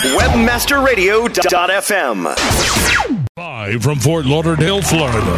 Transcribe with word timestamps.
Webmasterradio.fm. 0.00 2.24
Live 3.36 3.82
from 3.82 3.98
Fort 3.98 4.24
Lauderdale, 4.24 4.80
Florida, 4.80 5.36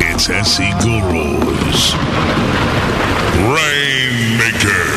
it's 0.00 0.28
SE 0.28 0.72
Gurus. 0.82 1.94
Rainmaker. 3.46 4.90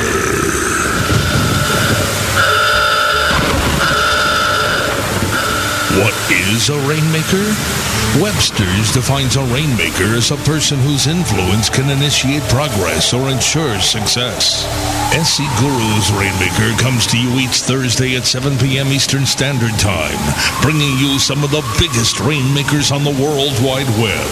What 6.02 6.16
is 6.32 6.70
a 6.70 6.78
rainmaker? 6.90 7.46
Webster's 8.20 8.92
defines 8.92 9.36
a 9.36 9.44
rainmaker 9.54 10.16
as 10.16 10.32
a 10.32 10.38
person 10.38 10.80
whose 10.80 11.06
influence 11.06 11.70
can 11.70 11.92
initiate 11.92 12.42
progress 12.50 13.14
or 13.14 13.30
ensure 13.30 13.80
success. 13.80 14.66
SE 15.14 15.46
Guru's 15.62 16.12
Rainmaker 16.12 16.76
comes 16.82 17.06
to 17.06 17.22
you 17.22 17.38
each 17.38 17.62
Thursday 17.62 18.18
at 18.18 18.26
7 18.26 18.58
p.m. 18.58 18.88
Eastern 18.88 19.28
Standard 19.28 19.78
Time, 19.78 20.18
bringing 20.64 20.98
you 20.98 21.20
some 21.20 21.44
of 21.44 21.52
the 21.52 21.62
biggest 21.78 22.20
rainmakers 22.20 22.92
on 22.92 23.04
the 23.04 23.14
World 23.22 23.54
Wide 23.62 23.88
Web. 24.02 24.32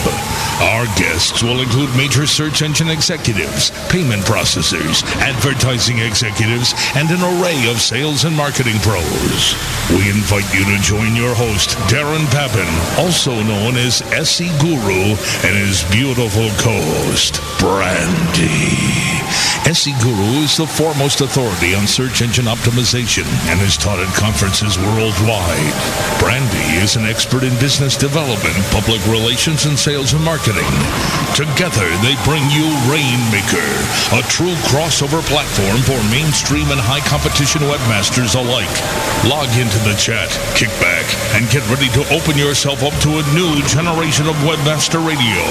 Our 0.73 0.85
guests 0.97 1.43
will 1.43 1.61
include 1.61 1.95
major 1.95 2.25
search 2.25 2.63
engine 2.63 2.89
executives, 2.89 3.69
payment 3.93 4.23
processors, 4.23 5.05
advertising 5.21 5.99
executives, 5.99 6.73
and 6.95 7.11
an 7.11 7.21
array 7.21 7.69
of 7.69 7.79
sales 7.79 8.25
and 8.25 8.35
marketing 8.35 8.81
pros. 8.81 9.53
We 9.93 10.09
invite 10.09 10.49
you 10.49 10.65
to 10.65 10.81
join 10.81 11.15
your 11.15 11.35
host, 11.35 11.77
Darren 11.93 12.25
Babin, 12.33 12.69
also 12.97 13.37
known 13.43 13.77
as 13.77 14.01
SE 14.01 14.49
Guru, 14.57 15.13
and 15.45 15.53
his 15.61 15.85
beautiful 15.93 16.49
co-host, 16.57 17.37
Brandy. 17.59 19.21
SE 19.63 19.93
Guru 20.01 20.41
is 20.41 20.57
the 20.57 20.65
foremost 20.71 21.19
authority 21.19 21.75
on 21.75 21.85
search 21.85 22.21
engine 22.21 22.47
optimization 22.47 23.27
and 23.51 23.59
is 23.61 23.75
taught 23.75 23.99
at 23.99 24.07
conferences 24.15 24.79
worldwide. 24.79 25.75
Brandy 26.23 26.79
is 26.79 26.95
an 26.95 27.03
expert 27.03 27.43
in 27.43 27.51
business 27.59 27.99
development, 27.99 28.55
public 28.71 29.03
relations, 29.11 29.67
and 29.67 29.75
sales 29.77 30.13
and 30.13 30.23
marketing. 30.23 30.71
Together, 31.35 31.87
they 31.99 32.15
bring 32.23 32.43
you 32.47 32.63
Rainmaker, 32.87 33.69
a 34.15 34.23
true 34.31 34.55
crossover 34.71 35.19
platform 35.27 35.83
for 35.83 35.99
mainstream 36.07 36.71
and 36.71 36.79
high 36.79 37.03
competition 37.03 37.67
webmasters 37.67 38.39
alike. 38.39 38.71
Log 39.27 39.51
into 39.59 39.79
the 39.83 39.95
chat, 39.99 40.31
kick 40.55 40.71
back, 40.79 41.03
and 41.35 41.51
get 41.51 41.67
ready 41.67 41.91
to 41.91 42.07
open 42.15 42.39
yourself 42.39 42.79
up 42.83 42.95
to 43.03 43.19
a 43.19 43.27
new 43.35 43.59
generation 43.67 44.27
of 44.27 44.39
webmaster 44.47 45.03
radio. 45.03 45.43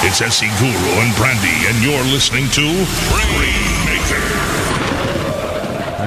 It's 0.00 0.24
SE 0.24 0.48
Guru 0.56 0.90
and 1.04 1.12
Brandy, 1.20 1.68
and 1.68 1.76
you're 1.84 2.08
listening 2.08 2.48
to 2.56 2.64
Rainmaker. 3.12 3.91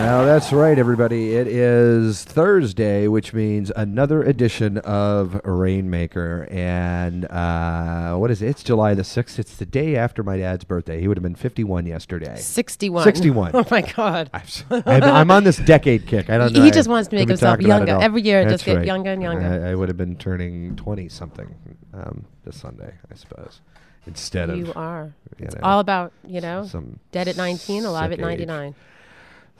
Well, 0.06 0.23
that's 0.23 0.53
right, 0.53 0.78
everybody. 0.78 1.34
It 1.34 1.48
is 1.48 2.23
Thursday, 2.25 3.08
which 3.08 3.34
means 3.34 3.72
another 3.75 4.22
edition 4.22 4.78
of 4.78 5.42
Rainmaker. 5.44 6.48
And 6.52 7.25
uh, 7.25 8.16
what 8.16 8.30
is 8.30 8.44
it? 8.44 8.50
It's 8.50 8.61
July 8.61 8.94
the 8.94 9.02
6th. 9.02 9.39
It's 9.39 9.56
the 9.56 9.66
day 9.66 9.95
after 9.95 10.22
my 10.22 10.38
dad's 10.38 10.64
birthday. 10.64 11.02
He 11.02 11.08
would 11.08 11.17
have 11.17 11.23
been 11.23 11.33
51 11.33 11.88
yesterday. 11.88 12.36
61. 12.38 13.03
61. 13.03 13.52
Oh 13.56 13.66
my 13.72 13.81
God. 13.81 14.30
I'm, 14.70 15.02
I'm 15.03 15.31
on 15.31 15.44
this 15.44 15.58
decade 15.58 16.06
kick. 16.06 16.30
I 16.30 16.38
don't 16.38 16.53
know. 16.53 16.61
He 16.61 16.67
I- 16.67 16.72
just 16.72 16.88
wants 16.88 17.09
to 17.09 17.16
make 17.16 17.28
himself 17.28 17.53
talking 17.53 17.66
about 17.66 17.81
it 17.81 17.88
younger. 17.88 18.03
Every 18.06 18.22
year 18.22 18.44
That's 18.44 18.53
just 18.61 18.66
get 18.66 18.78
right. 18.78 18.86
younger 18.86 19.11
and 19.11 19.23
younger. 19.23 19.66
I, 19.66 19.72
I 19.72 19.76
would 19.76 19.88
have 19.89 19.98
been 19.98 20.17
turning 20.17 20.76
20 20.76 21.09
something 21.09 21.56
um, 21.95 22.26
this 22.44 22.58
Sunday, 22.58 22.94
I 23.11 23.16
suppose, 23.16 23.59
instead 24.06 24.52
of. 24.52 24.58
You 24.59 24.72
are. 24.76 25.16
you 25.39 25.48
It's 25.48 25.56
know, 25.56 25.61
all 25.64 25.80
about, 25.80 26.14
you 26.28 26.42
know, 26.42 26.67
some 26.67 27.00
dead 27.11 27.28
at 27.28 27.38
19, 27.38 27.86
alive 27.86 28.11
at 28.11 28.20
age. 28.20 28.48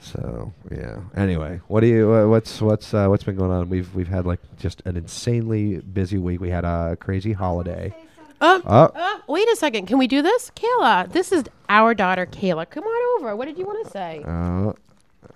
So 0.00 0.52
yeah. 0.70 1.00
Anyway, 1.20 1.60
what 1.68 1.80
do 1.80 1.86
you? 1.86 2.12
Uh, 2.12 2.26
what's 2.28 2.60
what's 2.60 2.92
uh, 2.94 3.06
what's 3.08 3.24
been 3.24 3.36
going 3.36 3.50
on? 3.50 3.68
We've 3.68 3.92
we've 3.94 4.08
had 4.08 4.26
like 4.26 4.40
just 4.58 4.82
an 4.84 4.96
insanely 4.96 5.78
busy 5.78 6.18
week. 6.18 6.40
We 6.40 6.50
had 6.50 6.64
a 6.64 6.96
crazy 7.00 7.32
holiday. 7.32 7.94
Um, 8.40 8.62
Oh. 8.66 8.90
uh, 8.94 9.18
wait 9.28 9.48
a 9.48 9.56
second. 9.56 9.86
Can 9.86 9.96
we 9.96 10.06
do 10.06 10.20
this? 10.20 10.50
Kayla, 10.54 11.10
this 11.10 11.32
is 11.32 11.44
our 11.70 11.94
daughter, 11.94 12.26
Kayla. 12.26 12.68
Come 12.68 12.84
on 12.84 13.20
over. 13.22 13.34
What 13.34 13.46
did 13.46 13.56
you 13.56 13.64
want 13.64 13.86
to 13.86 13.90
say? 13.90 14.22
Oh, 14.26 14.74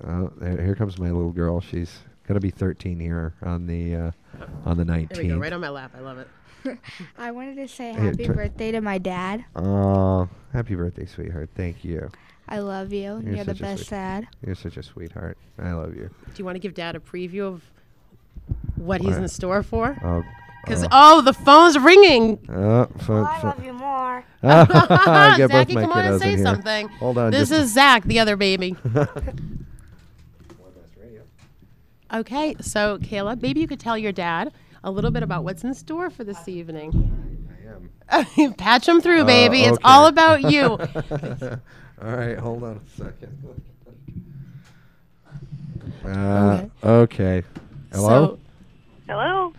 oh, 0.06 0.30
there, 0.36 0.62
here 0.62 0.74
comes 0.74 0.98
my 0.98 1.10
little 1.10 1.30
girl. 1.32 1.62
She's 1.62 1.98
gonna 2.28 2.40
be 2.40 2.50
13 2.50 3.00
here 3.00 3.32
on 3.42 3.66
the 3.66 3.94
uh, 3.96 4.10
on 4.66 4.76
the 4.76 4.84
19th. 4.84 5.14
There 5.14 5.22
we 5.22 5.28
go. 5.30 5.38
Right 5.38 5.52
on 5.52 5.60
my 5.62 5.70
lap. 5.70 5.92
I 5.96 6.00
love 6.00 6.18
it. 6.18 6.28
I 7.18 7.30
wanted 7.30 7.56
to 7.56 7.68
say 7.68 7.92
Here, 7.92 8.02
happy 8.02 8.26
tur- 8.26 8.34
birthday 8.34 8.70
to 8.72 8.82
my 8.82 8.98
dad. 8.98 9.46
Oh, 9.56 10.28
happy 10.52 10.74
birthday, 10.74 11.06
sweetheart. 11.06 11.48
Thank 11.56 11.82
you. 11.86 12.10
I 12.50 12.58
love 12.58 12.92
you. 12.92 13.20
You're 13.24 13.36
You're, 13.36 13.44
the 13.44 13.54
best 13.54 13.84
sweet- 13.86 13.90
dad. 13.90 14.28
You're 14.44 14.56
such 14.56 14.76
a 14.76 14.82
sweetheart. 14.82 15.38
I 15.58 15.72
love 15.72 15.94
you. 15.94 16.10
Do 16.26 16.32
you 16.36 16.44
want 16.44 16.56
to 16.56 16.60
give 16.60 16.74
Dad 16.74 16.96
a 16.96 16.98
preview 16.98 17.42
of 17.42 17.62
what 18.74 19.00
he's 19.00 19.16
in 19.16 19.28
store 19.28 19.62
for? 19.62 19.96
Oh. 20.02 20.24
Because, 20.64 20.82
oh. 20.84 20.88
oh, 20.90 21.20
the 21.22 21.32
phone's 21.32 21.78
ringing. 21.78 22.38
Oh, 22.48 22.86
phone, 22.98 23.26
oh, 23.28 23.38
phone. 23.40 23.64
you 23.64 23.72
more. 23.72 24.24
I 24.42 25.34
get 25.36 25.48
both 25.50 25.68
Zachy, 25.68 25.74
my 25.74 25.82
come 25.82 25.92
on 25.92 26.04
and 26.04 26.20
say 26.20 26.32
in 26.32 26.36
here. 26.38 26.44
something. 26.44 26.88
Hold 26.88 27.18
on. 27.18 27.30
This 27.30 27.50
is 27.50 27.72
Zach, 27.72 28.04
the 28.04 28.18
other 28.18 28.36
baby. 28.36 28.76
okay, 32.12 32.56
so 32.60 32.98
Kayla, 32.98 33.40
maybe 33.40 33.60
you 33.60 33.68
could 33.68 33.80
tell 33.80 33.96
your 33.96 34.12
dad 34.12 34.52
a 34.84 34.90
little 34.90 35.10
bit 35.10 35.22
about 35.22 35.44
what's 35.44 35.64
in 35.64 35.72
store 35.72 36.10
for 36.10 36.24
this 36.24 36.48
evening. 36.48 37.46
I 38.10 38.26
am. 38.38 38.54
Patch 38.54 38.88
him 38.88 39.00
through, 39.00 39.24
baby. 39.24 39.64
Uh, 39.64 39.68
it's 39.68 39.78
okay. 39.78 39.82
all 39.84 40.06
about 40.06 40.42
you. 40.50 40.78
All 42.02 42.16
right, 42.16 42.38
hold 42.38 42.62
on 42.64 42.80
a 42.84 42.96
second. 42.98 43.36
Uh, 46.06 46.64
okay. 46.82 47.42
Hello. 47.92 48.26
So, 48.26 48.38
Hello. 49.08 49.52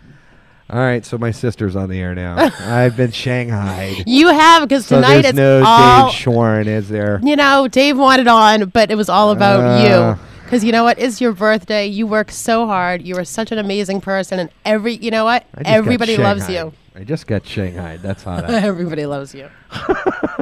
All 0.70 0.78
right, 0.78 1.04
so 1.04 1.18
my 1.18 1.30
sister's 1.30 1.76
on 1.76 1.88
the 1.90 2.00
air 2.00 2.14
now. 2.14 2.36
I've 2.60 2.96
been 2.96 3.10
shanghaied. 3.12 4.04
you 4.06 4.28
have 4.28 4.66
because 4.68 4.86
So 4.86 4.96
tonight 4.96 5.22
there's 5.22 5.26
it's 5.26 5.36
no 5.36 5.62
all. 5.64 6.06
Dave 6.10 6.14
Schwarn, 6.18 6.66
is 6.66 6.88
there? 6.88 7.20
you 7.22 7.36
know, 7.36 7.68
Dave 7.68 7.96
wanted 7.98 8.26
on, 8.26 8.70
but 8.70 8.90
it 8.90 8.96
was 8.96 9.08
all 9.08 9.30
about 9.30 9.60
Uh. 9.60 10.16
you. 10.16 10.20
Because 10.44 10.64
you 10.64 10.72
know 10.72 10.84
what? 10.84 10.98
It's 10.98 11.20
your 11.20 11.32
birthday. 11.32 11.86
You 11.86 12.06
work 12.06 12.30
so 12.30 12.66
hard. 12.66 13.00
You 13.02 13.16
are 13.16 13.24
such 13.24 13.52
an 13.52 13.58
amazing 13.58 14.00
person, 14.02 14.38
and 14.38 14.50
every 14.66 14.96
you 14.96 15.10
know 15.10 15.24
what? 15.24 15.44
I 15.54 15.58
just 15.58 15.64
got 15.64 15.74
Everybody 15.76 16.16
loves 16.18 16.42
shanghaied. 16.46 16.72
you. 16.72 16.72
I 17.00 17.04
just 17.04 17.26
got 17.26 17.42
shanghaied. 17.44 18.02
That's 18.02 18.22
hot. 18.22 18.44
Everybody 18.50 19.06
loves 19.06 19.34
you. 19.34 19.48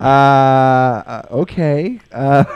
uh, 0.04 1.22
okay. 1.30 2.00
Uh, 2.12 2.44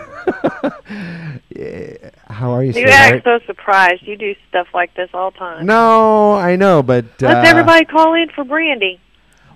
how 2.28 2.52
are 2.52 2.64
you, 2.64 2.72
You 2.72 2.88
act 2.88 3.24
so 3.24 3.38
surprised. 3.46 4.06
You 4.06 4.16
do 4.16 4.34
stuff 4.48 4.68
like 4.74 4.94
this 4.94 5.10
all 5.12 5.30
the 5.30 5.38
time. 5.38 5.66
No, 5.66 6.34
I 6.34 6.56
know, 6.56 6.82
but 6.82 7.04
uh, 7.22 7.28
Let's 7.28 7.48
everybody 7.48 7.84
call 7.84 8.14
in 8.14 8.28
for 8.34 8.44
Brandy. 8.44 9.00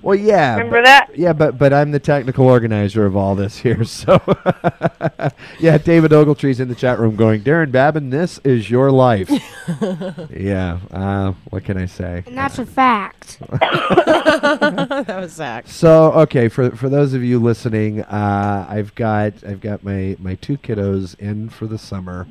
Well, 0.05 0.15
yeah. 0.15 0.57
Remember 0.57 0.79
but- 0.81 0.85
that? 0.85 1.17
Yeah, 1.17 1.33
but 1.33 1.57
but 1.57 1.73
I'm 1.73 1.91
the 1.91 1.99
technical 1.99 2.47
organizer 2.47 3.07
of 3.07 3.17
all 3.17 3.35
this 3.35 3.59
here. 3.59 3.83
So, 3.95 4.21
yeah, 5.61 5.79
David 5.79 6.11
Ogletree's 6.11 6.59
in 6.59 6.69
the 6.69 6.75
chat 6.75 6.99
room 6.99 7.17
going, 7.17 7.43
Darren 7.43 7.71
Babin, 7.71 8.11
this 8.11 8.39
is 8.45 8.69
your 8.69 8.91
life. 8.91 9.31
yeah. 10.31 10.81
Uh, 10.91 11.33
what 11.51 11.65
can 11.65 11.77
I 11.79 11.87
say? 11.87 12.25
And 12.27 12.37
that's 12.37 12.59
a 12.59 12.67
fact. 12.67 13.39
that 13.51 15.07
was 15.09 15.33
Zach. 15.33 15.69
So 15.69 16.13
okay, 16.13 16.49
for 16.49 16.71
for 16.73 16.89
those 16.89 17.15
of 17.15 17.23
you 17.23 17.39
listening, 17.39 18.03
uh, 18.03 18.67
I've 18.69 18.95
got 18.95 19.45
I've 19.47 19.61
got 19.61 19.85
my 19.85 20.17
my 20.19 20.35
two 20.35 20.59
kiddos 20.59 21.19
in 21.19 21.49
for 21.49 21.67
the 21.67 21.79
summer, 21.79 22.27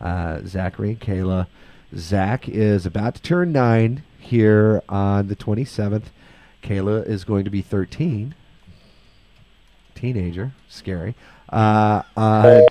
uh, 0.00 0.40
Zachary 0.46 0.90
and 0.90 1.00
Kayla. 1.00 1.46
Zach 1.96 2.48
is 2.48 2.86
about 2.86 3.16
to 3.16 3.22
turn 3.22 3.52
nine 3.52 4.02
here 4.18 4.82
on 4.88 5.28
the 5.28 5.34
twenty 5.36 5.64
seventh. 5.64 6.10
Kayla 6.62 7.06
is 7.06 7.24
going 7.24 7.44
to 7.44 7.50
be 7.50 7.62
thirteen. 7.62 8.34
Teenager, 9.94 10.52
scary. 10.68 11.14
Uh, 11.48 12.02
on 12.16 12.62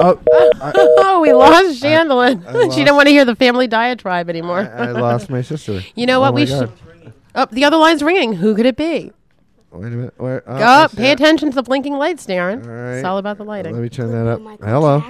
oh, 0.00 0.18
I, 0.62 0.72
Oh, 0.74 1.20
we 1.22 1.32
lost 1.32 1.82
Chandlin. 1.82 2.40
She 2.50 2.58
lost- 2.58 2.76
didn't 2.76 2.94
want 2.96 3.06
to 3.08 3.12
hear 3.12 3.24
the 3.26 3.36
family 3.36 3.66
diatribe 3.66 4.30
anymore. 4.30 4.60
I 4.60 4.92
lost 4.92 5.28
my 5.28 5.42
sister. 5.42 5.82
You 5.94 6.06
know 6.06 6.18
Oh 6.18 6.20
what? 6.22 6.34
we 6.34 6.46
should. 6.46 6.72
Oh, 7.34 7.46
the 7.50 7.64
other 7.64 7.76
line's 7.76 8.02
ringing. 8.02 8.32
Who 8.34 8.54
could 8.54 8.66
it 8.66 8.76
be? 8.76 9.12
Wait 9.72 9.86
a 9.86 9.90
minute. 9.90 10.14
Where, 10.18 10.42
oh, 10.46 10.58
Go 10.58 10.64
I 10.64 10.82
up. 10.84 10.90
see 10.90 10.96
Pay 10.98 11.10
it. 11.10 11.14
attention 11.14 11.48
to 11.50 11.54
the 11.54 11.62
blinking 11.62 11.94
lights, 11.94 12.26
Darren. 12.26 12.62
All 12.64 12.70
right. 12.72 12.96
It's 12.96 13.04
all 13.06 13.16
about 13.18 13.38
the 13.38 13.44
lighting. 13.44 13.72
Let 13.72 13.82
me 13.82 13.88
turn 13.88 14.10
that 14.12 14.26
up. 14.26 14.40
Hello. 14.62 15.00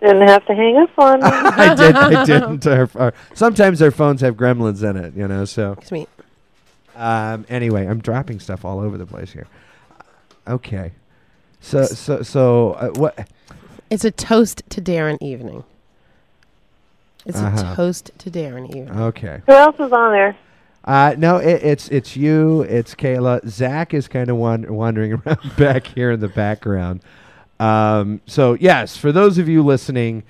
Didn't 0.00 0.28
have 0.28 0.46
to 0.46 0.54
hang 0.54 0.76
up 0.76 0.90
on 0.98 1.20
me. 1.20 1.26
I 1.26 1.74
did. 1.74 1.96
I 1.96 2.24
didn't. 2.24 2.66
Our, 2.66 2.88
our, 2.96 3.14
sometimes 3.34 3.82
our 3.82 3.90
phones 3.90 4.20
have 4.20 4.36
gremlins 4.36 4.88
in 4.88 4.96
it, 4.96 5.14
you 5.16 5.26
know. 5.26 5.44
So 5.44 5.76
Sweet. 5.84 6.08
Um, 6.96 7.46
anyway, 7.48 7.86
I'm 7.86 8.00
dropping 8.00 8.40
stuff 8.40 8.64
all 8.64 8.80
over 8.80 8.96
the 8.98 9.06
place 9.06 9.32
here. 9.32 9.46
Okay. 10.48 10.92
So 11.60 11.84
so 11.84 12.22
so 12.22 12.72
uh, 12.72 12.88
what? 12.90 13.28
It's 13.90 14.04
a 14.04 14.10
toast 14.10 14.62
to 14.70 14.80
Darren 14.82 15.18
evening. 15.20 15.64
It's 17.24 17.38
Uh-huh. 17.38 17.72
a 17.72 17.76
toast 17.76 18.10
to 18.18 18.30
Darren 18.30 18.68
evening. 18.68 18.90
Okay. 18.98 19.40
Who 19.46 19.52
else 19.52 19.76
is 19.80 19.92
on 19.92 20.12
there? 20.12 20.36
Uh, 20.84 21.14
no, 21.18 21.38
it, 21.38 21.62
it's 21.64 21.88
it's 21.88 22.16
you. 22.16 22.62
It's 22.62 22.94
Kayla. 22.94 23.46
Zach 23.48 23.92
is 23.94 24.06
kind 24.06 24.30
of 24.30 24.36
wan- 24.36 24.72
wandering 24.72 25.12
around 25.26 25.56
back 25.56 25.86
here 25.88 26.12
in 26.12 26.20
the 26.20 26.28
background. 26.28 27.00
Um, 27.58 28.20
so 28.26 28.54
yes, 28.54 28.96
for 28.96 29.10
those 29.12 29.38
of 29.38 29.48
you 29.48 29.62
listening, 29.64 30.22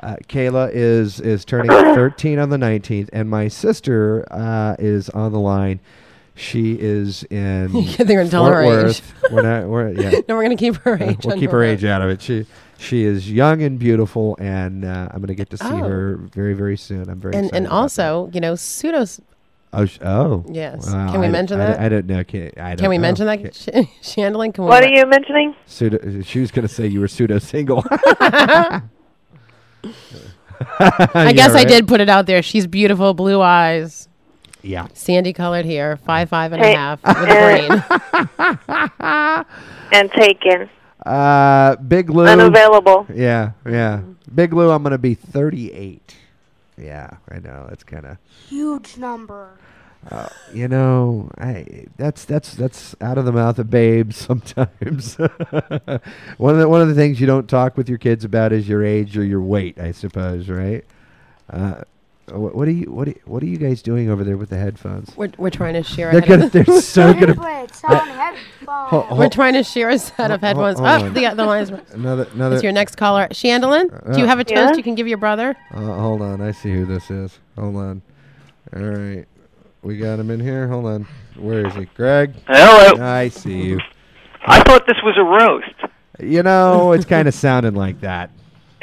Uh, 0.00 0.16
Kayla 0.28 0.70
is 0.72 1.18
is 1.20 1.44
turning 1.44 1.70
13 1.94 2.38
on 2.38 2.50
the 2.50 2.56
19th, 2.58 3.08
and 3.12 3.28
my 3.30 3.48
sister 3.48 4.24
uh, 4.30 4.76
is 4.78 5.08
on 5.10 5.32
the 5.32 5.40
line. 5.40 5.80
She 6.36 6.72
is 6.78 7.22
in 7.24 7.68
They're 7.98 8.18
gonna 8.18 8.28
tell 8.28 8.46
her 8.46 8.62
Fort 8.64 8.78
age. 8.78 9.02
Worth. 9.22 9.32
We're 9.32 9.42
not. 9.42 9.68
We're 9.68 9.88
yeah. 9.92 10.10
No, 10.28 10.34
we're 10.34 10.42
gonna 10.42 10.56
keep 10.56 10.76
her 10.76 10.94
Uh, 11.00 11.10
age. 11.10 11.24
we'll 11.24 11.38
keep 11.38 11.50
her 11.52 11.62
age 11.62 11.84
out 11.84 12.02
of 12.02 12.10
it. 12.10 12.20
She 12.22 12.44
she 12.76 13.04
is 13.04 13.30
young 13.30 13.62
and 13.62 13.78
beautiful, 13.78 14.36
and 14.40 14.84
uh, 14.84 15.08
I'm 15.12 15.18
going 15.20 15.28
to 15.28 15.34
get 15.36 15.48
to 15.50 15.56
see 15.56 15.64
Oh. 15.66 15.76
her 15.88 16.16
very 16.16 16.54
very 16.54 16.76
soon. 16.76 17.08
I'm 17.08 17.20
very 17.20 17.34
And 17.36 17.44
excited 17.46 17.56
and 17.56 17.66
about 17.66 17.76
also, 17.76 18.30
you 18.34 18.40
know, 18.40 18.54
pseudos. 18.54 19.16
that. 19.18 19.24
oh 19.80 19.86
sh- 19.86 19.98
oh 20.02 20.44
Yes. 20.50 20.90
Wow, 20.92 21.12
Can 21.12 21.20
we 21.20 21.26
I- 21.28 21.30
mention 21.30 21.60
I, 21.60 21.66
that? 21.66 21.80
I, 21.80 21.88
don't 21.88 22.06
know. 22.06 22.24
Can, 22.24 22.50
I 22.56 22.70
don't 22.70 22.78
Can 22.78 22.90
we 22.90 22.98
know. 22.98 23.02
mention 23.02 23.26
that, 23.26 23.38
Can- 23.40 23.52
Sh- 23.52 23.88
Chandling? 24.02 24.52
Can 24.52 24.64
we 24.64 24.70
What 24.70 24.82
are 24.82 24.88
you 24.92 25.06
mentioning? 25.06 25.54
Pseudo, 25.66 26.20
she 26.22 26.40
was 26.40 26.50
going 26.50 26.66
to 26.66 26.74
say 26.74 26.88
you 26.88 26.98
were 27.00 27.06
pseudo 27.08 27.38
single. 27.38 27.84
I 30.80 31.32
guess 31.34 31.54
I 31.54 31.64
did 31.64 31.86
put 31.86 32.00
it 32.00 32.08
out 32.08 32.26
there. 32.26 32.42
She's 32.42 32.66
beautiful, 32.66 33.14
blue 33.14 33.40
eyes, 33.40 34.08
Yeah. 34.64 34.88
sandy 34.94 35.32
colored 35.32 35.66
hair, 35.66 35.96
five 35.96 36.28
five 36.30 36.52
and 36.52 36.62
a 36.62 36.74
half 36.74 37.02
with 37.04 37.16
a 37.16 37.24
brain. 38.98 39.44
And 39.92 40.10
taken. 40.12 40.68
Uh, 41.04 41.76
Big 41.76 42.08
Lou. 42.10 42.24
Unavailable. 42.26 43.06
Yeah, 43.12 43.52
yeah. 43.68 44.00
Big 44.34 44.52
Lou, 44.54 44.70
I'm 44.70 44.82
going 44.82 44.92
to 44.92 44.98
be 44.98 45.14
38. 45.14 46.16
Yeah, 46.78 47.10
I 47.30 47.38
know. 47.40 47.66
That's 47.68 47.84
kind 47.84 48.06
of. 48.06 48.16
Huge 48.48 48.96
number. 48.96 49.50
Uh, 50.10 50.28
You 50.52 50.68
know, 50.68 51.30
I 51.38 51.86
that's 51.96 52.24
that's 52.26 52.54
that's 52.54 52.94
out 53.00 53.16
of 53.16 53.24
the 53.24 53.32
mouth 53.32 53.58
of 53.58 53.70
babes 53.70 54.16
sometimes. 54.26 55.14
one 56.36 56.54
of 56.54 56.58
the 56.60 56.68
one 56.68 56.82
of 56.82 56.88
the 56.88 56.94
things 56.94 57.20
you 57.20 57.26
don't 57.26 57.48
talk 57.48 57.76
with 57.76 57.88
your 57.88 57.98
kids 57.98 58.24
about 58.24 58.52
is 58.52 58.68
your 58.68 58.84
age 58.84 59.16
or 59.16 59.24
your 59.24 59.40
weight, 59.42 59.78
I 59.78 59.92
suppose, 59.92 60.48
right? 60.48 60.84
Uh, 61.48 61.82
what, 62.30 62.54
what 62.54 62.68
are 62.68 62.72
you 62.72 62.90
what 62.90 63.08
are, 63.08 63.14
what 63.26 63.42
are 63.42 63.46
you 63.46 63.56
guys 63.58 63.82
doing 63.82 64.08
over 64.10 64.24
there 64.24 64.36
with 64.36 64.50
the 64.50 64.56
headphones? 64.58 65.14
We're, 65.16 65.30
we're 65.38 65.50
trying 65.50 65.74
to 65.74 65.82
share. 65.82 66.10
They're 66.12 66.20
A 66.22 66.26
head 66.26 66.52
gonna 66.52 66.64
they're 66.64 66.80
so 66.80 67.12
gonna 67.12 67.34
headphones. 67.34 69.18
We're 69.18 69.28
trying 69.28 69.54
to 69.54 69.62
share 69.62 69.90
a 69.90 69.98
set 69.98 70.30
of 70.30 70.40
headphones. 70.40 70.78
hold 70.78 70.88
Oh, 70.88 71.06
on. 71.06 71.14
the, 71.14 71.28
the 71.34 71.44
lines. 71.44 71.70
another 71.92 72.26
another. 72.32 72.50
That's 72.56 72.62
your 72.62 72.72
next 72.72 72.96
caller, 72.96 73.28
Chandlin. 73.28 73.88
Do 74.12 74.18
you 74.18 74.24
Uh, 74.24 74.28
have 74.28 74.38
a 74.38 74.44
toast 74.44 74.56
Yeah? 74.56 74.76
you 74.76 74.82
can 74.82 74.94
give 74.94 75.06
your 75.08 75.18
brother? 75.18 75.56
Uh, 75.72 75.80
hold 75.80 76.22
on, 76.22 76.40
I 76.40 76.52
see 76.52 76.72
who 76.72 76.84
this 76.86 77.10
is. 77.10 77.38
Hold 77.58 77.76
on. 77.76 78.02
All 78.74 78.82
right, 78.82 79.24
we 79.82 79.98
got 79.98 80.18
him 80.18 80.30
in 80.30 80.40
here. 80.40 80.66
Hold 80.68 80.86
on, 80.86 81.06
where 81.36 81.66
is 81.66 81.74
he? 81.74 81.84
Greg. 81.94 82.34
Hello. 82.46 83.04
I 83.04 83.28
see 83.28 83.62
you. 83.62 83.80
I 84.46 84.62
thought 84.62 84.86
this 84.86 84.98
was 85.02 85.16
a 85.18 85.22
roast. 85.22 85.92
You 86.20 86.42
know, 86.42 86.92
it's 86.92 87.04
kind 87.04 87.26
of 87.28 87.34
sounding 87.34 87.74
like 87.74 88.00
that. 88.00 88.30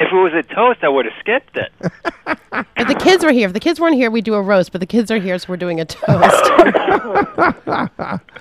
If 0.02 0.12
it 0.12 0.16
was 0.16 0.32
a 0.34 0.42
toast, 0.42 0.82
I 0.82 0.88
would 0.88 1.04
have 1.04 1.14
skipped 1.20 1.56
it. 1.56 1.72
If 2.76 2.88
the 2.88 2.94
kids 2.94 3.24
were 3.24 3.30
here, 3.30 3.46
if 3.46 3.54
the 3.54 3.60
kids 3.60 3.80
weren't 3.80 3.94
here, 3.94 4.10
we'd 4.10 4.24
do 4.24 4.34
a 4.34 4.42
roast. 4.42 4.72
But 4.72 4.80
the 4.80 4.86
kids 4.86 5.10
are 5.10 5.18
here, 5.18 5.38
so 5.38 5.46
we're 5.48 5.56
doing 5.56 5.80
a 5.80 5.84
toast. 5.84 6.50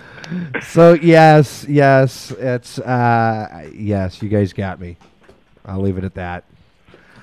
So 0.61 0.93
yes, 0.93 1.65
yes, 1.67 2.31
it's 2.31 2.79
uh, 2.79 3.69
yes. 3.73 4.21
You 4.21 4.29
guys 4.29 4.53
got 4.53 4.79
me. 4.79 4.95
I'll 5.65 5.81
leave 5.81 5.97
it 5.97 6.05
at 6.05 6.13
that. 6.15 6.45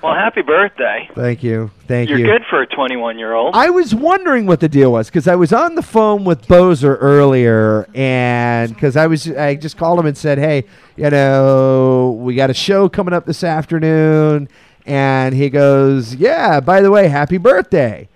Well, 0.01 0.13
happy 0.13 0.41
birthday. 0.41 1.09
Thank 1.13 1.43
you, 1.43 1.71
thank 1.85 2.09
You're 2.09 2.19
you. 2.19 2.25
good 2.25 2.43
for 2.49 2.61
a 2.61 2.67
21 2.67 3.19
year 3.19 3.33
old. 3.33 3.53
I 3.53 3.69
was 3.69 3.93
wondering 3.93 4.45
what 4.45 4.61
the 4.61 4.69
deal 4.69 4.93
was 4.93 5.07
because 5.07 5.27
I 5.27 5.35
was 5.35 5.51
on 5.51 5.75
the 5.75 5.81
phone 5.81 6.23
with 6.23 6.47
Bozer 6.47 6.97
earlier, 7.01 7.85
and 7.93 8.73
because 8.73 8.95
I 8.95 9.07
was, 9.07 9.29
I 9.29 9.55
just 9.55 9.77
called 9.77 9.99
him 9.99 10.05
and 10.05 10.17
said, 10.17 10.37
"Hey, 10.37 10.63
you 10.95 11.09
know, 11.09 12.17
we 12.17 12.35
got 12.35 12.49
a 12.49 12.53
show 12.53 12.87
coming 12.87 13.13
up 13.13 13.25
this 13.25 13.43
afternoon," 13.43 14.47
and 14.85 15.35
he 15.35 15.49
goes, 15.49 16.15
"Yeah, 16.15 16.61
by 16.61 16.79
the 16.79 16.91
way, 16.91 17.09
happy 17.09 17.37
birthday," 17.37 18.07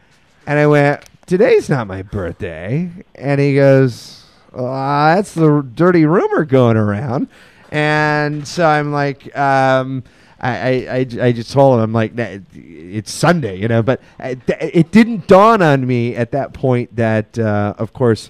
and 0.48 0.58
I 0.60 0.68
went, 0.68 1.04
"Today's 1.26 1.70
not 1.70 1.88
my 1.88 2.02
birthday," 2.02 2.90
and 3.16 3.42
he 3.42 3.56
goes, 3.56 4.24
uh, 4.56 5.16
"That's 5.16 5.34
the 5.34 5.68
dirty 5.76 6.06
rumor 6.06 6.46
going 6.46 6.78
around," 6.78 7.28
and 7.72 8.48
so 8.48 8.66
I'm 8.66 8.94
like, 8.94 9.38
um. 9.38 10.04
I, 10.44 10.50
I, 10.50 10.72
I, 10.72 11.26
I 11.28 11.32
just 11.32 11.52
told 11.52 11.76
him 11.76 11.84
I'm 11.84 11.94
like 11.94 12.14
"Nah, 12.14 12.40
it's 12.54 13.12
Sunday, 13.12 13.58
you 13.58 13.68
know, 13.68 13.82
but 13.82 14.02
uh, 14.20 14.36
it 14.60 14.92
didn't 14.92 15.28
dawn 15.28 15.62
on 15.62 15.88
me 15.88 16.16
at 16.16 16.32
that 16.32 16.54
point 16.54 16.96
that, 16.98 17.40
uh, 17.40 17.74
of 17.78 17.94
course, 17.94 18.30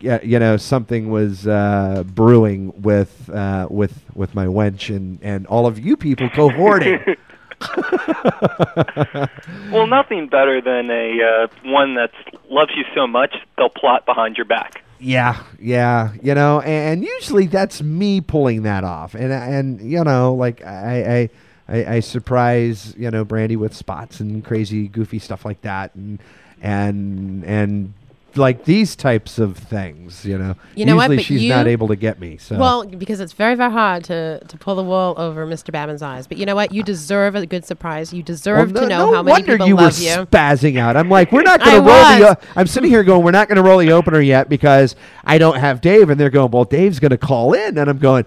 you 0.00 0.38
know, 0.38 0.56
something 0.56 1.10
was 1.10 1.46
uh, 1.46 2.04
brewing 2.06 2.72
with 2.80 3.28
uh, 3.30 3.66
with 3.68 4.02
with 4.14 4.34
my 4.34 4.46
wench 4.46 4.94
and, 4.94 5.18
and 5.22 5.46
all 5.48 5.66
of 5.66 5.78
you 5.78 5.96
people 5.96 6.30
cohorting. 6.30 7.16
well, 9.70 9.86
nothing 9.86 10.26
better 10.28 10.62
than 10.62 10.90
a 10.90 11.20
uh, 11.22 11.46
one 11.64 11.94
that 11.94 12.10
loves 12.48 12.72
you 12.74 12.84
so 12.94 13.06
much 13.06 13.34
they'll 13.58 13.68
plot 13.68 14.06
behind 14.06 14.36
your 14.36 14.46
back. 14.46 14.82
Yeah, 15.00 15.42
yeah, 15.58 16.12
you 16.22 16.34
know, 16.34 16.60
and, 16.60 17.02
usually 17.02 17.46
that's 17.46 17.82
me 17.82 18.20
pulling 18.20 18.62
that 18.62 18.84
off, 18.84 19.14
and 19.14 19.32
and 19.32 19.80
you 19.80 20.02
know, 20.04 20.34
like 20.34 20.64
I. 20.64 21.20
I 21.20 21.30
I, 21.72 21.86
I 21.86 22.00
surprise 22.00 22.96
you 22.98 23.12
know 23.12 23.24
Brandy 23.24 23.54
with 23.54 23.74
spots 23.76 24.18
and 24.18 24.44
crazy 24.44 24.88
goofy 24.88 25.20
stuff 25.20 25.44
like 25.44 25.60
that, 25.60 25.94
and 25.94 26.18
and 26.60 27.44
and 27.44 27.94
like 28.36 28.64
these 28.64 28.96
types 28.96 29.38
of 29.38 29.56
things, 29.56 30.24
you 30.24 30.38
know. 30.38 30.54
You 30.74 30.86
know 30.86 30.96
what, 30.96 31.04
Usually 31.10 31.16
but 31.16 31.24
she's 31.24 31.42
you- 31.42 31.48
not 31.50 31.66
able 31.66 31.88
to 31.88 31.96
get 31.96 32.20
me. 32.20 32.36
So 32.38 32.58
well, 32.58 32.86
because 32.86 33.20
it's 33.20 33.32
very, 33.32 33.54
very 33.54 33.70
hard 33.72 34.04
to, 34.04 34.40
to 34.44 34.56
pull 34.58 34.74
the 34.76 34.82
wool 34.84 35.14
over 35.16 35.46
Mr. 35.46 35.72
Babin's 35.72 36.02
eyes. 36.02 36.26
But 36.26 36.38
you 36.38 36.46
know 36.46 36.54
what? 36.54 36.72
You 36.72 36.82
deserve 36.82 37.34
a 37.34 37.44
good 37.46 37.64
surprise. 37.64 38.12
You 38.12 38.18
Well, 38.20 38.24
deserve 38.26 38.72
no, 38.72 38.80
to 38.82 38.86
know 38.88 39.06
no 39.10 39.14
how 39.14 39.22
many 39.22 39.32
wonder 39.32 39.52
people 39.52 39.66
you 39.68 39.76
love 39.76 39.98
were 39.98 40.04
you. 40.04 40.10
spazzing 40.26 40.78
out. 40.78 40.96
I'm 40.96 41.08
like, 41.08 41.32
we're 41.32 41.42
not 41.42 41.60
going 41.64 41.82
to 41.82 41.88
roll 41.88 41.98
the. 42.18 42.20
was. 42.20 42.22
Uh, 42.22 42.34
I'm 42.56 42.66
sitting 42.66 42.90
here 42.90 43.02
going, 43.04 43.22
we're 43.24 43.30
not 43.30 43.48
going 43.48 43.56
to 43.56 43.62
roll 43.62 43.78
the 43.78 43.92
opener 43.92 44.20
yet 44.20 44.48
because 44.48 44.96
I 45.24 45.38
don't 45.38 45.56
have 45.58 45.80
Dave, 45.80 46.10
and 46.10 46.18
they're 46.20 46.30
going, 46.30 46.50
well, 46.50 46.64
Dave's 46.64 46.98
going 47.00 47.10
to 47.10 47.18
call 47.18 47.52
in, 47.54 47.78
and 47.78 47.88
I'm 47.90 47.98
going, 47.98 48.24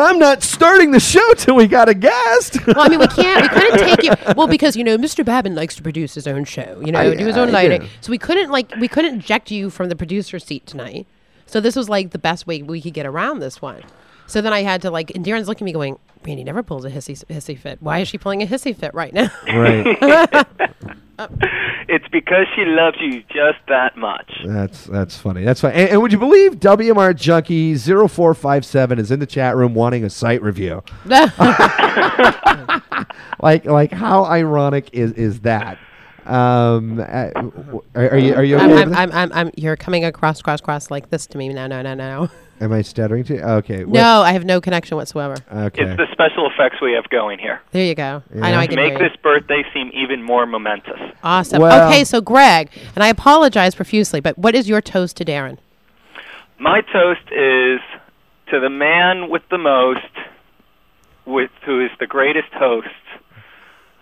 I'm 0.00 0.18
not 0.18 0.42
starting 0.42 0.90
the 0.90 1.00
show 1.00 1.32
till 1.34 1.54
we 1.56 1.66
got 1.66 1.88
a 1.88 1.94
guest. 1.94 2.58
well, 2.66 2.80
I 2.80 2.88
mean, 2.88 2.98
we 3.00 3.06
can't. 3.08 3.42
We 3.42 3.48
couldn't 3.48 3.78
take 3.78 4.02
you. 4.02 4.12
Well, 4.36 4.46
because 4.46 4.76
you 4.76 4.84
know, 4.84 4.96
Mr. 4.98 5.24
Babin 5.24 5.54
likes 5.54 5.74
to 5.76 5.82
produce 5.82 6.14
his 6.14 6.26
own 6.26 6.44
show. 6.44 6.80
You 6.84 6.92
know, 6.92 7.00
I- 7.00 7.14
do 7.14 7.26
his 7.26 7.36
own 7.36 7.48
I 7.48 7.52
lighting. 7.52 7.80
do. 7.82 7.88
So 8.00 8.10
we 8.10 8.18
couldn't 8.18 8.50
like 8.50 8.72
we 8.80 8.88
couldn't 8.88 9.16
eject 9.16 9.50
you 9.50 9.70
from 9.70 9.88
the 9.88 9.96
producer 9.96 10.38
seat 10.38 10.66
tonight. 10.66 11.06
So 11.46 11.60
this 11.60 11.74
was 11.76 11.88
like 11.88 12.10
the 12.10 12.18
best 12.18 12.46
way 12.46 12.62
we 12.62 12.80
could 12.82 12.94
get 12.94 13.06
around 13.06 13.38
this 13.40 13.62
one. 13.62 13.82
So 14.26 14.42
then 14.42 14.52
I 14.52 14.62
had 14.62 14.82
to 14.82 14.90
like, 14.90 15.10
and 15.14 15.24
Darren's 15.24 15.48
looking 15.48 15.64
at 15.64 15.66
me 15.66 15.72
going, 15.72 15.98
"Brandy 16.22 16.44
never 16.44 16.62
pulls 16.62 16.84
a 16.84 16.90
hissy 16.90 17.24
hissy 17.26 17.58
fit. 17.58 17.78
Why 17.80 18.00
is 18.00 18.08
she 18.08 18.18
pulling 18.18 18.42
a 18.42 18.46
hissy 18.46 18.76
fit 18.76 18.92
right 18.94 19.12
now?" 19.14 19.30
right. 19.46 20.46
Uh, 21.18 21.26
It's 21.88 22.06
because 22.08 22.46
she 22.54 22.64
loves 22.64 22.98
you 23.00 23.22
just 23.22 23.58
that 23.68 23.96
much. 23.96 24.30
That's 24.44 24.84
that's 24.84 25.16
funny. 25.16 25.42
That's 25.42 25.60
fine. 25.60 25.72
And, 25.72 25.90
and 25.90 26.02
would 26.02 26.12
you 26.12 26.18
believe 26.18 26.56
WMR 26.56 27.16
Junkie 27.16 27.76
0457 27.76 28.98
is 28.98 29.10
in 29.10 29.20
the 29.20 29.26
chat 29.26 29.56
room 29.56 29.74
wanting 29.74 30.04
a 30.04 30.10
site 30.10 30.42
review? 30.42 30.82
Like 33.40 33.64
like 33.64 33.92
how 33.92 34.24
ironic 34.24 34.90
is 34.92 35.12
is 35.12 35.40
that? 35.40 35.78
Um, 36.28 37.00
uh, 37.00 37.04
are, 37.94 38.10
are 38.10 38.18
you 38.18 38.34
are 38.34 38.44
you 38.44 38.56
okay 38.56 38.64
I'm, 38.64 38.88
I'm. 38.88 38.94
I'm, 38.94 39.12
I'm, 39.12 39.32
I'm, 39.32 39.50
you're 39.56 39.76
coming 39.76 40.04
across, 40.04 40.42
cross, 40.42 40.60
cross 40.60 40.90
like 40.90 41.10
this 41.10 41.26
to 41.28 41.38
me. 41.38 41.48
No, 41.48 41.66
no, 41.66 41.80
no, 41.82 41.94
no. 41.94 42.28
Am 42.60 42.72
I 42.72 42.82
stuttering 42.82 43.22
too? 43.24 43.38
Okay. 43.38 43.84
what- 43.84 43.94
No, 43.94 44.22
I 44.22 44.32
have 44.32 44.44
no 44.44 44.60
connection 44.60 44.96
whatsoever. 44.96 45.36
Okay. 45.50 45.84
It's 45.84 45.96
the 45.96 46.06
special 46.12 46.50
effects 46.50 46.80
we 46.82 46.92
have 46.92 47.08
going 47.08 47.38
here. 47.38 47.60
There 47.70 47.84
you 47.84 47.94
go. 47.94 48.22
I 48.42 48.50
know 48.50 48.58
I 48.58 48.66
can 48.66 48.76
make 48.76 48.92
hear 48.94 49.02
you. 49.02 49.08
this 49.08 49.16
birthday 49.22 49.62
seem 49.72 49.90
even 49.94 50.22
more 50.24 50.44
momentous. 50.44 51.00
Awesome. 51.22 51.62
Well- 51.62 51.88
okay, 51.88 52.04
so 52.04 52.20
Greg, 52.20 52.70
and 52.96 53.02
I 53.04 53.08
apologize 53.08 53.74
profusely, 53.74 54.20
but 54.20 54.36
what 54.36 54.54
is 54.56 54.68
your 54.68 54.80
toast 54.80 55.16
to 55.18 55.24
Darren? 55.24 55.58
My 56.58 56.80
toast 56.92 57.20
is 57.30 57.80
to 58.50 58.58
the 58.60 58.68
man 58.70 59.30
with 59.30 59.42
the 59.50 59.58
most, 59.58 60.00
with 61.26 61.50
who 61.64 61.80
is 61.84 61.90
the 62.00 62.06
greatest 62.08 62.52
host, 62.54 62.88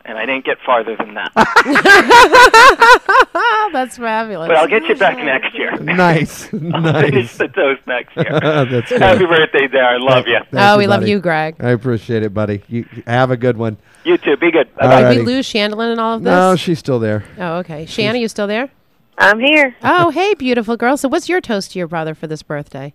and 0.06 0.16
I 0.16 0.24
didn't 0.24 0.44
get 0.44 0.58
farther 0.64 0.96
than 0.96 1.14
that. 1.14 1.32
That's 3.72 3.98
fabulous. 3.98 4.48
but 4.48 4.56
I'll 4.56 4.68
get 4.68 4.84
you 4.84 4.94
back 4.94 5.18
next 5.18 5.54
year. 5.58 5.76
nice. 5.78 6.44
Finish 6.46 6.72
nice. 6.72 7.36
the 7.36 7.48
toast 7.48 7.86
next 7.86 8.16
year. 8.16 8.30
That's 8.40 8.88
good. 8.88 9.02
Happy 9.02 9.26
birthday, 9.26 9.66
there. 9.66 9.84
I 9.84 9.96
Love 9.98 10.26
you. 10.26 10.38
Thank 10.50 10.54
oh, 10.54 10.78
we 10.78 10.86
love 10.86 11.00
buddy. 11.00 11.10
you, 11.10 11.20
Greg. 11.20 11.56
I 11.60 11.70
appreciate 11.70 12.22
it, 12.22 12.32
buddy. 12.32 12.62
You 12.68 12.86
have 13.06 13.30
a 13.30 13.36
good 13.36 13.56
one. 13.56 13.76
You 14.04 14.16
too. 14.16 14.36
Be 14.36 14.52
good. 14.52 14.72
Bye 14.76 14.84
All 14.84 14.88
bye. 14.88 15.02
right. 15.02 15.14
Did 15.14 15.26
we 15.26 15.32
Alrighty. 15.32 15.36
lose 15.36 15.52
Chandlin 15.52 15.92
in 15.92 15.98
all 15.98 16.16
of 16.16 16.22
this? 16.22 16.30
No, 16.30 16.56
she's 16.56 16.78
still 16.78 17.00
there. 17.00 17.24
oh, 17.38 17.56
okay. 17.58 17.86
Shanna, 17.86 18.18
you 18.18 18.28
still 18.28 18.46
there? 18.46 18.70
I'm 19.18 19.40
here. 19.40 19.74
Oh, 19.82 20.10
hey, 20.10 20.34
beautiful 20.34 20.76
girl. 20.76 20.96
So, 20.96 21.08
what's 21.08 21.28
your 21.28 21.40
toast 21.40 21.72
to 21.72 21.78
your 21.78 21.88
brother 21.88 22.14
for 22.14 22.26
this 22.26 22.42
birthday? 22.42 22.94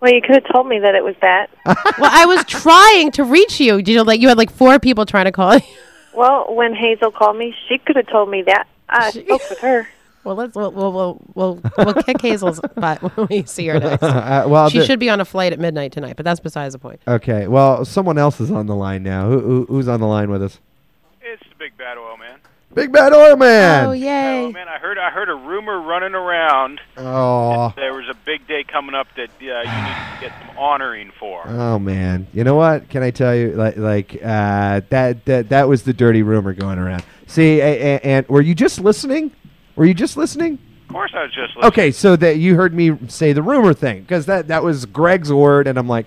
Well, 0.00 0.12
you 0.12 0.20
could 0.20 0.36
have 0.36 0.52
told 0.52 0.68
me 0.68 0.78
that 0.78 0.94
it 0.94 1.02
was 1.02 1.16
that. 1.20 1.50
well, 1.66 2.10
I 2.12 2.24
was 2.26 2.44
trying 2.44 3.10
to 3.12 3.24
reach 3.24 3.58
you. 3.60 3.78
You 3.78 3.96
know, 3.96 4.02
like 4.02 4.20
you 4.20 4.28
had 4.28 4.38
like 4.38 4.50
four 4.50 4.78
people 4.78 5.04
trying 5.06 5.24
to 5.24 5.32
call 5.32 5.54
you. 5.56 5.62
Well, 6.14 6.54
when 6.54 6.74
Hazel 6.74 7.10
called 7.10 7.36
me, 7.36 7.54
she 7.68 7.78
could 7.78 7.96
have 7.96 8.06
told 8.08 8.28
me 8.30 8.42
that. 8.42 8.66
I 8.88 9.10
spoke 9.10 9.42
with 9.50 9.58
her. 9.60 9.88
Well, 10.24 10.34
let's 10.34 10.54
we'll 10.54 10.72
we'll 10.72 10.92
we'll 10.92 11.20
we'll, 11.34 11.62
we'll 11.78 11.94
kick 12.02 12.20
Hazel's 12.20 12.60
butt 12.74 13.00
when 13.16 13.28
we 13.30 13.44
see 13.44 13.66
her 13.68 13.78
next. 13.80 14.02
Uh, 14.02 14.44
well, 14.46 14.68
She 14.68 14.80
the- 14.80 14.84
should 14.84 14.98
be 14.98 15.08
on 15.08 15.20
a 15.22 15.24
flight 15.24 15.54
at 15.54 15.58
midnight 15.60 15.92
tonight, 15.92 16.16
but 16.16 16.24
that's 16.24 16.40
besides 16.40 16.74
the 16.74 16.78
point. 16.78 17.00
Okay. 17.08 17.46
Well, 17.48 17.84
someone 17.86 18.18
else 18.18 18.38
is 18.38 18.50
on 18.50 18.66
the 18.66 18.74
line 18.74 19.02
now. 19.04 19.30
Who, 19.30 19.40
who 19.40 19.66
who's 19.66 19.88
on 19.88 20.00
the 20.00 20.06
line 20.06 20.30
with 20.30 20.42
us? 20.42 20.58
It's 21.22 21.42
the 21.48 21.54
Big 21.58 21.78
Bad 21.78 21.96
Oil 21.96 22.18
Man. 22.18 22.27
Big 22.74 22.92
Bad 22.92 23.12
Oil 23.12 23.36
Man. 23.36 23.86
Oh 23.86 23.92
Oh 23.92 24.52
man, 24.52 24.68
I 24.68 24.78
heard 24.78 24.98
I 24.98 25.10
heard 25.10 25.28
a 25.28 25.34
rumor 25.34 25.80
running 25.80 26.14
around. 26.14 26.80
Oh. 26.96 27.72
There 27.76 27.94
was 27.94 28.08
a 28.10 28.14
big 28.26 28.46
day 28.46 28.62
coming 28.64 28.94
up 28.94 29.08
that 29.16 29.30
uh, 29.30 29.42
you 29.42 29.48
need 29.48 29.60
to 29.62 30.18
get 30.20 30.32
some 30.46 30.58
honoring 30.58 31.10
for. 31.18 31.42
Oh 31.46 31.78
man, 31.78 32.26
you 32.32 32.44
know 32.44 32.56
what? 32.56 32.88
Can 32.88 33.02
I 33.02 33.10
tell 33.10 33.34
you, 33.34 33.52
like, 33.52 33.76
like 33.76 34.14
uh, 34.22 34.82
that 34.90 35.24
that 35.24 35.48
that 35.48 35.68
was 35.68 35.82
the 35.82 35.92
dirty 35.92 36.22
rumor 36.22 36.52
going 36.52 36.78
around. 36.78 37.04
See, 37.26 37.60
a, 37.60 37.96
a, 37.96 38.00
and 38.00 38.28
were 38.28 38.42
you 38.42 38.54
just 38.54 38.80
listening? 38.80 39.32
Were 39.76 39.86
you 39.86 39.94
just 39.94 40.16
listening? 40.16 40.58
Of 40.88 40.94
course, 40.94 41.12
I 41.14 41.22
was 41.22 41.32
just 41.32 41.56
listening. 41.56 41.64
Okay, 41.64 41.90
so 41.90 42.16
that 42.16 42.36
you 42.38 42.54
heard 42.56 42.74
me 42.74 42.96
say 43.08 43.32
the 43.32 43.42
rumor 43.42 43.74
thing 43.74 44.02
because 44.02 44.26
that 44.26 44.48
that 44.48 44.62
was 44.62 44.86
Greg's 44.86 45.32
word, 45.32 45.66
and 45.66 45.78
I'm 45.78 45.88
like, 45.88 46.06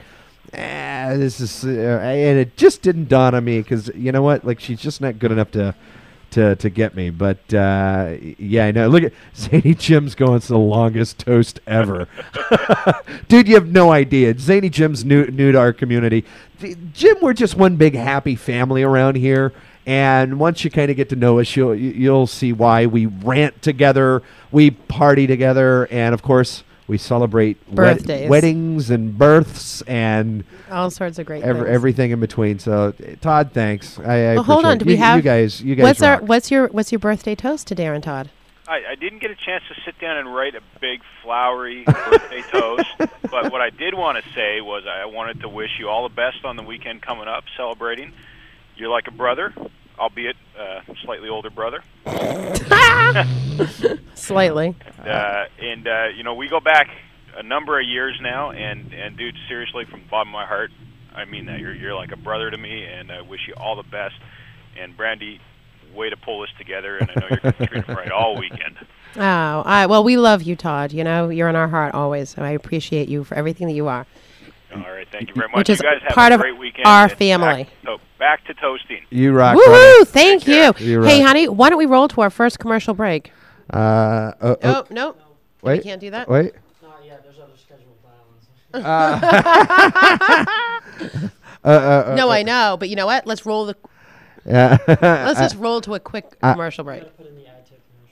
eh, 0.53 1.17
this 1.17 1.39
is, 1.39 1.63
uh, 1.65 1.69
and 1.69 2.39
it 2.39 2.55
just 2.55 2.81
didn't 2.81 3.07
dawn 3.07 3.35
on 3.35 3.43
me 3.43 3.59
because 3.61 3.89
you 3.95 4.11
know 4.11 4.21
what? 4.21 4.45
Like, 4.45 4.59
she's 4.59 4.79
just 4.79 5.01
not 5.01 5.19
good 5.19 5.31
enough 5.31 5.51
to. 5.51 5.75
To, 6.31 6.55
to 6.55 6.69
get 6.69 6.95
me, 6.95 7.09
but 7.09 7.53
uh, 7.53 8.15
yeah, 8.37 8.65
I 8.65 8.71
know. 8.71 8.87
Look 8.87 9.03
at 9.03 9.11
Zany 9.35 9.75
Jim's 9.75 10.15
going. 10.15 10.37
It's 10.37 10.47
the 10.47 10.57
longest 10.57 11.19
toast 11.19 11.59
ever, 11.67 12.07
dude. 13.27 13.49
You 13.49 13.55
have 13.55 13.67
no 13.67 13.91
idea. 13.91 14.33
Zany 14.39 14.69
Jim's 14.69 15.03
new 15.03 15.25
new 15.25 15.51
to 15.51 15.59
our 15.59 15.73
community. 15.73 16.23
Jim, 16.93 17.17
we're 17.21 17.33
just 17.33 17.55
one 17.55 17.75
big 17.75 17.95
happy 17.95 18.35
family 18.35 18.81
around 18.81 19.15
here. 19.15 19.51
And 19.85 20.39
once 20.39 20.63
you 20.63 20.71
kind 20.71 20.89
of 20.89 20.95
get 20.95 21.09
to 21.09 21.17
know 21.17 21.39
us, 21.39 21.53
you'll 21.55 21.75
you'll 21.75 22.27
see 22.27 22.53
why 22.53 22.85
we 22.85 23.07
rant 23.07 23.61
together, 23.61 24.23
we 24.51 24.71
party 24.71 25.27
together, 25.27 25.87
and 25.91 26.13
of 26.13 26.21
course 26.21 26.63
we 26.87 26.97
celebrate 26.97 27.57
wed- 27.67 27.75
Birthdays. 27.97 28.29
weddings 28.29 28.89
and 28.89 29.17
births 29.17 29.81
and 29.83 30.43
All 30.69 30.89
sorts 30.91 31.19
of 31.19 31.25
great 31.25 31.43
ev- 31.43 31.57
things. 31.57 31.67
everything 31.69 32.11
in 32.11 32.19
between. 32.19 32.59
So, 32.59 32.93
Todd, 33.21 33.51
thanks. 33.53 33.99
I, 33.99 34.03
I 34.03 34.33
Well, 34.35 34.43
hold 34.43 34.65
on. 34.65 34.77
Do 34.77 34.85
we 34.85 34.93
you, 34.93 34.97
have 34.99 35.17
you 35.17 35.21
guys? 35.23 35.61
You 35.61 35.75
guys 35.75 35.83
What's 35.83 36.01
our 36.01 36.21
what's 36.21 36.51
your 36.51 36.67
what's 36.67 36.91
your 36.91 36.99
birthday 36.99 37.35
toast 37.35 37.67
to 37.67 37.75
Darren 37.75 38.01
Todd? 38.03 38.29
I, 38.67 38.91
I 38.91 38.95
didn't 38.95 39.19
get 39.19 39.31
a 39.31 39.35
chance 39.35 39.63
to 39.67 39.81
sit 39.83 39.99
down 39.99 40.17
and 40.17 40.33
write 40.33 40.55
a 40.55 40.61
big 40.79 41.01
flowery 41.21 41.83
birthday 41.85 42.41
toast, 42.51 42.87
but 43.29 43.51
what 43.51 43.59
I 43.59 43.69
did 43.69 43.93
want 43.95 44.23
to 44.23 44.33
say 44.33 44.61
was 44.61 44.83
I 44.87 45.05
wanted 45.05 45.41
to 45.41 45.49
wish 45.49 45.71
you 45.77 45.89
all 45.89 46.07
the 46.07 46.13
best 46.15 46.45
on 46.45 46.55
the 46.55 46.63
weekend 46.63 47.01
coming 47.01 47.27
up, 47.27 47.43
celebrating. 47.57 48.13
You're 48.77 48.89
like 48.89 49.07
a 49.07 49.11
brother, 49.11 49.53
albeit 49.99 50.35
uh, 50.59 50.81
slightly 51.03 51.29
older 51.29 51.49
brother. 51.49 51.83
Slightly. 54.15 54.75
uh, 55.03 55.45
and 55.59 55.87
uh, 55.87 56.07
you 56.15 56.23
know 56.23 56.33
we 56.35 56.47
go 56.47 56.59
back 56.59 56.89
a 57.37 57.43
number 57.43 57.79
of 57.79 57.85
years 57.87 58.17
now, 58.21 58.51
and 58.51 58.93
and 58.93 59.17
dude, 59.17 59.35
seriously, 59.47 59.85
from 59.85 60.01
the 60.01 60.07
bottom 60.09 60.29
of 60.29 60.33
my 60.33 60.45
heart, 60.45 60.71
I 61.13 61.25
mean 61.25 61.45
that 61.45 61.59
you're 61.59 61.73
you're 61.73 61.95
like 61.95 62.11
a 62.11 62.17
brother 62.17 62.49
to 62.51 62.57
me, 62.57 62.83
and 62.85 63.11
I 63.11 63.21
wish 63.21 63.41
you 63.47 63.53
all 63.55 63.75
the 63.75 63.83
best. 63.89 64.15
And 64.79 64.95
Brandy, 64.95 65.39
way 65.93 66.09
to 66.09 66.17
pull 66.17 66.41
this 66.41 66.49
together, 66.57 66.97
and 66.97 67.09
I 67.11 67.19
know 67.19 67.27
you're 67.29 67.39
going 67.39 67.53
to 67.55 67.67
treat 67.67 67.85
him 67.85 67.95
right 67.95 68.11
all 68.11 68.37
weekend. 68.37 68.77
Oh, 69.17 69.19
right. 69.65 69.87
Well, 69.87 70.05
we 70.05 70.15
love 70.15 70.41
you, 70.41 70.55
Todd. 70.55 70.93
You 70.93 71.03
know, 71.03 71.27
you're 71.27 71.49
in 71.49 71.55
our 71.57 71.67
heart 71.67 71.93
always. 71.93 72.29
So 72.29 72.43
I 72.43 72.51
appreciate 72.51 73.09
you 73.09 73.25
for 73.25 73.35
everything 73.35 73.67
that 73.67 73.73
you 73.73 73.89
are. 73.89 74.07
All 74.73 74.79
right, 74.79 75.05
thank 75.11 75.27
you 75.27 75.35
very 75.35 75.49
much. 75.49 75.57
Which 75.57 75.69
is 75.69 75.79
you 75.79 75.89
guys 75.89 76.01
have 76.03 76.13
part 76.13 76.31
a 76.31 76.35
of 76.35 76.39
great 76.39 76.57
weekend. 76.57 76.85
our 76.87 77.09
family. 77.09 77.65
Back, 77.83 77.99
back 78.21 78.45
to 78.45 78.53
toasting. 78.53 79.01
You 79.09 79.33
rock. 79.33 79.57
Woohoo! 79.57 79.67
Ronnie. 79.67 80.05
Thank 80.05 80.47
you. 80.47 80.71
You 80.77 81.01
Hey, 81.01 81.21
honey, 81.21 81.47
why 81.49 81.69
don't 81.69 81.79
we 81.79 81.87
roll 81.87 82.07
to 82.09 82.21
our 82.21 82.29
first 82.29 82.59
commercial 82.59 82.93
break? 82.93 83.31
Uh, 83.73 83.77
uh, 83.77 84.33
Oh, 84.41 84.57
oh, 84.63 84.85
no. 84.91 85.15
wait. 85.63 85.77
You 85.77 85.81
can't 85.81 85.99
do 85.99 86.11
that? 86.11 86.29
Wait. 86.29 86.53
Not 86.83 87.03
yet. 87.03 87.23
There's 87.23 87.39
other 87.39 87.57
scheduled 87.57 87.97
uh, 91.65 91.67
uh, 91.67 92.13
No, 92.15 92.29
I 92.29 92.43
know, 92.43 92.77
but 92.79 92.89
you 92.89 92.95
know 92.95 93.07
what? 93.07 93.25
Let's 93.25 93.43
roll 93.45 93.65
the. 93.65 93.75
Yeah. 94.45 94.77
Let's 94.87 95.39
just 95.39 95.55
roll 95.55 95.81
to 95.81 95.95
a 95.95 95.99
quick 95.99 96.25
uh, 96.41 96.53
commercial 96.53 96.83
break 96.83 97.03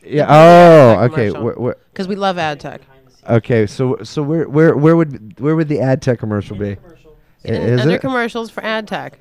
yeah. 0.04 0.26
Oh, 0.28 1.04
okay. 1.04 1.32
commercial. 1.32 1.68
Wh- 1.68 1.76
wh- 1.76 1.80
because 1.92 2.08
we 2.08 2.16
love 2.16 2.38
ad 2.40 2.60
tech. 2.60 2.82
okay. 3.30 3.68
So, 3.68 3.98
so 4.04 4.24
where, 4.24 4.48
where, 4.50 4.76
where 4.76 4.96
would, 4.96 5.40
where 5.40 5.56
would 5.56 5.68
the 5.68 5.82
ad 5.82 6.02
tech 6.02 6.18
commercial 6.20 6.58
be? 6.58 6.78
I- 7.46 7.50
Is 7.50 7.82
Under 7.82 7.96
it? 7.96 8.02
commercials 8.02 8.50
for 8.50 8.64
ad 8.64 8.88
tech 8.88 9.20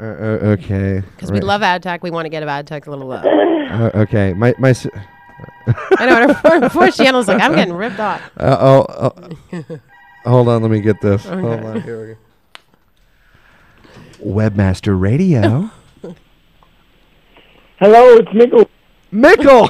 Uh, 0.00 0.04
uh, 0.04 0.38
okay. 0.52 1.02
because 1.16 1.32
we 1.32 1.38
right. 1.38 1.46
love 1.46 1.62
ad 1.62 1.82
tech. 1.82 2.04
We 2.04 2.10
want 2.10 2.26
to 2.26 2.28
get 2.28 2.42
ad 2.44 2.66
tech 2.68 2.86
a 2.86 2.90
little 2.90 3.08
love. 3.08 3.24
Uh, 3.24 3.90
okay. 3.94 4.32
My, 4.32 4.54
my. 4.58 4.70
s- 4.70 4.86
I 5.98 6.06
know. 6.06 6.34
Our 6.44 6.70
poor 6.70 6.90
channel's 6.92 7.26
like 7.26 7.42
I'm 7.42 7.54
getting 7.54 7.74
ripped 7.74 7.98
off. 7.98 8.22
Uh, 8.36 8.56
oh, 8.60 8.86
oh. 9.52 9.80
hold 10.24 10.48
on. 10.48 10.62
Let 10.62 10.70
me 10.70 10.80
get 10.80 11.00
this. 11.00 11.24
Hold 11.24 11.44
on. 11.44 11.82
Here 11.82 12.00
we 12.00 12.14
go. 12.14 12.18
Webmaster 14.24 15.00
Radio. 15.00 15.70
Hello, 17.78 18.16
it's 18.16 18.32
Nico. 18.32 18.68
Mikkel. 19.12 19.68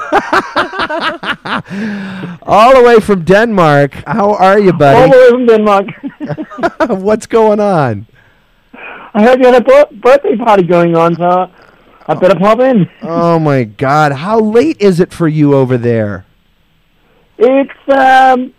All 2.43 2.75
the 2.75 2.83
way 2.83 3.01
from 3.01 3.25
Denmark. 3.25 3.93
How 4.07 4.35
are 4.35 4.59
you, 4.59 4.73
buddy? 4.73 4.99
All 4.99 5.11
the 5.11 5.17
way 5.17 5.29
from 5.31 5.47
Denmark. 5.47 5.87
What's 7.01 7.27
going 7.27 7.61
on? 7.61 8.07
I 9.19 9.23
heard 9.23 9.41
you 9.41 9.53
had 9.53 9.61
a 9.69 9.87
birthday 9.97 10.37
party 10.37 10.63
going 10.63 10.95
on, 10.97 11.17
so 11.17 11.51
I 12.07 12.15
better 12.15 12.39
pop 12.39 12.61
in. 12.61 12.89
Oh 13.03 13.41
my 13.41 13.65
God! 13.65 14.13
How 14.13 14.39
late 14.39 14.81
is 14.81 15.01
it 15.01 15.13
for 15.13 15.27
you 15.27 15.55
over 15.55 15.77
there? 15.77 16.25
It's 17.37 17.71
um 17.89 18.55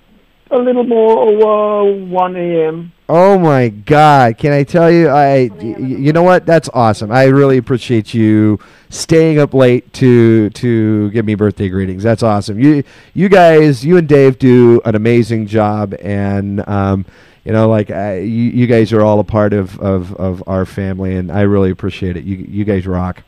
a 0.52 0.58
little 0.58 0.84
more 0.84 1.18
over 1.18 1.94
1 2.06 2.36
a.m. 2.36 2.92
Oh 3.08 3.40
my 3.40 3.70
God! 3.70 4.38
Can 4.38 4.52
I 4.52 4.64
tell 4.64 4.92
you? 4.92 5.08
I, 5.08 5.50
y- 5.58 5.76
you 5.80 6.12
know 6.12 6.24
what? 6.24 6.46
That's 6.46 6.70
awesome. 6.74 7.10
I 7.10 7.24
really 7.26 7.56
appreciate 7.58 8.14
you 8.14 8.60
staying 8.90 9.40
up 9.40 9.54
late 9.54 9.94
to 9.94 10.50
to 10.50 11.10
give 11.12 11.24
me 11.24 11.36
birthday 11.36 11.70
greetings. 11.70 12.04
That's 12.04 12.22
awesome. 12.22 12.60
You 12.60 12.84
you 13.14 13.30
guys, 13.30 13.86
you 13.86 13.96
and 13.96 14.10
Dave 14.10 14.38
do 14.40 14.82
an 14.84 14.96
amazing 14.96 15.48
job, 15.48 15.96
and 16.02 16.68
um, 16.68 17.06
you 17.46 17.52
know, 17.54 17.70
like 17.70 17.90
I, 17.92 18.20
you, 18.20 18.26
you 18.52 18.68
guys 18.68 18.92
are 18.94 19.02
all 19.02 19.20
a 19.20 19.24
part 19.24 19.54
of, 19.54 19.80
of, 19.80 20.14
of 20.16 20.44
our 20.48 20.66
family, 20.66 21.16
and 21.16 21.32
I 21.32 21.42
really 21.42 21.70
appreciate 21.72 22.18
it. 22.18 22.24
You 22.24 22.38
you 22.38 22.66
guys 22.66 22.86
rock. 22.86 23.24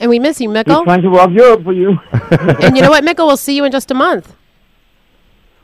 And 0.00 0.08
we 0.10 0.18
miss 0.20 0.40
you, 0.40 0.52
Just 0.54 0.66
Mikkel. 0.68 0.84
trying 0.84 1.02
to 1.02 1.10
rock 1.10 1.30
Europe 1.32 1.64
for 1.64 1.72
you. 1.72 1.98
and 2.30 2.76
you 2.76 2.82
know 2.82 2.90
what, 2.90 3.02
Mikkel? 3.04 3.26
We'll 3.26 3.36
see 3.36 3.56
you 3.56 3.64
in 3.64 3.72
just 3.72 3.90
a 3.90 3.94
month. 3.94 4.34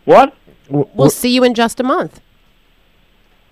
what? 0.05 0.35
W- 0.67 0.87
We'll 0.95 1.07
w- 1.07 1.11
see 1.11 1.33
you 1.35 1.45
in 1.45 1.55
just 1.55 1.79
a 1.79 1.83
month. 1.85 2.21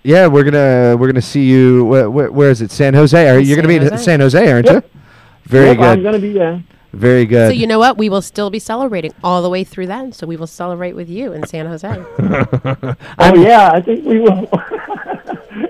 yeah, 0.03 0.27
we're 0.27 0.43
gonna 0.43 0.97
we're 0.97 1.07
gonna 1.07 1.21
see 1.21 1.45
you. 1.45 1.85
Wh- 1.87 2.07
wh- 2.11 2.33
where 2.33 2.49
is 2.49 2.61
it? 2.61 2.71
San 2.71 2.93
Jose. 2.95 3.29
Are 3.29 3.39
you 3.39 3.55
San 3.55 3.63
gonna 3.63 3.67
be 3.67 3.85
in 3.85 3.97
San 3.97 4.19
Jose? 4.19 4.51
Aren't 4.51 4.65
Yep. 4.65 4.83
you? 4.83 4.99
Very 5.45 5.67
Yep, 5.67 5.79
I'm 5.79 6.03
gonna 6.03 6.19
be 6.19 6.33
there. 6.33 6.61
Very 6.93 7.25
good. 7.25 7.47
So 7.49 7.53
you 7.53 7.65
know 7.67 7.79
what? 7.79 7.97
We 7.97 8.07
will 8.07 8.21
still 8.21 8.49
be 8.51 8.59
celebrating 8.59 9.13
all 9.23 9.41
the 9.41 9.49
way 9.49 9.63
through 9.63 9.87
then. 9.87 10.11
So 10.11 10.27
we 10.27 10.37
will 10.37 10.47
celebrate 10.47 10.93
with 10.93 11.09
you 11.09 11.33
in 11.33 11.45
San 11.47 11.65
Jose. 11.65 11.87
Oh 13.19 13.35
yeah, 13.35 13.71
I 13.73 13.81
think 13.81 14.05
we 14.05 14.19
will. 14.19 14.47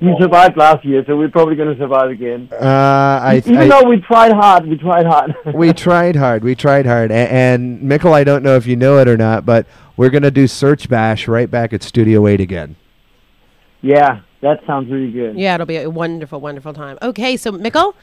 we 0.00 0.16
survived 0.20 0.56
last 0.56 0.84
year, 0.84 1.04
so 1.06 1.16
we're 1.16 1.28
probably 1.30 1.54
gonna 1.56 1.76
survive 1.76 2.10
again. 2.10 2.48
uh, 2.52 2.56
I, 3.22 3.36
Even 3.38 3.56
I- 3.56 3.68
though 3.68 3.88
we 3.88 4.00
tried 4.00 4.32
hard, 4.32 4.66
we 4.66 4.76
tried 4.76 5.06
hard. 5.06 5.34
we 5.54 5.72
tried 5.72 6.16
hard. 6.16 6.42
We 6.44 6.54
tried 6.54 6.86
hard. 6.86 7.10
A- 7.10 7.14
and 7.32 7.80
Mikkel, 7.82 8.12
I 8.12 8.24
don't 8.24 8.42
know 8.42 8.56
if 8.56 8.66
you 8.66 8.76
know 8.76 8.98
it 8.98 9.08
or 9.08 9.16
not, 9.16 9.46
but 9.46 9.66
we're 9.96 10.10
gonna 10.10 10.30
do 10.30 10.46
Search 10.46 10.88
Bash 10.88 11.28
right 11.28 11.50
back 11.50 11.72
at 11.72 11.82
Studio 11.82 12.26
Eight 12.26 12.40
again. 12.40 12.76
yeah, 13.82 14.20
that 14.40 14.60
sounds 14.66 14.90
really 14.90 15.10
good. 15.12 15.38
yeah, 15.38 15.54
it'll 15.54 15.66
be 15.66 15.76
a 15.76 15.88
wonderful, 15.90 16.40
wonderful 16.40 16.72
time. 16.74 16.98
Okay, 17.00 17.36
so 17.36 17.52
Mikkel, 17.52 17.94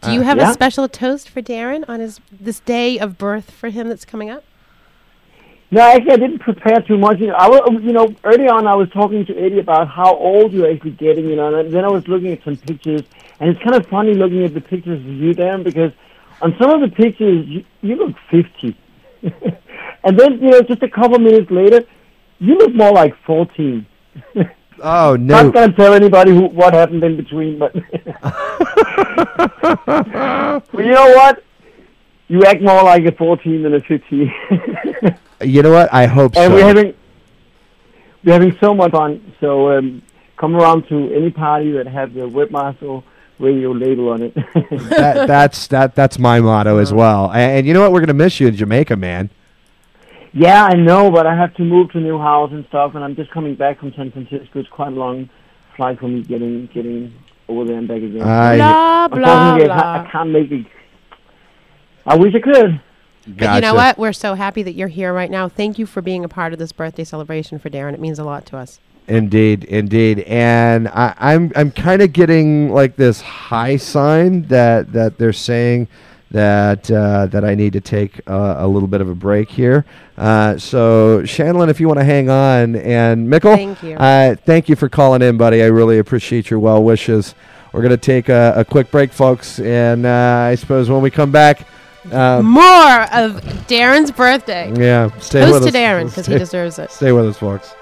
do 0.00 0.12
you 0.12 0.20
Uh, 0.20 0.24
have 0.24 0.38
yeah? 0.38 0.50
a 0.50 0.52
special 0.52 0.88
toast 0.88 1.28
for 1.28 1.42
Darren 1.42 1.84
on 1.88 2.00
his 2.00 2.20
this 2.30 2.60
day 2.60 2.98
of 2.98 3.18
birth 3.18 3.50
for 3.50 3.68
him 3.68 3.88
that's 3.88 4.04
coming 4.04 4.30
up? 4.30 4.44
No, 5.70 5.80
actually, 5.80 6.12
I 6.12 6.16
didn't 6.16 6.40
prepare 6.40 6.80
too 6.82 6.98
much. 6.98 7.18
You 7.18 7.28
know, 7.28 7.34
I 7.34 7.48
was, 7.48 7.80
you 7.82 7.92
know, 7.92 8.14
early 8.24 8.46
on, 8.46 8.66
I 8.66 8.74
was 8.74 8.90
talking 8.90 9.24
to 9.24 9.38
Eddie 9.38 9.58
about 9.58 9.88
how 9.88 10.14
old 10.14 10.52
you're 10.52 10.70
actually 10.70 10.90
getting. 10.92 11.26
You 11.28 11.36
know, 11.36 11.54
and 11.54 11.72
then 11.72 11.84
I 11.84 11.88
was 11.88 12.06
looking 12.08 12.30
at 12.32 12.42
some 12.44 12.56
pictures, 12.56 13.02
and 13.40 13.48
it's 13.50 13.62
kind 13.62 13.74
of 13.76 13.86
funny 13.86 14.12
looking 14.14 14.44
at 14.44 14.52
the 14.54 14.60
pictures 14.60 15.00
of 15.00 15.06
you, 15.06 15.32
Dan, 15.32 15.62
because 15.62 15.92
on 16.42 16.54
some 16.60 16.70
of 16.70 16.80
the 16.82 16.94
pictures 16.94 17.46
you, 17.46 17.64
you 17.80 17.94
look 17.96 18.16
50, 18.30 18.76
and 20.04 20.18
then 20.18 20.32
you 20.42 20.50
know, 20.50 20.60
just 20.62 20.82
a 20.82 20.88
couple 20.90 21.18
minutes 21.18 21.50
later, 21.50 21.84
you 22.38 22.54
look 22.56 22.74
more 22.74 22.92
like 22.92 23.14
14. 23.24 23.86
Oh 24.82 25.16
no. 25.16 25.16
Not 25.42 25.46
no! 25.46 25.50
gonna 25.52 25.72
tell 25.72 25.94
anybody 25.94 26.32
who 26.32 26.48
what 26.48 26.74
happened 26.74 27.02
in 27.04 27.16
between, 27.16 27.58
but 27.58 27.72
but 29.86 30.64
you 30.74 30.92
know 30.92 31.08
what? 31.14 31.44
You 32.28 32.44
act 32.44 32.62
more 32.62 32.82
like 32.82 33.04
a 33.04 33.12
14 33.12 33.62
than 33.62 33.74
a 33.74 33.80
15. 33.80 34.32
you 35.42 35.62
know 35.62 35.70
what? 35.70 35.92
I 35.92 36.06
hope 36.06 36.36
and 36.36 36.50
so. 36.50 36.54
we're 36.54 36.66
having 36.66 36.94
we're 38.24 38.32
having 38.32 38.56
so 38.60 38.74
much 38.74 38.90
fun. 38.90 39.34
So 39.40 39.76
um, 39.76 40.02
come 40.36 40.56
around 40.56 40.88
to 40.88 41.12
any 41.14 41.30
party 41.30 41.72
that 41.72 41.86
has 41.86 42.10
the 42.12 42.28
webmaster 42.28 43.02
radio 43.38 43.72
label 43.72 44.08
on 44.08 44.22
it. 44.22 44.34
that, 44.90 45.26
that's 45.26 45.66
that. 45.68 45.94
That's 45.94 46.18
my 46.18 46.40
motto 46.40 46.78
as 46.78 46.92
well. 46.92 47.30
And, 47.30 47.58
and 47.58 47.66
you 47.66 47.74
know 47.74 47.82
what? 47.82 47.92
We're 47.92 48.00
gonna 48.00 48.14
miss 48.14 48.40
you 48.40 48.48
in 48.48 48.56
Jamaica, 48.56 48.96
man. 48.96 49.30
yeah, 50.32 50.64
I 50.64 50.74
know, 50.74 51.10
but 51.10 51.26
I 51.26 51.36
have 51.36 51.54
to 51.54 51.62
move 51.62 51.92
to 51.92 51.98
a 51.98 52.00
new 52.00 52.18
house 52.18 52.50
and 52.52 52.64
stuff, 52.66 52.94
and 52.94 53.04
I'm 53.04 53.14
just 53.14 53.30
coming 53.30 53.54
back 53.54 53.78
from 53.78 53.92
San 53.94 54.10
Francisco. 54.10 54.60
It's 54.60 54.68
quite 54.68 54.92
a 54.92 54.96
long 54.96 55.28
flight 55.76 55.98
for 55.98 56.08
me 56.08 56.22
getting 56.22 56.66
getting 56.66 57.14
over 57.52 57.64
there 57.66 57.78
and 57.78 57.88
back 57.88 57.98
again. 57.98 58.22
I 58.22 58.56
blah 58.56 59.08
blah 59.08 59.54
Unfortunately, 59.54 59.70
I 59.70 59.82
can't, 59.82 60.06
I 60.08 60.10
can't 60.10 60.30
make 60.30 60.50
it 60.50 60.66
I 62.06 62.16
wish 62.16 62.34
I 62.34 62.40
could. 62.40 62.80
But 63.26 63.54
you 63.54 63.60
know 63.60 63.74
what? 63.74 63.98
We're 63.98 64.12
so 64.12 64.34
happy 64.34 64.62
that 64.64 64.72
you're 64.72 64.88
here 64.88 65.12
right 65.12 65.30
now. 65.30 65.48
Thank 65.48 65.78
you 65.78 65.86
for 65.86 66.02
being 66.02 66.24
a 66.24 66.28
part 66.28 66.52
of 66.52 66.58
this 66.58 66.72
birthday 66.72 67.04
celebration 67.04 67.58
for 67.58 67.70
Darren. 67.70 67.94
It 67.94 68.00
means 68.00 68.18
a 68.18 68.24
lot 68.24 68.46
to 68.46 68.56
us. 68.56 68.80
Indeed, 69.06 69.64
indeed, 69.64 70.20
and 70.20 70.88
I, 70.88 71.14
I'm 71.18 71.52
I'm 71.56 71.72
kind 71.72 72.02
of 72.02 72.12
getting 72.12 72.70
like 72.72 72.96
this 72.96 73.20
high 73.20 73.76
sign 73.76 74.42
that 74.42 74.92
that 74.92 75.18
they're 75.18 75.32
saying 75.32 75.88
that 76.32 76.90
uh, 76.90 77.26
that 77.26 77.44
I 77.44 77.54
need 77.54 77.72
to 77.74 77.80
take 77.80 78.20
uh, 78.28 78.56
a 78.58 78.66
little 78.66 78.88
bit 78.88 79.00
of 79.00 79.08
a 79.08 79.14
break 79.14 79.48
here. 79.50 79.84
Uh, 80.18 80.58
so, 80.58 81.20
Shanlin, 81.22 81.68
if 81.68 81.78
you 81.80 81.86
want 81.88 82.00
to 82.00 82.04
hang 82.04 82.28
on, 82.28 82.74
and 82.76 83.28
Mikkel, 83.28 83.54
Thank 83.54 83.82
you. 83.82 83.96
Uh, 83.96 84.34
thank 84.34 84.68
you 84.68 84.74
for 84.76 84.88
calling 84.88 85.22
in, 85.22 85.36
buddy. 85.36 85.62
I 85.62 85.66
really 85.66 85.98
appreciate 85.98 86.50
your 86.50 86.58
well 86.58 86.82
wishes. 86.82 87.34
We're 87.72 87.82
gonna 87.82 87.96
take 87.96 88.28
a, 88.28 88.52
a 88.56 88.64
quick 88.64 88.90
break, 88.90 89.12
folks, 89.12 89.58
and 89.60 90.04
uh, 90.04 90.48
I 90.50 90.56
suppose 90.56 90.90
when 90.90 91.00
we 91.02 91.10
come 91.10 91.30
back, 91.30 91.66
uh, 92.10 92.42
More 92.42 93.02
of 93.12 93.40
Darren's 93.68 94.10
birthday. 94.10 94.72
yeah, 94.76 95.10
stay 95.20 95.40
Toast 95.40 95.52
with 95.52 95.62
to 95.62 95.68
us. 95.68 95.74
Darren 95.74 96.08
because 96.08 96.26
he 96.26 96.36
deserves 96.36 96.78
it. 96.78 96.90
Stay 96.90 97.12
with 97.12 97.26
us, 97.26 97.38
folks. 97.38 97.74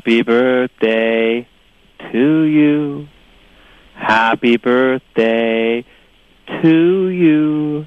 Happy 0.00 0.22
birthday 0.22 1.46
to 2.10 2.42
you. 2.44 3.06
Happy 3.94 4.56
birthday 4.56 5.84
to 6.62 7.08
you. 7.10 7.86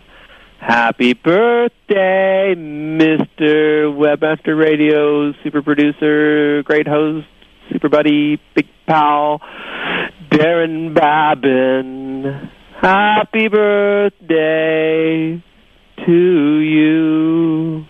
Happy 0.60 1.14
birthday, 1.16 2.54
Mr. 2.56 3.90
Webmaster 3.98 4.56
Radio, 4.56 5.34
super 5.42 5.64
producer, 5.64 6.62
great 6.62 6.88
host, 6.88 7.26
super 7.72 7.90
buddy, 7.90 8.40
big 8.54 8.68
pal, 8.86 9.42
Darren 10.30 10.94
Babin. 10.94 12.48
Happy 12.80 13.48
birthday 13.48 15.44
to 16.06 16.60
you. 16.60 17.86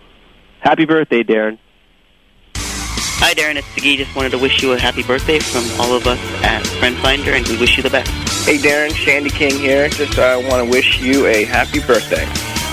Happy 0.60 0.86
birthday, 0.86 1.22
Darren. 1.22 1.58
Hi, 3.24 3.32
Darren. 3.32 3.56
It's 3.56 3.66
Siggy. 3.68 3.96
Just 3.96 4.14
wanted 4.14 4.32
to 4.32 4.38
wish 4.38 4.62
you 4.62 4.72
a 4.72 4.78
happy 4.78 5.02
birthday 5.02 5.38
from 5.38 5.64
all 5.80 5.96
of 5.96 6.06
us 6.06 6.18
at 6.42 6.62
FriendFinder, 6.62 7.32
and 7.32 7.48
we 7.48 7.56
wish 7.56 7.78
you 7.78 7.82
the 7.82 7.88
best. 7.88 8.10
Hey 8.44 8.58
Darren, 8.58 8.94
Shandy 8.94 9.30
King 9.30 9.58
here. 9.58 9.88
Just 9.88 10.18
uh, 10.18 10.42
want 10.44 10.62
to 10.62 10.70
wish 10.70 11.00
you 11.00 11.24
a 11.24 11.44
happy 11.44 11.80
birthday. 11.80 12.26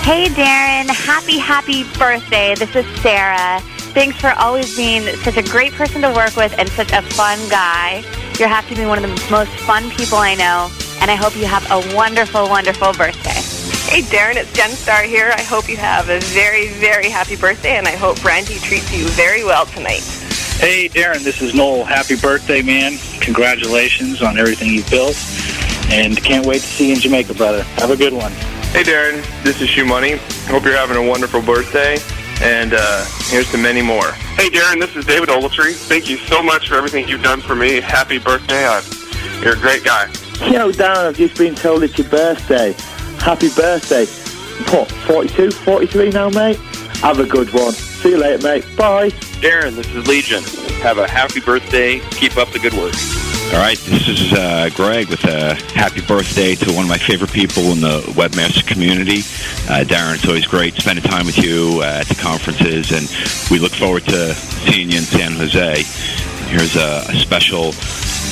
Hey, 0.04 0.26
Darren. 0.26 0.90
Happy, 0.90 1.38
happy 1.38 1.84
birthday. 1.96 2.54
This 2.54 2.76
is 2.76 2.84
Sarah. 3.00 3.60
Thanks 3.96 4.20
for 4.20 4.32
always 4.32 4.76
being 4.76 5.00
such 5.24 5.38
a 5.38 5.42
great 5.42 5.72
person 5.72 6.02
to 6.02 6.12
work 6.12 6.36
with 6.36 6.54
and 6.58 6.68
such 6.68 6.92
a 6.92 7.00
fun 7.00 7.38
guy. 7.48 8.04
You 8.38 8.44
have 8.44 8.68
to 8.68 8.74
be 8.74 8.84
one 8.84 9.02
of 9.02 9.08
the 9.08 9.30
most 9.30 9.52
fun 9.60 9.88
people 9.92 10.18
I 10.18 10.34
know, 10.34 10.70
and 11.00 11.10
I 11.10 11.14
hope 11.14 11.34
you 11.34 11.46
have 11.46 11.64
a 11.70 11.96
wonderful, 11.96 12.46
wonderful 12.50 12.92
birthday. 12.92 13.40
Hey, 13.88 14.02
Darren, 14.02 14.36
it's 14.36 14.52
Jen 14.52 14.68
Star 14.68 15.02
here. 15.02 15.32
I 15.34 15.42
hope 15.44 15.66
you 15.70 15.78
have 15.78 16.10
a 16.10 16.20
very, 16.20 16.68
very 16.68 17.08
happy 17.08 17.36
birthday, 17.36 17.78
and 17.78 17.88
I 17.88 17.96
hope 17.96 18.20
Brandy 18.20 18.56
treats 18.56 18.92
you 18.92 19.08
very 19.08 19.44
well 19.44 19.64
tonight. 19.64 20.21
Hey, 20.58 20.88
Darren, 20.88 21.24
this 21.24 21.42
is 21.42 21.54
Noel. 21.54 21.84
Happy 21.84 22.16
birthday, 22.16 22.62
man. 22.62 22.98
Congratulations 23.20 24.22
on 24.22 24.38
everything 24.38 24.70
you've 24.70 24.88
built. 24.90 25.16
And 25.90 26.16
can't 26.22 26.46
wait 26.46 26.60
to 26.62 26.66
see 26.66 26.88
you 26.88 26.94
in 26.94 27.00
Jamaica, 27.00 27.34
brother. 27.34 27.62
Have 27.62 27.90
a 27.90 27.96
good 27.96 28.12
one. 28.12 28.32
Hey 28.72 28.84
Darren, 28.84 29.22
this 29.42 29.60
is 29.60 29.68
Shoemoney. 29.68 30.16
Hope 30.48 30.64
you're 30.64 30.72
having 30.74 30.96
a 30.96 31.06
wonderful 31.06 31.42
birthday, 31.42 31.98
and 32.40 32.72
uh, 32.72 33.04
here's 33.24 33.50
to 33.50 33.58
many 33.58 33.82
more. 33.82 34.12
Hey, 34.12 34.48
Darren, 34.48 34.80
this 34.80 34.96
is 34.96 35.04
David 35.04 35.28
Ogletree. 35.28 35.74
Thank 35.74 36.08
you 36.08 36.16
so 36.16 36.42
much 36.42 36.70
for 36.70 36.76
everything 36.76 37.06
you've 37.06 37.22
done 37.22 37.42
for 37.42 37.54
me. 37.54 37.82
Happy 37.82 38.16
birthday. 38.16 38.64
I, 38.66 38.80
you're 39.42 39.52
a 39.52 39.60
great 39.60 39.84
guy. 39.84 40.06
You 40.46 40.52
know, 40.52 40.70
Darren, 40.70 41.08
I've 41.08 41.16
just 41.18 41.36
been 41.36 41.54
told 41.54 41.82
it's 41.82 41.98
your 41.98 42.08
birthday. 42.08 42.72
Happy 43.18 43.50
birthday. 43.50 44.06
What, 44.74 44.90
42, 44.90 45.50
43 45.50 46.08
now, 46.08 46.30
mate? 46.30 46.56
Have 47.02 47.20
a 47.20 47.26
good 47.26 47.52
one. 47.52 47.74
See 48.02 48.10
you 48.10 48.18
later, 48.18 48.42
mate. 48.42 48.64
Bye. 48.76 49.10
Darren, 49.40 49.76
this 49.76 49.86
is 49.94 50.08
Legion. 50.08 50.42
Have 50.82 50.98
a 50.98 51.08
happy 51.08 51.38
birthday. 51.38 52.00
Keep 52.10 52.36
up 52.36 52.50
the 52.50 52.58
good 52.58 52.74
work. 52.74 52.92
All 53.54 53.60
right, 53.60 53.78
this 53.78 54.08
is 54.08 54.32
uh, 54.32 54.70
Greg 54.74 55.08
with 55.08 55.22
a 55.24 55.54
happy 55.72 56.00
birthday 56.00 56.56
to 56.56 56.72
one 56.72 56.82
of 56.82 56.88
my 56.88 56.98
favorite 56.98 57.30
people 57.30 57.62
in 57.64 57.80
the 57.80 58.00
webmaster 58.16 58.66
community. 58.66 59.18
Uh, 59.70 59.84
Darren, 59.84 60.16
it's 60.16 60.26
always 60.26 60.46
great 60.46 60.74
spending 60.74 61.04
time 61.04 61.26
with 61.26 61.38
you 61.38 61.78
uh, 61.80 62.00
at 62.00 62.08
the 62.08 62.16
conferences, 62.16 62.90
and 62.90 63.06
we 63.52 63.60
look 63.60 63.70
forward 63.70 64.02
to 64.06 64.34
seeing 64.34 64.90
you 64.90 64.98
in 64.98 65.04
San 65.04 65.32
Jose. 65.34 65.84
Here's 66.48 66.74
a, 66.74 67.04
a 67.08 67.14
special 67.14 67.66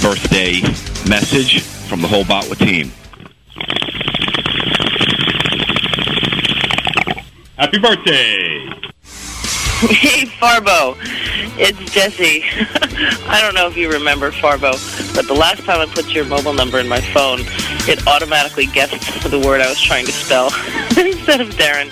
birthday 0.02 0.62
message 1.08 1.62
from 1.62 2.02
the 2.02 2.08
whole 2.08 2.24
Botwa 2.24 2.58
team. 2.58 2.90
Happy 7.56 7.78
birthday! 7.78 8.59
Hey, 9.88 10.26
Farbo. 10.26 10.94
It's 11.58 11.78
Jesse. 11.90 12.42
I 13.26 13.40
don't 13.40 13.54
know 13.54 13.66
if 13.66 13.78
you 13.78 13.90
remember 13.90 14.30
Farbo, 14.30 14.72
but 15.14 15.26
the 15.26 15.32
last 15.32 15.64
time 15.64 15.80
I 15.80 15.86
put 15.86 16.12
your 16.12 16.26
mobile 16.26 16.52
number 16.52 16.78
in 16.78 16.86
my 16.86 17.00
phone, 17.00 17.40
it 17.88 18.06
automatically 18.06 18.66
guessed 18.66 19.00
the 19.30 19.38
word 19.38 19.62
I 19.62 19.70
was 19.70 19.80
trying 19.80 20.04
to 20.04 20.12
spell 20.12 20.46
instead 20.98 21.40
of 21.40 21.48
Darren. 21.54 21.90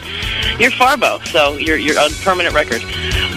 You're 0.61 0.70
Farbo, 0.70 1.27
so 1.29 1.57
you're 1.57 1.79
you're 1.79 1.98
on 1.98 2.11
permanent 2.22 2.55
record. 2.55 2.83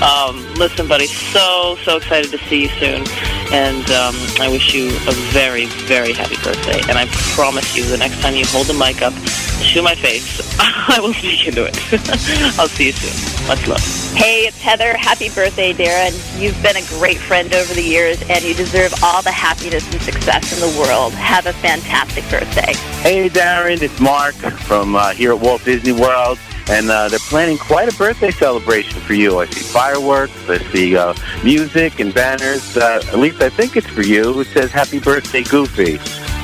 Um, 0.03 0.43
listen, 0.55 0.85
buddy, 0.85 1.07
so 1.07 1.77
so 1.85 1.95
excited 1.95 2.29
to 2.31 2.37
see 2.49 2.63
you 2.63 2.69
soon, 2.77 3.05
and 3.51 3.89
um, 3.91 4.15
I 4.39 4.47
wish 4.49 4.73
you 4.73 4.87
a 5.07 5.13
very 5.31 5.65
very 5.85 6.13
happy 6.13 6.35
birthday. 6.43 6.81
And 6.89 6.97
I 6.97 7.05
promise 7.35 7.75
you, 7.75 7.85
the 7.85 7.97
next 7.97 8.21
time 8.21 8.35
you 8.35 8.45
hold 8.47 8.67
the 8.67 8.73
mic 8.73 9.01
up 9.01 9.13
to 9.13 9.81
my 9.81 9.95
face, 9.95 10.41
I 10.59 10.99
will 10.99 11.13
speak 11.13 11.47
into 11.47 11.65
it. 11.65 11.77
I'll 12.59 12.67
see 12.67 12.87
you 12.87 12.91
soon. 12.93 13.47
Much 13.47 13.67
love. 13.67 14.01
Hey, 14.15 14.45
it's 14.45 14.61
Heather. 14.61 14.95
Happy 14.97 15.29
birthday, 15.29 15.73
Darren. 15.73 16.11
You've 16.39 16.61
been 16.61 16.75
a 16.75 16.85
great 16.99 17.17
friend 17.17 17.53
over 17.53 17.73
the 17.73 17.83
years, 17.83 18.21
and 18.29 18.43
you 18.43 18.53
deserve 18.53 18.93
all 19.03 19.21
the 19.21 19.31
happiness 19.31 19.89
and 19.91 20.01
success 20.01 20.53
in 20.53 20.59
the 20.59 20.79
world. 20.79 21.13
Have 21.13 21.45
a 21.45 21.53
fantastic 21.53 22.23
birthday. 22.29 22.73
Hey, 23.01 23.29
Darren, 23.29 23.81
it's 23.81 23.99
Mark 23.99 24.35
from 24.35 24.95
uh, 24.95 25.11
here 25.11 25.33
at 25.33 25.39
Walt 25.39 25.63
Disney 25.63 25.93
World, 25.93 26.37
and 26.69 26.89
uh, 26.89 27.09
they're 27.09 27.19
planning 27.19 27.57
quite 27.57 27.93
a 27.93 27.97
birthday 27.97 28.31
celebration 28.31 28.99
for 29.01 29.13
you. 29.13 29.39
I 29.39 29.45
see 29.45 29.61
fireworks, 29.61 30.49
I 30.49 30.57
see 30.71 30.97
uh, 30.97 31.13
music 31.43 31.99
and 31.99 32.13
banners. 32.13 32.77
Uh, 32.77 33.01
at 33.07 33.19
least 33.19 33.41
I 33.41 33.49
think 33.49 33.75
it's 33.75 33.87
for 33.87 34.03
you. 34.03 34.39
It 34.41 34.47
says 34.47 34.71
"Happy 34.71 34.99
Birthday, 34.99 35.43
Goofy." 35.43 35.99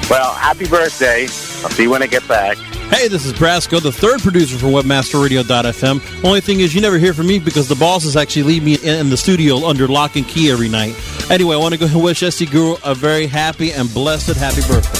Well, 0.10 0.34
happy 0.34 0.66
birthday. 0.68 1.24
I'll 1.24 1.70
see 1.70 1.84
you 1.84 1.90
when 1.90 2.02
I 2.02 2.08
get 2.08 2.26
back. 2.30 2.56
Hey, 2.90 3.10
this 3.10 3.26
is 3.26 3.34
Brasco, 3.34 3.82
the 3.82 3.92
third 3.92 4.22
producer 4.22 4.58
for 4.58 4.68
WebmasterRadio.fm. 4.68 6.24
Only 6.24 6.40
thing 6.40 6.62
is, 6.62 6.74
you 6.74 6.80
never 6.80 6.98
hear 6.98 7.14
from 7.14 7.28
me 7.28 7.38
because 7.38 7.68
the 7.68 7.76
bosses 7.76 8.16
actually 8.16 8.44
leave 8.44 8.64
me 8.64 8.76
in, 8.82 9.10
the 9.10 9.18
studio 9.18 9.66
under 9.68 9.90
lock 9.90 10.16
and 10.16 10.26
key 10.26 10.50
every 10.50 10.70
night. 10.70 10.96
Anyway, 11.30 11.54
I 11.54 11.60
want 11.60 11.74
to 11.74 11.80
go 11.80 11.86
and 11.88 12.02
wish 12.04 12.24
SE 12.24 12.46
Guru 12.46 12.78
a 12.86 12.96
very 12.96 13.28
happy 13.28 13.74
and 13.74 13.94
blessed 13.94 14.38
happy 14.38 14.62
birthday. 14.62 14.97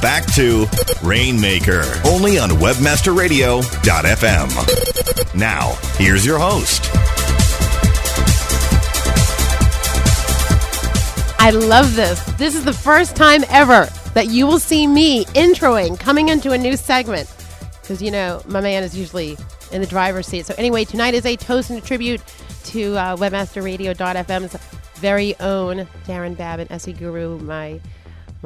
Back 0.00 0.32
to 0.34 0.66
Rainmaker, 1.02 1.82
only 2.04 2.38
on 2.38 2.50
WebmasterRadio.fm. 2.50 5.34
Now, 5.34 5.72
here's 5.96 6.24
your 6.24 6.38
host. 6.38 6.88
I 11.38 11.50
love 11.50 11.96
this. 11.96 12.22
This 12.36 12.54
is 12.54 12.64
the 12.64 12.72
first 12.72 13.16
time 13.16 13.44
ever 13.48 13.88
that 14.14 14.28
you 14.28 14.46
will 14.46 14.58
see 14.58 14.86
me 14.86 15.24
introing, 15.26 15.98
coming 15.98 16.28
into 16.28 16.52
a 16.52 16.58
new 16.58 16.76
segment. 16.76 17.32
Because, 17.80 18.02
you 18.02 18.10
know, 18.10 18.42
my 18.46 18.60
man 18.60 18.82
is 18.82 18.96
usually 18.96 19.36
in 19.72 19.80
the 19.80 19.86
driver's 19.86 20.26
seat. 20.26 20.46
So, 20.46 20.54
anyway, 20.58 20.84
tonight 20.84 21.14
is 21.14 21.24
a 21.24 21.36
toast 21.36 21.70
and 21.70 21.78
a 21.78 21.82
tribute 21.82 22.20
to 22.64 22.96
uh, 22.96 23.16
webmasterradio.fm's 23.16 24.56
very 24.96 25.38
own 25.40 25.86
Darren 26.04 26.36
Babin, 26.36 26.66
SE 26.70 26.92
Guru, 26.92 27.38
my 27.38 27.80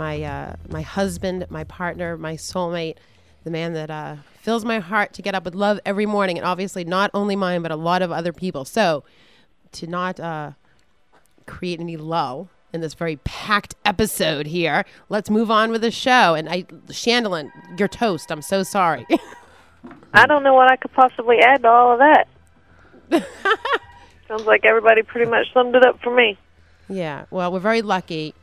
my 0.00 0.22
uh, 0.22 0.56
my 0.70 0.80
husband, 0.80 1.46
my 1.50 1.62
partner, 1.64 2.16
my 2.16 2.34
soulmate, 2.34 2.96
the 3.44 3.50
man 3.50 3.74
that 3.74 3.90
uh, 3.90 4.16
fills 4.40 4.64
my 4.64 4.78
heart 4.78 5.12
to 5.12 5.20
get 5.20 5.34
up 5.34 5.44
with 5.44 5.54
love 5.54 5.78
every 5.84 6.06
morning, 6.06 6.38
and 6.38 6.46
obviously 6.46 6.84
not 6.84 7.10
only 7.12 7.36
mine 7.36 7.60
but 7.60 7.70
a 7.70 7.76
lot 7.76 8.00
of 8.00 8.10
other 8.10 8.32
people. 8.32 8.64
So 8.64 9.04
to 9.72 9.86
not 9.86 10.18
uh, 10.18 10.52
create 11.46 11.80
any 11.80 11.98
lull 11.98 12.48
in 12.72 12.80
this 12.80 12.94
very 12.94 13.16
packed 13.16 13.74
episode 13.84 14.46
here, 14.46 14.86
let's 15.10 15.28
move 15.28 15.50
on 15.50 15.70
with 15.70 15.82
the 15.82 15.90
show. 15.90 16.34
And 16.34 16.48
I, 16.48 16.64
Chandelier, 16.90 17.52
you're 17.76 17.86
toast. 17.86 18.32
I'm 18.32 18.42
so 18.42 18.62
sorry. 18.62 19.06
I 20.14 20.26
don't 20.26 20.42
know 20.42 20.54
what 20.54 20.72
I 20.72 20.76
could 20.76 20.92
possibly 20.92 21.40
add 21.40 21.62
to 21.62 21.68
all 21.68 21.92
of 21.92 21.98
that. 21.98 22.26
Sounds 24.28 24.44
like 24.44 24.64
everybody 24.64 25.02
pretty 25.02 25.30
much 25.30 25.52
summed 25.52 25.74
it 25.74 25.84
up 25.84 26.00
for 26.00 26.14
me. 26.14 26.38
Yeah. 26.88 27.26
Well, 27.30 27.52
we're 27.52 27.60
very 27.60 27.82
lucky. 27.82 28.34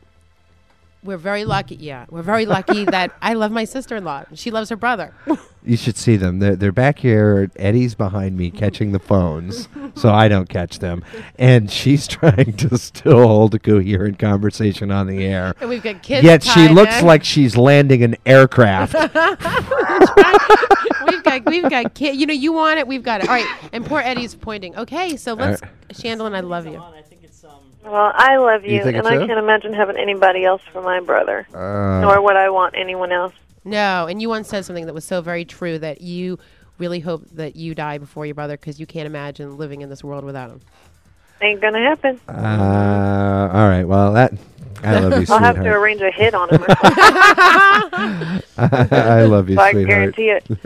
We're 1.04 1.16
very 1.16 1.44
lucky. 1.44 1.76
Yeah, 1.76 2.06
we're 2.10 2.22
very 2.22 2.44
lucky 2.44 2.84
that 2.86 3.12
I 3.22 3.34
love 3.34 3.52
my 3.52 3.64
sister-in-law. 3.64 4.24
She 4.34 4.50
loves 4.50 4.68
her 4.70 4.76
brother. 4.76 5.14
You 5.64 5.76
should 5.76 5.96
see 5.96 6.16
them. 6.16 6.38
They're, 6.38 6.56
they're 6.56 6.72
back 6.72 6.98
here. 6.98 7.50
Eddie's 7.56 7.94
behind 7.94 8.36
me 8.36 8.50
catching 8.50 8.92
the 8.92 8.98
phones 8.98 9.68
so 9.94 10.10
I 10.10 10.28
don't 10.28 10.48
catch 10.48 10.80
them. 10.80 11.04
And 11.38 11.70
she's 11.70 12.06
trying 12.08 12.56
to 12.56 12.76
still 12.78 13.26
hold 13.26 13.54
a 13.54 13.58
coherent 13.58 14.18
conversation 14.18 14.90
on 14.90 15.06
the 15.06 15.24
air. 15.24 15.54
And 15.60 15.70
we've 15.70 15.82
got 15.82 16.02
kids 16.02 16.24
Yet 16.24 16.42
she 16.42 16.68
looks 16.68 17.00
in. 17.00 17.06
like 17.06 17.24
she's 17.24 17.56
landing 17.56 18.02
an 18.02 18.16
aircraft. 18.26 18.94
we've 18.94 19.12
got 21.22 21.46
we've 21.46 21.70
got 21.70 21.94
kid. 21.94 22.16
You 22.16 22.26
know, 22.26 22.34
you 22.34 22.52
want 22.52 22.78
it. 22.78 22.86
We've 22.86 23.02
got 23.02 23.22
it. 23.22 23.28
All 23.28 23.34
right. 23.34 23.46
And 23.72 23.86
poor 23.86 24.00
Eddie's 24.00 24.34
pointing. 24.34 24.76
Okay, 24.76 25.16
so 25.16 25.34
let's. 25.34 25.62
All 25.62 25.68
Chandelier, 25.92 26.36
I 26.36 26.40
love 26.40 26.66
you. 26.66 26.82
Well, 27.84 28.12
I 28.14 28.36
love 28.36 28.64
You 28.64 28.72
you, 28.76 28.82
think 28.82 28.96
and 28.96 29.06
it's 29.06 29.08
I 29.08 29.16
so? 29.18 29.26
can't 29.26 29.38
imagine 29.38 29.72
having 29.72 29.96
anybody 29.96 30.44
else 30.44 30.62
for 30.72 30.82
my 30.82 31.00
brother. 31.00 31.46
Uh, 31.54 32.00
Nor 32.02 32.20
would 32.22 32.36
I 32.36 32.50
want 32.50 32.74
anyone 32.76 33.12
else. 33.12 33.32
No, 33.64 34.06
and 34.06 34.20
you 34.20 34.28
once 34.28 34.48
said 34.48 34.64
something 34.64 34.86
that 34.86 34.94
was 34.94 35.04
so 35.04 35.20
very 35.20 35.44
true 35.44 35.78
that 35.78 36.00
you 36.00 36.38
really 36.78 37.00
hope 37.00 37.24
that 37.32 37.56
you 37.56 37.74
die 37.74 37.98
before 37.98 38.24
your 38.26 38.34
brother 38.34 38.56
because 38.56 38.78
you 38.78 38.86
can't 38.86 39.06
imagine 39.06 39.56
living 39.56 39.80
in 39.82 39.88
this 39.90 40.02
world 40.04 40.24
without 40.24 40.50
him. 40.50 40.60
Ain't 41.40 41.60
gonna 41.60 41.78
happen. 41.80 42.20
Uh, 42.28 43.48
all 43.52 43.68
right. 43.68 43.84
Well, 43.84 44.12
that 44.14 44.32
I 44.82 44.98
love 45.00 45.20
you, 45.20 45.26
I'll 45.34 45.38
have 45.40 45.54
to 45.56 45.60
sweetheart. 45.62 45.76
arrange 45.82 46.00
a 46.00 46.10
hit 46.10 46.34
on 46.34 46.48
him. 46.50 46.62
Or 46.62 46.66
something. 46.82 48.42
I 48.58 49.22
love 49.24 49.48
you, 49.48 49.56
so 49.56 49.62
I 49.62 49.72
can 49.72 49.82
sweetheart. 49.84 50.16
guarantee 50.16 50.30
it. 50.30 50.44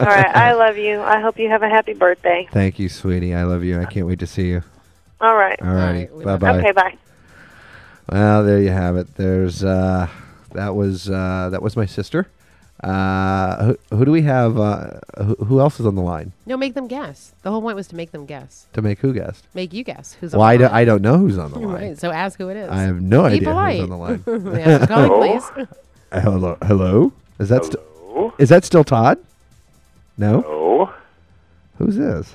All 0.00 0.06
right, 0.06 0.36
I 0.36 0.52
love 0.54 0.76
you. 0.76 1.00
I 1.02 1.20
hope 1.20 1.38
you 1.38 1.48
have 1.48 1.62
a 1.62 1.68
happy 1.68 1.94
birthday. 1.94 2.48
Thank 2.52 2.78
you, 2.78 2.88
sweetie. 2.88 3.34
I 3.34 3.44
love 3.44 3.62
you. 3.64 3.80
I 3.80 3.84
can't 3.84 4.06
wait 4.06 4.18
to 4.20 4.26
see 4.26 4.48
you. 4.48 4.62
All 5.20 5.36
right. 5.36 5.60
All 5.60 5.68
righty. 5.74 6.06
Bye 6.24 6.36
bye. 6.36 6.58
Okay, 6.58 6.72
bye. 6.72 6.96
Well, 8.10 8.44
there 8.44 8.60
you 8.60 8.70
have 8.70 8.96
it. 8.96 9.14
There's 9.16 9.62
uh, 9.64 10.08
that 10.52 10.74
was 10.74 11.10
uh, 11.10 11.48
that 11.50 11.62
was 11.62 11.76
my 11.76 11.86
sister. 11.86 12.28
Uh, 12.82 13.64
who, 13.90 13.96
who 13.96 14.04
do 14.04 14.12
we 14.12 14.22
have? 14.22 14.56
Uh, 14.58 15.00
who, 15.16 15.34
who 15.46 15.60
else 15.60 15.80
is 15.80 15.86
on 15.86 15.96
the 15.96 16.00
line 16.02 16.30
No, 16.46 16.56
make 16.56 16.74
them 16.74 16.86
guess. 16.86 17.34
The 17.42 17.50
whole 17.50 17.60
point 17.60 17.74
was 17.74 17.88
to 17.88 17.96
make 17.96 18.12
them 18.12 18.24
guess. 18.24 18.66
to 18.74 18.80
make 18.80 19.00
who 19.00 19.12
guess? 19.12 19.42
Make 19.52 19.72
you 19.72 19.82
guess 19.82 20.12
who's 20.20 20.32
Well, 20.32 20.42
on 20.42 20.48
I, 20.48 20.52
the 20.52 20.58
do, 20.58 20.64
line. 20.66 20.74
I 20.74 20.84
don't 20.84 21.02
know 21.02 21.18
who's 21.18 21.38
on 21.38 21.50
the 21.50 21.58
line. 21.66 21.74
Right, 21.74 21.98
so 21.98 22.12
ask 22.12 22.38
who 22.38 22.48
it 22.50 22.56
is. 22.56 22.70
I 22.70 22.82
have 22.82 23.02
no 23.02 23.22
Be 23.28 23.34
idea 23.34 23.48
polite. 23.48 23.80
who's 23.80 23.82
on 23.82 23.90
the 23.90 23.96
line. 23.96 24.22
May 24.54 24.62
I 24.62 24.70
ask 24.76 25.52
please? 25.52 25.66
Uh, 26.12 26.20
hello, 26.20 26.56
hello. 26.62 27.12
Is 27.40 27.48
that 27.48 27.64
still? 27.64 28.32
Is 28.38 28.48
that 28.50 28.64
still 28.64 28.84
Todd? 28.84 29.18
No. 30.16 30.44
Oh, 30.46 30.94
Who's 31.78 31.96
this? 31.96 32.34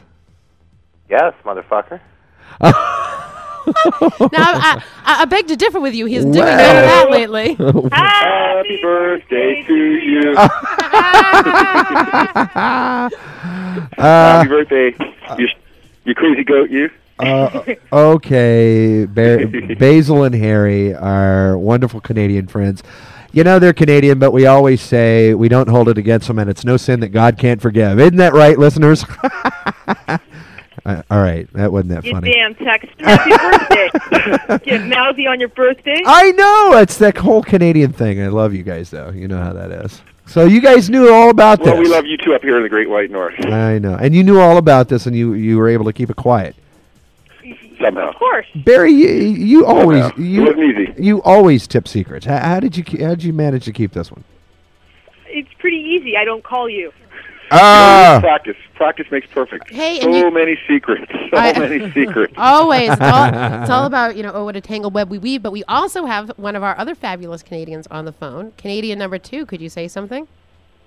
yes, 1.10 1.34
motherfucker. 1.46 2.02
now, 2.62 2.74
I, 4.32 4.84
I, 5.06 5.22
I 5.22 5.26
beg 5.26 5.48
to 5.48 5.56
differ 5.56 5.80
with 5.80 5.94
you. 5.96 6.06
He's 6.06 6.24
doing 6.24 6.36
Wow. 6.36 6.58
none 6.58 6.76
of 6.78 6.84
that 6.84 7.08
lately. 7.10 7.54
Happy 7.92 8.80
birthday 8.82 9.64
to 9.64 9.74
you. 9.76 10.36
Happy 13.98 14.50
birthday, 14.50 14.96
you, 15.38 15.48
you 16.06 16.16
crazy 16.16 16.44
goat, 16.44 16.70
you. 16.70 16.90
Uh, 17.20 17.64
okay, 17.92 19.06
ba- 19.06 19.48
Basil 19.78 20.24
and 20.24 20.34
Harry 20.36 20.94
are 20.94 21.58
wonderful 21.58 22.02
Canadian 22.02 22.48
friends. 22.48 22.84
You 23.32 23.44
know 23.44 23.60
they're 23.60 23.74
Canadian, 23.74 24.20
but 24.20 24.32
we 24.32 24.46
always 24.46 24.82
say 24.82 25.34
we 25.34 25.48
don't 25.48 25.70
hold 25.70 25.90
it 25.90 25.98
against 25.98 26.28
them, 26.28 26.38
and 26.40 26.50
it's 26.50 26.66
no 26.66 26.78
sin 26.78 27.00
that 27.00 27.10
God 27.10 27.38
can't 27.38 27.62
forgive. 27.62 28.00
Isn't 28.00 28.18
that 28.18 28.34
right, 28.34 28.58
listeners? 28.60 29.06
Uh, 30.86 31.02
all 31.10 31.22
right, 31.22 31.52
that 31.54 31.72
wasn't 31.72 31.90
that 31.92 32.04
You 32.06 32.12
funny. 32.14 32.32
damn 32.34 32.56
text. 32.56 32.90
Happy 33.00 33.30
birthday. 33.32 34.58
Get 34.66 34.86
mouthy 34.88 35.28
on 35.28 35.40
your 35.40 35.48
birthday. 35.50 36.02
I 36.06 36.32
know 36.32 36.78
it's 36.78 36.98
that 36.98 37.18
whole 37.18 37.42
Canadian 37.42 37.94
thing. 37.94 38.22
I 38.22 38.28
love 38.28 38.54
you 38.54 38.64
guys, 38.64 38.90
though. 38.90 39.10
You 39.12 39.28
know 39.30 39.42
how 39.42 39.54
that 39.54 39.72
is. 39.72 40.02
So 40.26 40.44
you 40.46 40.60
guys 40.62 40.90
knew 40.90 41.10
all 41.14 41.30
about 41.30 41.60
Well, 41.62 41.78
this. 41.78 41.88
we 41.88 41.94
love 41.94 42.06
you 42.06 42.18
too 42.18 42.34
up 42.34 42.42
here 42.42 42.58
in 42.58 42.64
the 42.64 42.70
Great 42.70 42.90
White 42.90 43.12
North. 43.12 43.34
I 43.46 43.80
know, 43.80 43.96
and 43.96 44.14
you 44.14 44.24
knew 44.24 44.40
all 44.40 44.58
about 44.58 44.90
this, 44.90 45.06
and 45.06 45.16
you 45.16 45.34
you 45.34 45.58
were 45.58 45.70
able 45.70 45.86
to 45.86 45.94
keep 45.94 46.10
it 46.10 46.16
quiet. 46.18 46.56
Somehow. 47.82 48.10
Of 48.10 48.16
course. 48.16 48.46
Barry, 48.56 48.92
you, 48.94 49.08
you 49.10 49.66
always 49.66 50.04
Somehow. 50.04 50.18
you 50.22 50.42
It 50.44 50.56
wasn't 50.58 50.80
easy. 50.80 51.04
you 51.04 51.22
always 51.24 51.68
tip 51.68 51.88
secrets. 51.88 52.26
How, 52.26 52.40
how 52.40 52.60
did 52.62 52.78
you 52.78 52.84
ke- 52.84 53.00
how 53.02 53.10
did 53.10 53.24
you 53.24 53.34
manage 53.34 53.66
to 53.66 53.74
keep 53.74 53.92
this 53.92 54.12
one? 54.12 54.24
It's 55.28 55.50
pretty 55.60 55.78
easy. 55.78 56.16
I 56.16 56.24
don't 56.24 56.44
call 56.44 56.70
you. 56.70 56.94
Ah. 57.54 58.18
practice. 58.22 58.56
Practice 58.76 59.06
makes 59.12 59.28
perfect. 59.28 59.70
Hey, 59.70 60.02
so 60.02 60.10
you- 60.10 60.32
many 60.32 60.58
secrets. 60.68 61.12
So 61.32 61.38
I- 61.38 61.58
many 61.58 61.92
secrets. 61.94 62.34
Always. 62.38 62.92
It's 62.92 63.02
all, 63.02 63.26
it's 63.62 63.70
all 63.70 63.86
about, 63.92 64.16
you 64.16 64.24
know, 64.24 64.32
oh, 64.34 64.46
what 64.46 64.56
a 64.56 64.62
tangled 64.62 64.94
web 64.94 65.10
we 65.10 65.18
weave. 65.18 65.42
But 65.42 65.52
we 65.52 65.64
also 65.66 66.06
have 66.06 66.30
one 66.38 66.56
of 66.56 66.64
our 66.64 66.78
other 66.78 66.94
fabulous 66.96 67.42
Canadians 67.44 67.88
on 67.90 68.06
the 68.06 68.12
phone. 68.12 68.52
Canadian 68.58 69.00
number 69.00 69.18
two. 69.18 69.46
Could 69.46 69.62
you 69.62 69.70
say 69.70 69.88
something? 69.88 70.28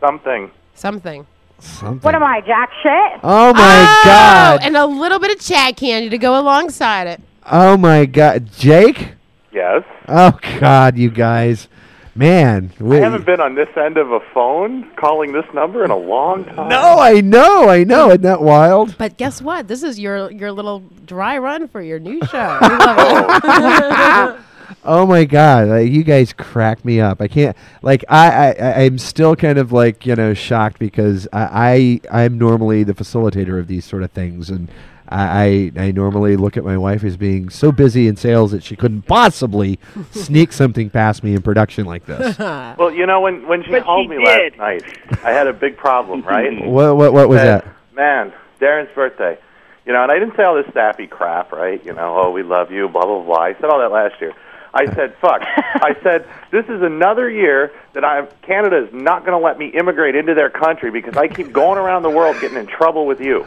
Something. 0.00 0.50
Something. 0.74 1.26
Something. 1.58 2.00
What 2.00 2.14
am 2.14 2.22
I, 2.22 2.42
jack 2.42 2.70
shit? 2.82 3.20
Oh 3.24 3.52
my 3.54 3.76
Oh, 3.80 4.02
God! 4.04 4.60
And 4.62 4.76
a 4.76 4.84
little 4.84 5.18
bit 5.18 5.30
of 5.30 5.40
Chat 5.40 5.74
Candy 5.78 6.10
to 6.10 6.18
go 6.18 6.38
alongside 6.38 7.06
it. 7.06 7.20
Oh 7.50 7.78
my 7.78 8.04
God, 8.04 8.50
Jake! 8.52 9.12
Yes. 9.52 9.82
Oh 10.06 10.38
God, 10.60 10.98
you 10.98 11.08
guys, 11.10 11.68
man. 12.16 12.72
We, 12.80 12.96
I 12.98 13.00
haven't 13.00 13.26
been 13.26 13.40
on 13.40 13.54
this 13.54 13.68
end 13.76 13.96
of 13.96 14.10
a 14.12 14.20
phone 14.32 14.90
calling 14.96 15.32
this 15.32 15.44
number 15.54 15.84
in 15.84 15.90
a 15.90 15.96
long 15.96 16.44
time. 16.44 16.68
no, 16.68 16.98
I 16.98 17.20
know, 17.20 17.68
I 17.68 17.84
know. 17.84 18.08
Isn't 18.08 18.22
that 18.22 18.40
wild? 18.42 18.96
But 18.98 19.16
guess 19.16 19.40
what? 19.42 19.68
This 19.68 19.82
is 19.82 19.98
your 19.98 20.30
your 20.30 20.52
little 20.52 20.80
dry 21.04 21.38
run 21.38 21.68
for 21.68 21.80
your 21.80 21.98
new 21.98 22.20
show. 22.26 22.58
We. 24.36 24.36
Oh 24.88 25.04
my 25.06 25.24
God, 25.24 25.68
like, 25.68 25.90
you 25.90 26.02
guys 26.04 26.32
crack 26.32 26.84
me 26.84 27.00
up. 27.00 27.20
I 27.20 27.26
can't 27.28 27.56
like 27.82 28.04
I, 28.08 28.28
I 28.28 28.50
I- 28.52 28.80
I'm 28.84 28.98
still 28.98 29.34
kind 29.36 29.58
of 29.58 29.70
like 29.72 30.06
you 30.06 30.14
know 30.16 30.32
shocked 30.34 30.78
because 30.80 31.26
I, 31.32 32.00
I 32.12 32.24
I'm 32.24 32.38
normally 32.38 32.82
the 32.84 32.94
facilitator 32.94 33.58
of 33.60 33.66
these 33.68 33.84
sort 33.84 34.02
of 34.02 34.10
things 34.12 34.50
and. 34.50 34.68
I, 35.08 35.70
I 35.76 35.84
I 35.86 35.90
normally 35.92 36.36
look 36.36 36.56
at 36.56 36.64
my 36.64 36.76
wife 36.76 37.04
as 37.04 37.16
being 37.16 37.48
so 37.48 37.70
busy 37.72 38.08
in 38.08 38.16
sales 38.16 38.50
that 38.52 38.62
she 38.62 38.76
couldn't 38.76 39.02
possibly 39.02 39.78
sneak 40.10 40.52
something 40.52 40.90
past 40.90 41.22
me 41.22 41.34
in 41.34 41.42
production 41.42 41.86
like 41.86 42.06
this. 42.06 42.36
Well, 42.78 42.92
you 42.92 43.06
know, 43.06 43.20
when 43.20 43.46
when 43.46 43.62
she 43.64 43.70
But 43.70 43.84
called 43.84 44.04
she 44.04 44.16
me 44.16 44.24
did. 44.24 44.56
last 44.56 44.58
night, 44.58 44.82
I 45.24 45.30
had 45.30 45.46
a 45.46 45.52
big 45.52 45.76
problem, 45.76 46.22
right? 46.26 46.64
What 46.66 46.96
what 46.96 47.12
what 47.12 47.28
was 47.28 47.38
Said, 47.38 47.62
that? 47.62 47.76
Man, 47.94 48.32
Darren's 48.60 48.94
birthday. 48.94 49.38
You 49.86 49.92
know, 49.92 50.02
and 50.02 50.10
I 50.10 50.18
didn't 50.18 50.36
say 50.36 50.42
all 50.42 50.56
this 50.56 50.66
sappy 50.74 51.06
crap, 51.06 51.52
right? 51.52 51.84
You 51.84 51.92
know, 51.92 52.18
oh, 52.18 52.30
we 52.32 52.42
love 52.42 52.72
you, 52.72 52.88
blah 52.88 53.04
blah 53.06 53.22
blah. 53.22 53.36
I 53.40 53.54
said 53.54 53.66
all 53.66 53.78
that 53.78 53.92
last 53.92 54.20
year. 54.20 54.32
I 54.76 54.84
said, 54.94 55.16
fuck. 55.22 55.40
I 55.42 55.96
said, 56.02 56.28
this 56.50 56.66
is 56.66 56.82
another 56.82 57.30
year 57.30 57.72
that 57.94 58.04
I 58.04 58.26
Canada 58.42 58.84
is 58.84 58.92
not 58.92 59.24
going 59.24 59.38
to 59.38 59.42
let 59.42 59.58
me 59.58 59.68
immigrate 59.68 60.14
into 60.14 60.34
their 60.34 60.50
country 60.50 60.90
because 60.90 61.16
I 61.16 61.28
keep 61.28 61.50
going 61.50 61.78
around 61.78 62.02
the 62.02 62.10
world 62.10 62.38
getting 62.42 62.58
in 62.58 62.66
trouble 62.66 63.06
with 63.06 63.20
you. 63.20 63.38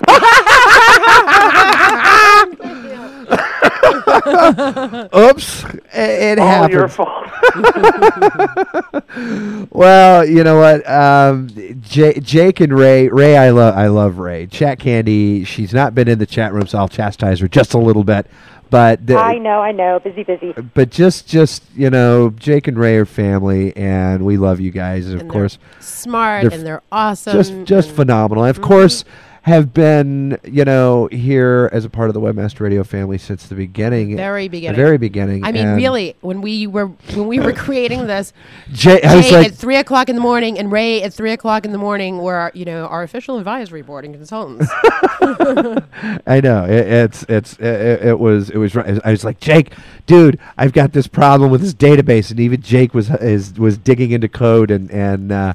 Oops, 5.15 5.63
it, 5.93 5.93
it 5.93 6.39
all 6.39 6.47
happened. 6.47 6.73
your 6.73 6.87
fault. 6.87 7.27
well, 9.71 10.25
you 10.25 10.43
know 10.43 10.57
what, 10.57 10.89
um, 10.89 11.47
J- 11.81 12.19
Jake 12.19 12.59
and 12.59 12.73
Ray. 12.73 13.07
Ray, 13.07 13.37
I 13.37 13.51
love. 13.51 13.75
I 13.75 13.87
love 13.87 14.17
Ray. 14.17 14.47
Chat 14.47 14.79
Candy. 14.79 15.43
She's 15.43 15.73
not 15.73 15.93
been 15.93 16.07
in 16.07 16.17
the 16.17 16.25
chat 16.25 16.53
room, 16.53 16.65
so 16.65 16.79
I'll 16.79 16.87
chastise 16.89 17.39
her 17.39 17.47
just 17.47 17.75
a 17.75 17.79
little 17.79 18.03
bit. 18.03 18.25
But 18.69 19.07
the, 19.07 19.17
I 19.17 19.37
know, 19.39 19.61
I 19.61 19.71
know. 19.71 19.99
Busy, 19.99 20.23
busy. 20.23 20.51
but 20.51 20.91
just 20.91 21.27
just 21.27 21.63
you 21.75 21.89
know, 21.89 22.29
Jake 22.31 22.67
and 22.67 22.77
Ray 22.77 22.97
are 22.97 23.05
family, 23.05 23.75
and 23.75 24.23
we 24.25 24.37
love 24.37 24.59
you 24.59 24.69
guys. 24.71 25.05
And 25.07 25.15
of 25.15 25.21
And 25.21 25.29
they're 25.29 25.33
course, 25.41 25.57
Smart 25.79 26.43
they're 26.43 26.51
and 26.51 26.65
they're 26.67 26.81
awesome. 26.91 27.33
just 27.33 27.53
just 27.63 27.87
and- 27.89 27.95
phenomenal. 27.95 28.43
And 28.43 28.55
of 28.55 28.61
Mhm. 28.61 28.67
course, 28.67 29.05
have 29.43 29.73
been, 29.73 30.37
you 30.43 30.65
know, 30.65 31.07
here 31.11 31.69
as 31.71 31.85
a 31.85 31.89
part 31.89 32.09
of 32.09 32.13
the 32.13 32.19
Webmaster 32.19 32.61
Radio 32.61 32.83
family 32.83 33.17
since 33.17 33.47
the 33.47 33.55
beginning. 33.55 34.15
Very 34.15 34.47
beginning. 34.47 34.75
very 34.75 34.97
beginning. 34.97 35.43
I 35.43 35.51
mean, 35.51 35.75
really, 35.75 36.15
when 36.21 36.41
we 36.41 36.67
were 36.67 36.87
when 36.87 37.27
we 37.27 37.39
were 37.39 37.53
creating 37.53 38.07
this, 38.07 38.33
Jay- 38.71 39.01
Jay 39.01 39.31
like- 39.31 39.47
at 39.47 39.55
three 39.55 39.77
o'clock 39.77 40.09
in 40.09 40.15
the 40.15 40.21
morning 40.21 40.59
and 40.59 40.71
Ray 40.71 41.01
at 41.03 41.13
three 41.13 41.31
o'clock 41.31 41.65
in 41.65 41.71
the 41.71 41.77
morning 41.77 42.19
were 42.19 42.35
our, 42.35 42.51
you 42.53 42.65
know 42.65 42.85
our 42.87 43.03
official 43.03 43.37
advisory 43.37 43.81
board 43.81 44.05
and 44.05 44.13
consultants. 44.13 44.69
I 45.21 46.41
know 46.43 46.65
it, 46.65 46.87
it's 46.87 47.23
it's 47.29 47.53
it, 47.59 48.05
it 48.07 48.19
was 48.19 48.49
it 48.49 48.57
was. 48.57 48.75
I 48.75 49.11
was 49.11 49.23
like 49.23 49.39
Jake, 49.39 49.73
dude, 50.05 50.39
I've 50.57 50.73
got 50.73 50.93
this 50.93 51.07
problem 51.07 51.51
with 51.51 51.61
this 51.61 51.73
database, 51.73 52.31
and 52.31 52.39
even 52.39 52.61
Jake 52.61 52.93
was 52.93 53.09
is 53.09 53.57
was 53.57 53.77
digging 53.77 54.11
into 54.11 54.27
code 54.27 54.71
and 54.71 54.91
and 54.91 55.31
uh, 55.31 55.53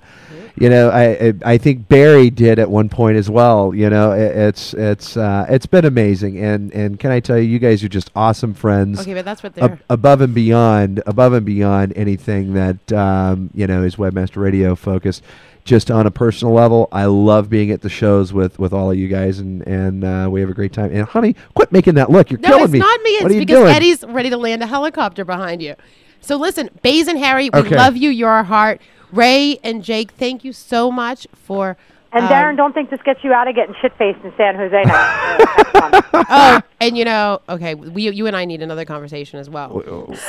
you 0.56 0.68
know 0.68 0.90
I 0.90 1.34
I 1.44 1.58
think 1.58 1.88
Barry 1.88 2.30
did 2.30 2.58
at 2.58 2.70
one 2.70 2.88
point 2.88 3.16
as 3.16 3.28
well. 3.28 3.74
You 3.74 3.90
know 3.90 4.12
it, 4.12 4.36
it's 4.36 4.74
it's 4.74 5.16
uh, 5.16 5.46
it's 5.48 5.66
been 5.66 5.84
amazing, 5.84 6.38
and 6.38 6.72
and 6.72 6.98
can 6.98 7.10
I 7.10 7.20
tell 7.20 7.38
you, 7.38 7.44
you 7.48 7.58
guys 7.58 7.82
are 7.84 7.88
just 7.88 8.10
awesome 8.14 8.54
friends. 8.54 9.00
Okay, 9.00 9.14
but 9.14 9.24
that's 9.24 9.42
what 9.42 9.54
they're- 9.54 9.80
above 9.90 10.20
and 10.20 10.34
beyond 10.34 11.02
above 11.06 11.32
and 11.32 11.44
beyond 11.44 11.92
anything 11.96 12.54
that 12.54 12.92
um, 12.92 13.50
you 13.54 13.66
know 13.66 13.82
is 13.82 13.96
Webmaster 13.96 14.36
Radio 14.36 14.74
focused. 14.74 15.22
Just 15.64 15.90
on 15.90 16.06
a 16.06 16.10
personal 16.10 16.52
level, 16.52 16.90
I 16.92 17.06
love 17.06 17.48
being 17.48 17.70
at 17.70 17.80
the 17.80 17.88
shows 17.88 18.34
with, 18.34 18.58
with 18.58 18.74
all 18.74 18.90
of 18.90 18.98
you 18.98 19.08
guys, 19.08 19.38
and 19.38 19.66
and 19.66 20.04
uh, 20.04 20.28
we 20.30 20.42
have 20.42 20.50
a 20.50 20.52
great 20.52 20.74
time. 20.74 20.90
And 20.92 21.08
honey, 21.08 21.36
quit 21.54 21.72
making 21.72 21.94
that 21.94 22.10
look. 22.10 22.30
You're 22.30 22.38
no, 22.40 22.48
killing 22.58 22.70
me. 22.70 22.80
No, 22.80 22.84
it's 22.84 22.98
not 22.98 23.02
me. 23.02 23.18
What 23.22 23.32
It's 23.32 23.38
because 23.40 23.56
doing? 23.62 23.74
Eddie's 23.74 24.04
ready 24.04 24.28
to 24.28 24.36
land 24.36 24.62
a 24.62 24.66
helicopter 24.66 25.24
behind 25.24 25.62
you. 25.62 25.74
So 26.20 26.36
listen, 26.36 26.68
Bays 26.82 27.08
and 27.08 27.18
Harry, 27.18 27.48
we 27.48 27.60
Okay. 27.60 27.76
love 27.76 27.96
you. 27.96 28.10
You're 28.10 28.28
our 28.28 28.44
heart. 28.44 28.82
Ray 29.14 29.58
and 29.62 29.84
Jake, 29.84 30.10
thank 30.12 30.44
you 30.44 30.52
so 30.52 30.90
much 30.90 31.26
for. 31.34 31.76
And 32.12 32.24
um, 32.24 32.30
Darren, 32.30 32.56
don't 32.56 32.72
think 32.72 32.90
this 32.90 33.00
gets 33.02 33.24
you 33.24 33.32
out 33.32 33.48
of 33.48 33.56
getting 33.56 33.74
shit 33.82 33.92
faced 33.96 34.20
in 34.24 34.32
San 34.36 34.54
Jose 34.54 34.82
now. 34.84 36.00
oh, 36.30 36.60
and 36.80 36.96
you 36.96 37.04
know, 37.04 37.40
okay, 37.48 37.74
we, 37.74 38.08
you 38.10 38.26
and 38.28 38.36
I 38.36 38.44
need 38.44 38.62
another 38.62 38.84
conversation 38.84 39.40
as 39.40 39.50
well. 39.50 39.82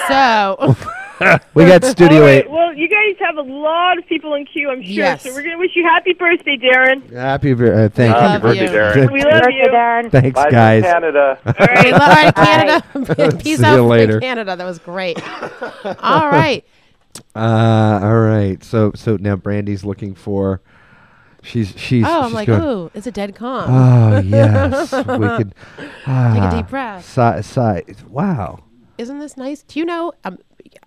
So, 0.08 0.76
we 1.54 1.66
got 1.66 1.84
Studio 1.84 2.24
All 2.24 2.28
Eight. 2.28 2.50
well, 2.50 2.74
you 2.74 2.90
guys 2.90 3.16
have 3.20 3.38
a 3.38 3.42
lot 3.48 4.00
of 4.00 4.08
people 4.08 4.34
in 4.34 4.46
queue, 4.48 4.72
I'm 4.72 4.82
sure. 4.82 4.92
Yes. 4.94 5.22
So 5.24 5.30
we're 5.30 5.44
going 5.44 5.54
to 5.54 5.60
wish 5.60 5.76
you 5.76 5.84
happy 5.84 6.14
birthday, 6.14 6.58
Darren. 6.58 7.08
Happy 7.14 7.54
vir- 7.54 7.86
uh, 7.86 7.90
thank 7.90 8.16
Happy 8.16 8.34
you. 8.58 8.66
birthday, 8.66 8.78
Darren. 8.78 9.12
We 9.12 9.24
love 9.24 9.44
you. 9.52 9.66
Darren. 9.72 10.12
Thanks, 10.12 10.36
Bye 10.36 10.50
guys. 10.50 10.84
Canada. 10.84 11.38
All 11.46 11.54
right, 11.54 11.94
all 11.94 12.00
right, 12.00 12.36
Canada. 12.36 13.38
Peace 13.38 13.60
See 13.60 13.64
out 13.64 13.76
you 13.76 13.84
later. 13.84 14.20
Canada. 14.20 14.56
That 14.56 14.66
was 14.66 14.80
great. 14.80 15.22
all 16.02 16.30
right. 16.30 16.66
Uh, 17.36 18.00
all 18.04 18.20
right. 18.22 18.64
So 18.64 18.92
so 18.96 19.18
now 19.18 19.36
Brandy's 19.36 19.84
looking 19.84 20.16
for. 20.16 20.62
She's 21.42 21.74
she's. 21.78 22.06
oh, 22.08 22.22
I'm 22.22 22.34
like, 22.34 22.48
going, 22.48 22.62
oh, 22.62 22.92
it's 22.94 23.06
a 23.06 23.12
dead 23.12 23.36
calm. 23.36 23.70
Oh 23.70 24.20
yes, 24.26 24.92
we 24.92 25.04
could. 25.04 25.54
Take 25.78 25.88
a 25.88 25.92
ah, 26.08 26.52
deep 26.56 26.70
breath. 26.70 27.06
Sigh, 27.06 27.42
sigh. 27.42 27.84
Wow. 28.10 28.64
Isn't 28.98 29.20
this 29.20 29.38
nice? 29.38 29.62
Do 29.64 29.80
you 29.80 29.86
know? 29.86 30.14
Um, 30.24 30.40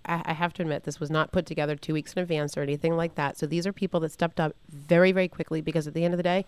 I, 0.05 0.21
I 0.25 0.33
have 0.33 0.53
to 0.55 0.63
admit, 0.63 0.83
this 0.83 0.99
was 0.99 1.09
not 1.09 1.31
put 1.31 1.45
together 1.45 1.75
two 1.75 1.93
weeks 1.93 2.13
in 2.13 2.21
advance 2.21 2.57
or 2.57 2.61
anything 2.61 2.97
like 2.97 3.15
that. 3.15 3.37
So 3.37 3.45
these 3.45 3.65
are 3.65 3.73
people 3.73 3.99
that 4.01 4.11
stepped 4.11 4.39
up 4.39 4.55
very, 4.69 5.11
very 5.11 5.27
quickly 5.27 5.61
because 5.61 5.87
at 5.87 5.93
the 5.93 6.03
end 6.03 6.13
of 6.13 6.17
the 6.17 6.23
day, 6.23 6.45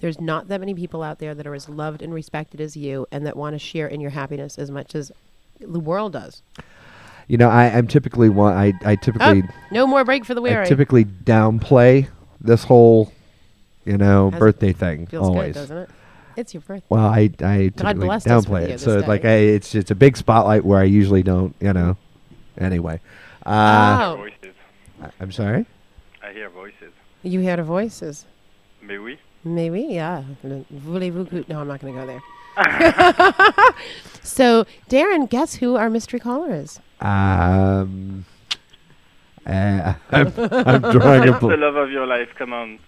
there's 0.00 0.20
not 0.20 0.48
that 0.48 0.60
many 0.60 0.74
people 0.74 1.02
out 1.02 1.18
there 1.18 1.34
that 1.34 1.46
are 1.46 1.54
as 1.54 1.68
loved 1.68 2.02
and 2.02 2.12
respected 2.12 2.60
as 2.60 2.76
you 2.76 3.06
and 3.10 3.26
that 3.26 3.36
want 3.36 3.54
to 3.54 3.58
share 3.58 3.86
in 3.86 4.00
your 4.00 4.10
happiness 4.10 4.58
as 4.58 4.70
much 4.70 4.94
as 4.94 5.12
the 5.60 5.80
world 5.80 6.12
does. 6.12 6.42
You 7.28 7.36
know, 7.38 7.48
I, 7.48 7.64
I'm 7.66 7.86
typically 7.88 8.28
one. 8.28 8.54
I 8.54 8.72
I 8.84 8.96
typically 8.96 9.42
Oh, 9.42 9.54
no 9.70 9.86
more 9.86 10.04
break 10.04 10.24
for 10.24 10.34
the 10.34 10.40
I 10.40 10.44
weary. 10.44 10.66
typically 10.66 11.04
downplay 11.04 12.08
this 12.40 12.62
whole, 12.64 13.12
you 13.84 13.96
know, 13.98 14.30
Has- 14.30 14.38
birthday 14.38 14.72
thing. 14.72 15.06
Feels 15.06 15.26
always. 15.26 15.54
good, 15.54 15.60
doesn't 15.60 15.76
it? 15.78 15.90
It's 16.36 16.54
your 16.54 16.60
birthday. 16.60 16.86
Well, 16.88 17.06
I 17.06 17.30
I 17.40 17.68
God 17.68 17.76
typically 17.76 18.06
blessed 18.06 18.26
us 18.28 18.44
downplay 18.44 18.60
with 18.60 18.68
you 18.68 18.74
it. 18.74 18.80
So 18.80 19.00
this 19.00 19.08
like, 19.08 19.22
I, 19.24 19.28
day. 19.28 19.48
it's 19.54 19.74
it's 19.74 19.90
a 19.90 19.94
big 19.94 20.16
spotlight 20.16 20.64
where 20.64 20.78
I 20.78 20.84
usually 20.84 21.22
don't. 21.22 21.54
You 21.60 21.72
know. 21.72 21.96
Anyway. 22.58 23.00
Uh, 23.44 24.16
oh, 24.18 24.26
I- 25.02 25.10
I'm 25.20 25.32
sorry. 25.32 25.66
I 26.22 26.32
hear 26.32 26.48
voices. 26.50 26.92
you 27.22 27.40
hear 27.40 27.56
the 27.56 27.62
voices. 27.62 28.24
Mais 28.82 28.98
oui. 28.98 29.18
Maybe, 29.44 29.82
yeah. 29.82 30.24
Voulez-vous 30.70 31.26
que- 31.26 31.44
No, 31.48 31.60
I'm 31.60 31.68
not 31.68 31.80
going 31.80 31.94
to 31.94 32.00
go 32.00 32.06
there. 32.06 32.22
so, 34.22 34.64
Darren, 34.88 35.28
guess 35.30 35.54
who 35.56 35.76
our 35.76 35.88
mystery 35.88 36.18
caller 36.18 36.52
is? 36.52 36.80
Um. 37.00 38.24
uh, 39.46 39.94
I'm, 40.10 40.32
I'm 40.38 40.80
drawing 40.80 41.28
a 41.28 41.32
What's 41.32 41.40
bl- 41.40 41.48
the 41.50 41.56
love 41.56 41.76
of 41.76 41.90
your 41.90 42.06
life? 42.06 42.28
Come 42.36 42.52
on. 42.52 42.78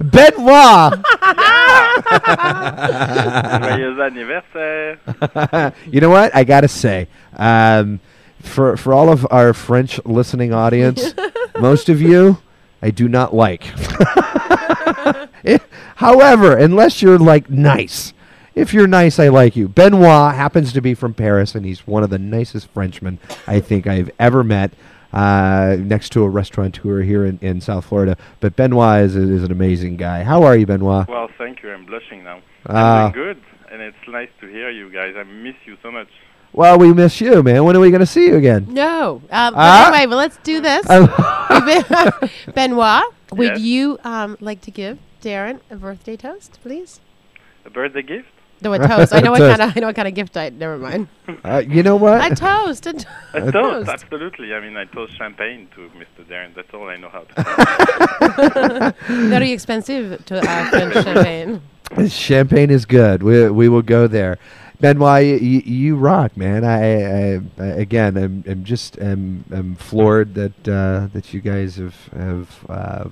Benoit. 0.00 0.92
Joyeux 3.62 4.00
anniversaire. 4.00 5.72
you 5.90 6.00
know 6.00 6.10
what? 6.10 6.34
I 6.34 6.44
gotta 6.44 6.68
say, 6.68 7.08
um, 7.36 8.00
for 8.40 8.76
for 8.76 8.92
all 8.94 9.10
of 9.10 9.26
our 9.30 9.52
French 9.52 9.98
listening 10.04 10.52
audience, 10.52 11.14
most 11.58 11.88
of 11.88 12.00
you, 12.00 12.38
I 12.80 12.90
do 12.90 13.08
not 13.08 13.34
like. 13.34 13.64
However, 15.96 16.56
unless 16.56 17.02
you're 17.02 17.18
like 17.18 17.50
nice, 17.50 18.12
if 18.60 18.74
you're 18.74 18.86
nice, 18.86 19.18
I 19.18 19.28
like 19.28 19.56
you. 19.56 19.68
Benoit 19.68 20.34
happens 20.34 20.72
to 20.74 20.80
be 20.80 20.94
from 20.94 21.14
Paris, 21.14 21.54
and 21.54 21.64
he's 21.64 21.86
one 21.86 22.02
of 22.02 22.10
the 22.10 22.18
nicest 22.18 22.68
Frenchmen 22.68 23.18
I 23.46 23.60
think 23.60 23.86
I've 23.86 24.10
ever 24.18 24.44
met. 24.44 24.72
Uh, 25.12 25.76
next 25.80 26.10
to 26.12 26.22
a 26.22 26.28
restaurateur 26.30 27.02
here 27.02 27.24
in, 27.26 27.36
in 27.42 27.60
South 27.60 27.84
Florida, 27.84 28.16
but 28.38 28.54
Benoit 28.54 29.02
is, 29.02 29.16
is 29.16 29.42
an 29.42 29.50
amazing 29.50 29.96
guy. 29.96 30.22
How 30.22 30.44
are 30.44 30.56
you, 30.56 30.66
Benoit? 30.66 31.08
Well, 31.08 31.28
thank 31.36 31.64
you. 31.64 31.72
I'm 31.72 31.84
blushing 31.84 32.22
now. 32.22 32.40
I'm 32.66 33.10
good, 33.10 33.42
and 33.72 33.82
it's 33.82 33.96
nice 34.06 34.28
to 34.40 34.46
hear 34.46 34.70
you 34.70 34.88
guys. 34.88 35.16
I 35.16 35.24
miss 35.24 35.56
you 35.64 35.76
so 35.82 35.90
much. 35.90 36.06
Well, 36.52 36.78
we 36.78 36.92
miss 36.92 37.20
you, 37.20 37.42
man. 37.42 37.64
When 37.64 37.76
are 37.76 37.80
we 37.80 37.90
going 37.90 37.98
to 38.00 38.06
see 38.06 38.26
you 38.26 38.36
again? 38.36 38.66
No. 38.68 39.14
Um, 39.30 39.54
but 39.54 39.54
Ah. 39.56 39.88
anyway, 39.88 40.06
well, 40.06 40.18
let's 40.18 40.36
do 40.44 40.60
this. 40.60 40.86
Benoit, 42.54 43.02
would 43.32 43.48
Yes? 43.48 43.60
you 43.60 43.98
um, 44.04 44.36
like 44.40 44.60
to 44.62 44.70
give 44.70 44.98
Darren 45.22 45.58
a 45.70 45.76
birthday 45.76 46.16
toast, 46.16 46.58
please? 46.62 47.00
A 47.64 47.70
birthday 47.70 48.02
gift? 48.02 48.28
No, 48.62 48.72
a 48.74 48.78
toast. 48.78 49.14
I 49.14 49.20
know 49.20 49.30
what 49.30 49.40
kind 49.40 49.62
of 49.62 49.76
I 49.76 49.80
know 49.80 49.86
what 49.86 49.96
kind 49.96 50.08
of 50.08 50.14
gift 50.14 50.36
I. 50.36 50.50
Never 50.50 50.76
mind. 50.78 51.08
Uh, 51.44 51.62
you 51.66 51.82
know 51.82 51.96
what? 51.96 52.20
A 52.32 52.34
toast. 52.34 52.86
A, 52.86 52.92
to- 52.92 53.06
A 53.34 53.52
toast, 53.52 53.88
absolutely. 53.88 54.52
I 54.52 54.60
mean, 54.60 54.76
I 54.76 54.84
toast 54.84 55.16
champagne 55.16 55.68
to 55.74 55.90
Mr. 55.98 56.24
Darren. 56.28 56.54
That's 56.54 56.72
all 56.74 56.88
I 56.88 56.96
know 56.96 57.08
how 57.08 57.20
to 57.20 58.94
do. 59.08 59.28
Very 59.28 59.52
expensive 59.52 60.24
to 60.26 60.38
uh, 60.40 60.70
French 60.70 60.94
champagne. 60.94 61.62
Champagne 62.08 62.70
is 62.70 62.84
good. 62.86 63.22
We 63.22 63.48
we 63.50 63.68
will 63.68 63.82
go 63.82 64.06
there. 64.06 64.38
Benoit, 64.80 65.22
you, 65.24 65.36
you, 65.36 65.60
you 65.60 65.96
rock, 65.96 66.36
man. 66.38 66.64
I, 66.64 67.34
I, 67.34 67.40
I 67.58 67.66
again, 67.66 68.16
I'm, 68.16 68.42
I'm 68.48 68.64
just, 68.64 68.96
I'm, 68.96 69.44
I'm 69.52 69.74
floored 69.74 70.32
that 70.36 70.66
uh, 70.66 71.08
that 71.12 71.34
you 71.34 71.40
guys 71.42 71.76
have 71.76 71.96
have 72.16 72.64
uh, 72.68 73.04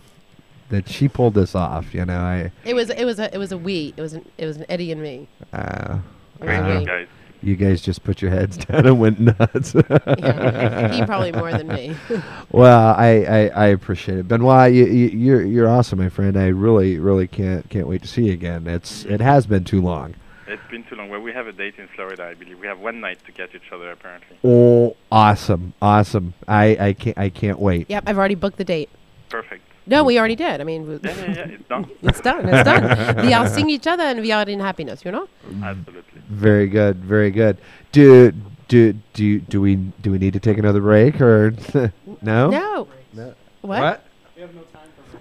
that 0.71 0.89
she 0.89 1.09
pulled 1.09 1.35
this 1.35 1.55
off. 1.55 1.95
You 1.95 2.05
know, 2.05 2.19
I. 2.19 2.53
It 2.65 2.75
was 2.75 2.91
it 2.91 3.05
was 3.05 3.19
a 3.19 3.35
it 3.35 3.39
was 3.39 3.53
a 3.53 3.59
we. 3.59 3.95
It 3.97 4.03
was 4.03 4.15
an 4.15 4.29
it 4.39 4.47
was 4.47 4.57
an 4.57 4.67
Eddie 4.69 4.93
and 4.93 5.03
me. 5.03 5.29
Uh, 5.53 5.99
Great 6.41 6.59
uh, 6.59 6.75
job, 6.75 6.87
guys. 6.87 7.09
You 7.41 7.55
guys 7.55 7.81
just 7.81 8.03
put 8.03 8.21
your 8.21 8.31
heads 8.31 8.57
down 8.67 8.87
and 8.87 8.99
went 8.99 9.21
nuts. 9.21 9.75
Yeah, 9.75 10.93
he 10.93 11.05
probably 11.05 11.33
more 11.33 11.53
than 11.53 11.69
me. 11.69 11.97
well, 12.51 12.95
I, 12.97 13.25
I, 13.25 13.47
I 13.49 13.67
appreciate 13.67 14.19
it, 14.19 14.27
Benoit. 14.27 14.73
You, 14.73 14.87
you, 14.87 15.09
you're 15.09 15.45
you're 15.45 15.69
awesome, 15.69 15.99
my 16.01 16.09
friend. 16.09 16.37
I 16.37 16.49
really 16.49 16.99
really 16.99 17.29
can't 17.29 17.69
can't 17.71 17.87
wait 17.87 18.03
to 18.03 18.09
see 18.09 18.25
you 18.27 18.33
again. 18.33 18.67
It's 18.67 19.05
it 19.05 19.21
has 19.21 19.47
been 19.47 19.65
too 19.65 19.81
long. 19.81 20.15
It's 20.49 20.63
been 20.71 20.83
too 20.85 20.97
long. 20.97 21.11
Well, 21.11 21.21
we 21.21 21.33
have 21.33 21.47
a 21.47 21.53
date 21.53 21.75
in 21.77 21.89
Florida, 21.89 22.25
I 22.25 22.35
believe. 22.35 22.59
We 22.59 22.67
have 22.67 22.81
one 22.81 23.01
night 23.01 23.19
to 23.27 23.33
catch 23.33 23.55
each 23.55 23.71
other, 23.71 23.91
apparently. 23.91 24.39
Oh, 24.43 24.97
awesome, 25.13 25.75
awesome! 25.83 26.35
I, 26.49 26.77
I 26.81 26.93
can't 26.95 27.19
I 27.19 27.29
can't 27.29 27.59
wait. 27.59 27.89
Yep, 27.89 28.05
I've 28.07 28.19
already 28.19 28.35
booked 28.35 28.57
the 28.57 28.65
date. 28.65 28.89
Perfect. 29.29 29.63
No, 29.88 30.05
we 30.05 30.18
already 30.18 30.37
did. 30.37 30.61
I 30.61 30.64
mean, 30.64 31.01
Yeah, 31.03 31.14
yeah, 31.16 31.24
yeah, 31.24 31.44
it's 31.46 31.68
done. 31.68 31.90
it's 32.03 32.20
done. 32.20 32.48
It's 32.48 32.64
done. 32.64 33.27
we 33.27 33.33
are 33.33 33.48
seeing 33.48 33.70
each 33.70 33.87
other 33.87 34.03
and 34.05 34.20
we 34.20 34.31
are 34.33 34.48
in 34.48 34.61
happiness. 34.61 35.05
You 35.05 35.12
know. 35.12 35.29
Absolutely. 35.62 36.22
Very 36.29 36.68
good, 36.68 36.96
very 36.96 37.31
good. 37.31 37.57
Do 37.92 38.33
do 38.68 38.92
do 39.14 39.40
do 39.40 39.61
we 39.62 39.77
do 39.77 40.11
we 40.11 40.18
need 40.18 40.35
to 40.35 40.40
take 40.40 40.59
another 40.59 40.81
break 40.81 41.20
or 41.20 41.55
no? 42.22 42.51
No. 42.51 42.88
No. 43.14 43.35
What? 43.62 43.81
What? 43.81 44.05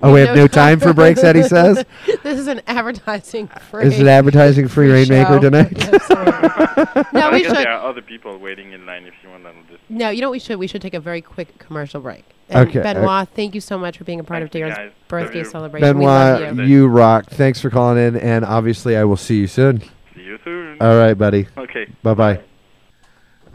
Oh, 0.03 0.13
we 0.13 0.19
have 0.21 0.35
no 0.35 0.47
time 0.47 0.79
for 0.79 0.93
breaks. 0.93 1.23
Eddie 1.23 1.43
says. 1.43 1.83
this 2.23 2.37
is 2.39 2.47
an 2.47 2.61
advertising 2.67 3.47
free. 3.47 3.85
Is 3.85 3.99
it 3.99 4.05
advertising 4.05 4.67
free 4.67 4.91
Rainmaker 4.91 5.39
tonight? 5.39 5.71
no, 5.77 7.21
I 7.21 7.31
we 7.31 7.41
guess 7.41 7.47
should. 7.47 7.65
There 7.65 7.71
are 7.71 7.89
other 7.89 8.03
people 8.03 8.37
waiting 8.37 8.73
in 8.73 8.85
line 8.85 9.05
if 9.05 9.13
you 9.23 9.29
want 9.29 9.43
to 9.43 9.53
just. 9.71 9.76
No, 9.89 10.09
you 10.09 10.21
know 10.21 10.27
what 10.27 10.33
we 10.33 10.39
should? 10.39 10.59
We 10.59 10.67
should 10.67 10.81
take 10.81 10.93
a 10.93 10.99
very 10.99 11.21
quick 11.21 11.57
commercial 11.59 12.01
break. 12.01 12.25
And 12.49 12.67
Okay, 12.69 12.81
Benoit, 12.81 13.27
thank 13.35 13.55
you 13.55 13.61
so 13.61 13.77
much 13.77 13.97
for 13.97 14.03
being 14.05 14.19
a 14.19 14.23
part 14.23 14.41
of 14.41 14.53
you, 14.53 14.61
Darren's 14.61 14.75
guys. 14.75 14.91
birthday 15.07 15.37
Love 15.39 15.45
you. 15.45 15.51
celebration. 15.51 15.97
we 15.97 16.05
love 16.05 16.39
Benoit, 16.39 16.67
you. 16.67 16.75
you 16.75 16.87
rock. 16.87 17.25
Thanks 17.29 17.59
for 17.61 17.69
calling 17.69 17.97
in, 17.97 18.15
and 18.17 18.45
obviously 18.45 18.95
I 18.97 19.03
will 19.03 19.17
see 19.17 19.39
you 19.39 19.47
soon. 19.47 19.81
See 20.15 20.23
you 20.23 20.37
soon. 20.43 20.77
All 20.81 20.97
right, 20.97 21.13
buddy. 21.13 21.47
Okay. 21.57 21.87
Bye 22.03 22.13
bye. 22.13 22.39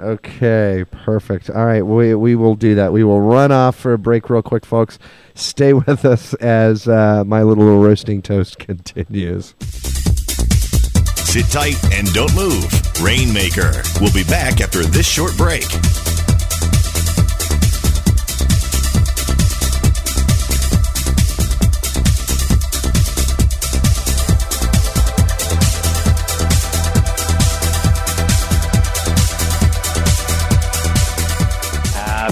Okay, 0.01 0.85
perfect. 0.90 1.49
All 1.51 1.64
right, 1.66 1.83
we 1.83 2.14
we 2.14 2.35
will 2.35 2.55
do 2.55 2.75
that. 2.75 2.92
We 2.92 3.05
will 3.05 3.21
run 3.21 3.53
off 3.53 3.77
for 3.77 3.92
a 3.92 3.99
break 3.99 4.29
real 4.31 4.42
quick, 4.42 4.64
folks. 4.66 4.99
Stay 5.35 5.73
with 5.87 6.05
us 6.05 6.35
as 6.35 6.88
uh, 6.88 7.25
my 7.27 7.42
little 7.42 7.81
roasting 7.81 8.21
toast 8.23 8.59
continues. 8.59 9.55
Sit 11.25 11.47
tight 11.51 11.83
and 11.95 12.12
don't 12.12 12.35
move. 12.35 12.64
Rainmaker. 13.01 13.83
We'll 14.01 14.12
be 14.12 14.25
back 14.25 14.61
after 14.61 14.83
this 14.85 15.07
short 15.09 15.35
break. 15.37 15.64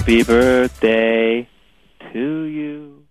Happy 0.01 0.23
birthday 0.23 1.47
to 2.11 2.43
you. 2.45 3.03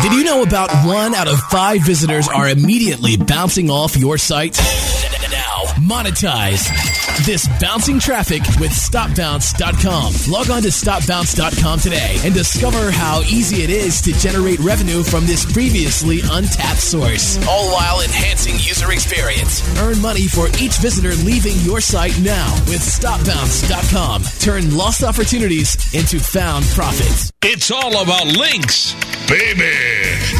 Did 0.00 0.12
you 0.12 0.22
know 0.22 0.44
about 0.44 0.70
one 0.86 1.12
out 1.12 1.26
of 1.26 1.40
five 1.40 1.84
visitors 1.84 2.28
are 2.28 2.48
immediately 2.48 3.16
bouncing 3.16 3.68
off 3.68 3.96
your 3.96 4.16
site? 4.16 4.56
Now, 5.28 5.72
monetize 5.74 6.68
this 7.24 7.48
bouncing 7.60 7.98
traffic 7.98 8.42
with 8.58 8.70
StopBounce.com. 8.70 10.32
Log 10.32 10.50
on 10.50 10.62
to 10.62 10.68
StopBounce.com 10.68 11.78
today 11.80 12.16
and 12.24 12.34
discover 12.34 12.90
how 12.90 13.20
easy 13.22 13.62
it 13.62 13.70
is 13.70 14.00
to 14.02 14.12
generate 14.12 14.58
revenue 14.60 15.02
from 15.02 15.26
this 15.26 15.50
previously 15.52 16.20
untapped 16.30 16.80
source, 16.80 17.36
all 17.46 17.72
while 17.72 18.00
enhancing 18.00 18.54
user 18.54 18.92
experience. 18.92 19.62
Earn 19.80 20.00
money 20.00 20.26
for 20.26 20.48
each 20.60 20.76
visitor 20.78 21.14
leaving 21.24 21.56
your 21.58 21.80
site 21.80 22.18
now 22.20 22.54
with 22.68 22.80
StopBounce.com. 22.80 24.22
Turn 24.40 24.76
lost 24.76 25.02
opportunities 25.02 25.76
into 25.94 26.18
found 26.18 26.64
profits. 26.66 27.30
It's 27.42 27.70
all 27.70 28.02
about 28.02 28.26
links, 28.26 28.94
baby. 29.28 29.72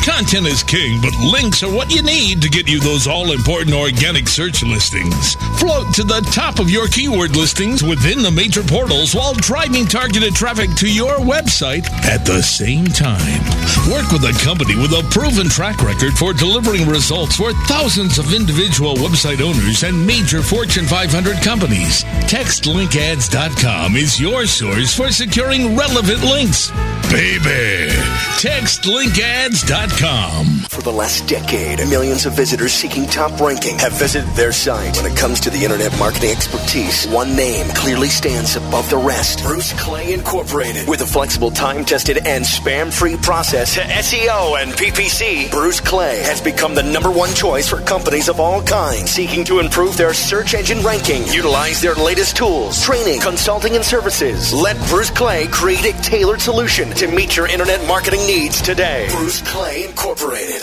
Content 0.04 0.46
is 0.46 0.62
king, 0.62 1.00
but 1.00 1.16
links 1.18 1.62
are 1.62 1.72
what 1.72 1.90
you 1.92 2.02
need 2.02 2.42
to 2.42 2.48
get 2.48 2.68
you 2.68 2.78
those 2.80 3.06
all 3.06 3.32
important 3.32 3.74
organic 3.74 4.28
search 4.28 4.62
listings. 4.62 5.34
Float 5.58 5.94
to 5.94 6.04
the 6.04 6.20
top 6.32 6.58
of 6.58 6.69
your 6.70 6.88
keyword 6.88 7.36
listings 7.36 7.82
within 7.82 8.22
the 8.22 8.30
major 8.30 8.62
portals 8.62 9.14
while 9.14 9.34
driving 9.34 9.84
targeted 9.86 10.34
traffic 10.34 10.70
to 10.76 10.90
your 10.90 11.18
website 11.18 11.86
at 12.06 12.24
the 12.24 12.40
same 12.42 12.86
time. 12.86 13.42
Work 13.90 14.10
with 14.12 14.24
a 14.24 14.32
company 14.44 14.76
with 14.76 14.92
a 14.92 15.02
proven 15.10 15.48
track 15.48 15.82
record 15.82 16.12
for 16.14 16.32
delivering 16.32 16.88
results 16.88 17.36
for 17.36 17.52
thousands 17.66 18.18
of 18.18 18.32
individual 18.32 18.94
website 18.94 19.40
owners 19.40 19.82
and 19.82 20.06
major 20.06 20.42
Fortune 20.42 20.86
500 20.86 21.42
companies. 21.42 22.04
TextLinkAds.com 22.30 23.96
is 23.96 24.20
your 24.20 24.46
source 24.46 24.94
for 24.96 25.10
securing 25.10 25.76
relevant 25.76 26.22
links. 26.22 26.70
Baby, 27.10 27.90
TextLinkAds.com. 28.38 30.46
For 30.68 30.82
the 30.82 30.92
last 30.92 31.26
decade, 31.26 31.78
millions 31.88 32.26
of 32.26 32.34
visitors 32.34 32.72
seeking 32.72 33.06
top 33.06 33.40
ranking 33.40 33.76
have 33.78 33.92
visited 33.92 34.28
their 34.34 34.52
site. 34.52 34.96
When 34.96 35.10
it 35.10 35.16
comes 35.18 35.40
to 35.40 35.50
the 35.50 35.64
internet 35.64 35.98
marketing 35.98 36.20
expertise, 36.50 37.06
one 37.08 37.34
name 37.36 37.66
clearly 37.68 38.08
stands 38.08 38.56
above 38.56 38.88
the 38.90 38.96
rest. 38.96 39.42
Bruce 39.42 39.72
Clay 39.80 40.12
Incorporated. 40.12 40.88
With 40.88 41.00
a 41.00 41.06
flexible, 41.06 41.50
time-tested, 41.50 42.18
and 42.26 42.44
spam-free 42.44 43.16
process 43.18 43.74
to 43.74 43.80
SEO 43.80 44.60
and 44.60 44.72
PPC, 44.72 45.50
Bruce 45.50 45.80
Clay 45.80 46.18
has 46.22 46.40
become 46.40 46.74
the 46.74 46.82
number 46.82 47.10
one 47.10 47.32
choice 47.34 47.68
for 47.68 47.80
companies 47.80 48.28
of 48.28 48.40
all 48.40 48.62
kinds 48.62 49.10
seeking 49.10 49.44
to 49.44 49.58
improve 49.58 49.96
their 49.96 50.14
search 50.14 50.54
engine 50.54 50.80
ranking. 50.80 51.24
Utilize 51.28 51.80
their 51.80 51.94
latest 51.94 52.36
tools, 52.36 52.82
training, 52.84 53.20
consulting, 53.20 53.76
and 53.76 53.84
services. 53.84 54.52
Let 54.52 54.76
Bruce 54.88 55.10
Clay 55.10 55.46
create 55.48 55.84
a 55.84 56.02
tailored 56.02 56.40
solution 56.40 56.90
to 56.90 57.08
meet 57.08 57.36
your 57.36 57.46
internet 57.46 57.86
marketing 57.86 58.26
needs 58.26 58.60
today. 58.60 59.08
Bruce 59.10 59.42
Clay 59.42 59.86
Incorporated. 59.86 60.62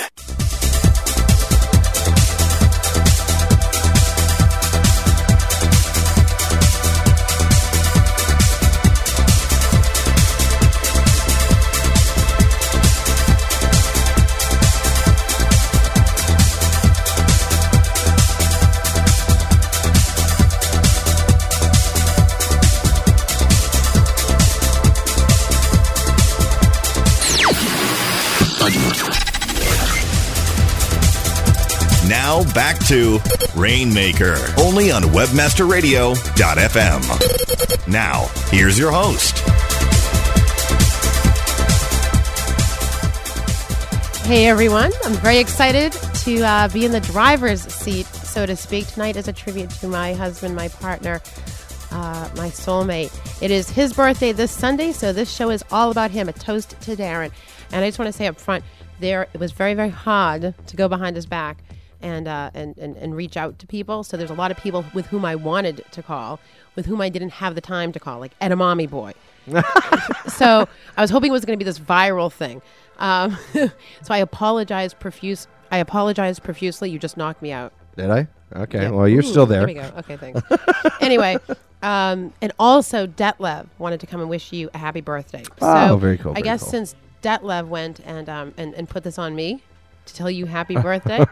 To 32.87 33.19
Rainmaker, 33.53 34.37
only 34.57 34.91
on 34.91 35.03
WebmasterRadio.fm. 35.03 37.85
Now, 37.85 38.27
here's 38.49 38.79
your 38.79 38.91
host. 38.91 39.39
Hey 44.25 44.45
everyone, 44.45 44.93
I'm 45.03 45.15
very 45.15 45.39
excited 45.39 45.91
to 45.91 46.41
uh, 46.43 46.69
be 46.69 46.85
in 46.85 46.93
the 46.93 47.01
driver's 47.01 47.63
seat, 47.63 48.05
so 48.05 48.45
to 48.45 48.55
speak. 48.55 48.87
Tonight 48.87 49.17
as 49.17 49.27
a 49.27 49.33
tribute 49.33 49.71
to 49.71 49.89
my 49.89 50.13
husband, 50.13 50.55
my 50.55 50.69
partner, 50.69 51.19
uh, 51.91 52.29
my 52.37 52.47
soulmate. 52.47 53.11
It 53.41 53.51
is 53.51 53.69
his 53.69 53.91
birthday 53.91 54.31
this 54.31 54.51
Sunday, 54.51 54.93
so 54.93 55.11
this 55.11 55.29
show 55.29 55.49
is 55.49 55.61
all 55.71 55.91
about 55.91 56.11
him. 56.11 56.29
A 56.29 56.33
toast 56.33 56.79
to 56.81 56.95
Darren. 56.95 57.33
And 57.73 57.83
I 57.83 57.89
just 57.89 57.99
want 57.99 58.07
to 58.07 58.13
say 58.13 58.27
up 58.27 58.39
front, 58.39 58.63
there 59.01 59.27
it 59.33 59.41
was 59.41 59.51
very, 59.51 59.73
very 59.73 59.89
hard 59.89 60.53
to 60.67 60.75
go 60.77 60.87
behind 60.87 61.17
his 61.17 61.25
back 61.25 61.57
and, 62.01 62.27
uh, 62.27 62.51
and, 62.53 62.77
and, 62.77 62.95
and 62.97 63.15
reach 63.15 63.37
out 63.37 63.59
to 63.59 63.67
people. 63.67 64.03
So 64.03 64.17
there's 64.17 64.29
a 64.29 64.35
lot 64.35 64.51
of 64.51 64.57
people 64.57 64.85
with 64.93 65.07
whom 65.07 65.25
I 65.25 65.35
wanted 65.35 65.83
to 65.91 66.03
call, 66.03 66.39
with 66.75 66.85
whom 66.85 67.01
I 67.01 67.09
didn't 67.09 67.31
have 67.31 67.55
the 67.55 67.61
time 67.61 67.91
to 67.93 67.99
call, 67.99 68.19
like 68.19 68.37
Edamame 68.39 68.89
Boy. 68.89 69.13
so 70.27 70.67
I 70.95 71.01
was 71.01 71.09
hoping 71.09 71.29
it 71.29 71.33
was 71.33 71.45
going 71.45 71.57
to 71.57 71.63
be 71.63 71.69
this 71.69 71.79
viral 71.79 72.31
thing. 72.31 72.61
Um, 72.99 73.37
so 73.53 74.13
I 74.13 74.17
apologize 74.17 74.93
profuse. 74.93 75.47
I 75.71 75.77
apologize 75.77 76.39
profusely. 76.39 76.89
You 76.89 76.99
just 76.99 77.17
knocked 77.17 77.41
me 77.41 77.51
out. 77.51 77.73
Did 77.95 78.09
I? 78.09 78.27
Okay. 78.55 78.83
Yeah. 78.83 78.89
Well, 78.91 79.07
you're 79.07 79.23
Ooh, 79.23 79.27
still 79.27 79.45
there. 79.45 79.65
There 79.65 79.67
we 79.67 79.73
go. 79.73 79.91
Okay, 79.97 80.17
thanks. 80.17 80.41
anyway, 81.01 81.37
um, 81.81 82.33
and 82.41 82.51
also 82.59 83.07
Detlev 83.07 83.67
wanted 83.77 83.99
to 83.99 84.07
come 84.07 84.21
and 84.21 84.29
wish 84.29 84.53
you 84.53 84.69
a 84.73 84.77
happy 84.77 85.01
birthday. 85.01 85.43
Oh, 85.61 85.87
so 85.89 85.97
very 85.97 86.17
cool, 86.17 86.31
I 86.31 86.35
very 86.35 86.43
guess 86.43 86.61
cool. 86.61 86.71
since 86.71 86.95
Detlev 87.21 87.67
went 87.67 87.99
and, 88.05 88.29
um, 88.29 88.53
and 88.57 88.73
and 88.75 88.87
put 88.87 89.03
this 89.03 89.17
on 89.17 89.35
me 89.35 89.61
to 90.07 90.13
tell 90.13 90.29
you 90.31 90.45
happy 90.45 90.75
birthday, 90.81 91.23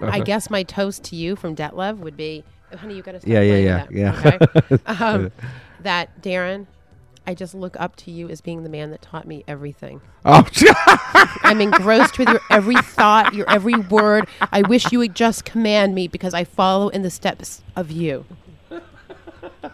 I 0.00 0.20
guess 0.20 0.50
my 0.50 0.62
toast 0.62 1.04
to 1.04 1.16
you 1.16 1.36
from 1.36 1.54
Detlev 1.54 1.98
would 1.98 2.16
be, 2.16 2.44
oh, 2.72 2.76
honey, 2.76 2.96
you 2.96 3.02
got 3.02 3.12
to 3.12 3.20
stop 3.20 3.28
Yeah, 3.30 3.40
yeah, 3.40 3.56
yeah, 3.56 3.86
that, 3.86 3.92
yeah. 3.92 4.38
Okay? 4.68 4.82
um, 4.86 5.32
that 5.80 6.22
Darren. 6.22 6.66
I 7.28 7.34
just 7.34 7.54
look 7.56 7.76
up 7.80 7.96
to 7.96 8.12
you 8.12 8.28
as 8.28 8.40
being 8.40 8.62
the 8.62 8.68
man 8.68 8.92
that 8.92 9.02
taught 9.02 9.26
me 9.26 9.42
everything. 9.48 10.00
Oh, 10.28 10.44
I'm 11.42 11.60
engrossed 11.60 12.18
with 12.18 12.28
your 12.28 12.40
every 12.50 12.74
thought, 12.74 13.32
your 13.32 13.48
every 13.48 13.76
word. 13.76 14.26
I 14.50 14.62
wish 14.62 14.90
you 14.90 14.98
would 14.98 15.14
just 15.14 15.44
command 15.44 15.94
me 15.94 16.08
because 16.08 16.34
I 16.34 16.42
follow 16.42 16.88
in 16.88 17.02
the 17.02 17.10
steps 17.10 17.62
of 17.76 17.92
you. 17.92 18.24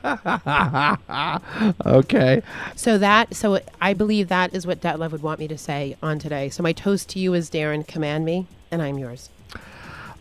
okay. 1.87 2.43
So 2.77 2.99
that, 2.99 3.35
so 3.35 3.61
I 3.81 3.95
believe 3.95 4.29
that 4.29 4.55
is 4.55 4.67
what 4.67 4.81
Detlev 4.81 5.13
would 5.13 5.23
want 5.23 5.41
me 5.41 5.49
to 5.49 5.59
say 5.59 5.97
on 6.03 6.19
today. 6.19 6.49
So 6.49 6.63
my 6.63 6.73
toast 6.73 7.09
to 7.11 7.19
you 7.19 7.35
is 7.35 7.51
Darren, 7.51 7.87
command 7.87 8.25
me, 8.25 8.47
and 8.71 8.83
I'm 8.83 8.99
yours. 8.99 9.29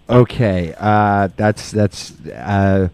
Okay. 0.10 0.74
Uh, 0.78 1.30
that's 1.38 1.72
that's 1.72 2.20
uh, 2.28 2.90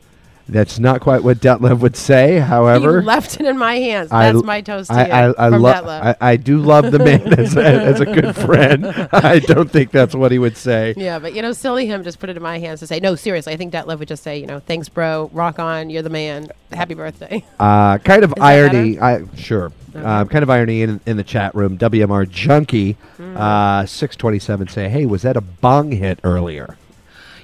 that's 0.49 0.79
not 0.79 1.01
quite 1.01 1.23
what 1.23 1.37
Detlev 1.39 1.79
would 1.79 1.95
say. 1.95 2.39
However, 2.39 2.99
you 2.99 3.05
left 3.05 3.39
it 3.39 3.45
in 3.45 3.57
my 3.57 3.75
hands. 3.75 4.11
I 4.11 4.25
That's 4.25 4.35
l- 4.37 4.43
my 4.43 4.61
toast 4.61 4.89
to 4.89 4.95
I, 4.95 5.05
you 5.27 5.33
I, 5.37 5.45
I, 5.45 5.47
lo- 5.49 5.69
I, 5.71 6.15
I 6.21 6.35
do 6.37 6.57
love 6.59 6.91
the 6.91 6.99
man 6.99 7.37
as, 7.39 7.55
a, 7.57 7.63
as 7.65 7.99
a 7.99 8.05
good 8.05 8.35
friend. 8.35 8.85
I 9.11 9.39
don't 9.39 9.69
think 9.71 9.91
that's 9.91 10.15
what 10.15 10.31
he 10.31 10.39
would 10.39 10.55
say. 10.57 10.93
yeah, 10.97 11.19
but 11.19 11.33
you 11.33 11.41
know, 11.41 11.51
silly 11.53 11.85
him 11.87 12.03
just 12.03 12.19
put 12.19 12.29
it 12.29 12.37
in 12.37 12.43
my 12.43 12.59
hands 12.59 12.79
to 12.79 12.87
say, 12.87 12.99
no, 12.99 13.15
seriously, 13.15 13.53
I 13.53 13.57
think 13.57 13.73
Detlev 13.73 13.99
would 13.99 14.07
just 14.07 14.23
say, 14.23 14.37
you 14.39 14.47
know, 14.47 14.59
thanks, 14.59 14.89
bro, 14.89 15.29
rock 15.33 15.59
on, 15.59 15.89
you're 15.89 16.01
the 16.03 16.09
man, 16.09 16.47
happy 16.71 16.93
birthday. 16.93 17.43
Uh, 17.59 17.97
kind 17.99 18.23
of 18.23 18.31
Is 18.31 18.41
irony. 18.41 18.99
I 18.99 19.23
sure. 19.35 19.71
Uh, 19.95 20.25
kind 20.25 20.43
of 20.43 20.49
irony 20.49 20.83
in, 20.83 20.99
in 21.07 21.17
the 21.17 21.23
chat 21.23 21.53
room. 21.55 21.77
WMR 21.77 22.29
Junkie, 22.29 22.95
Mm. 23.17 23.35
uh, 23.35 23.85
six 23.87 24.15
twenty 24.15 24.37
seven. 24.39 24.67
Say, 24.67 24.87
hey, 24.89 25.05
was 25.07 25.23
that 25.23 25.35
a 25.35 25.41
bong 25.41 25.91
hit 25.91 26.19
earlier? 26.23 26.77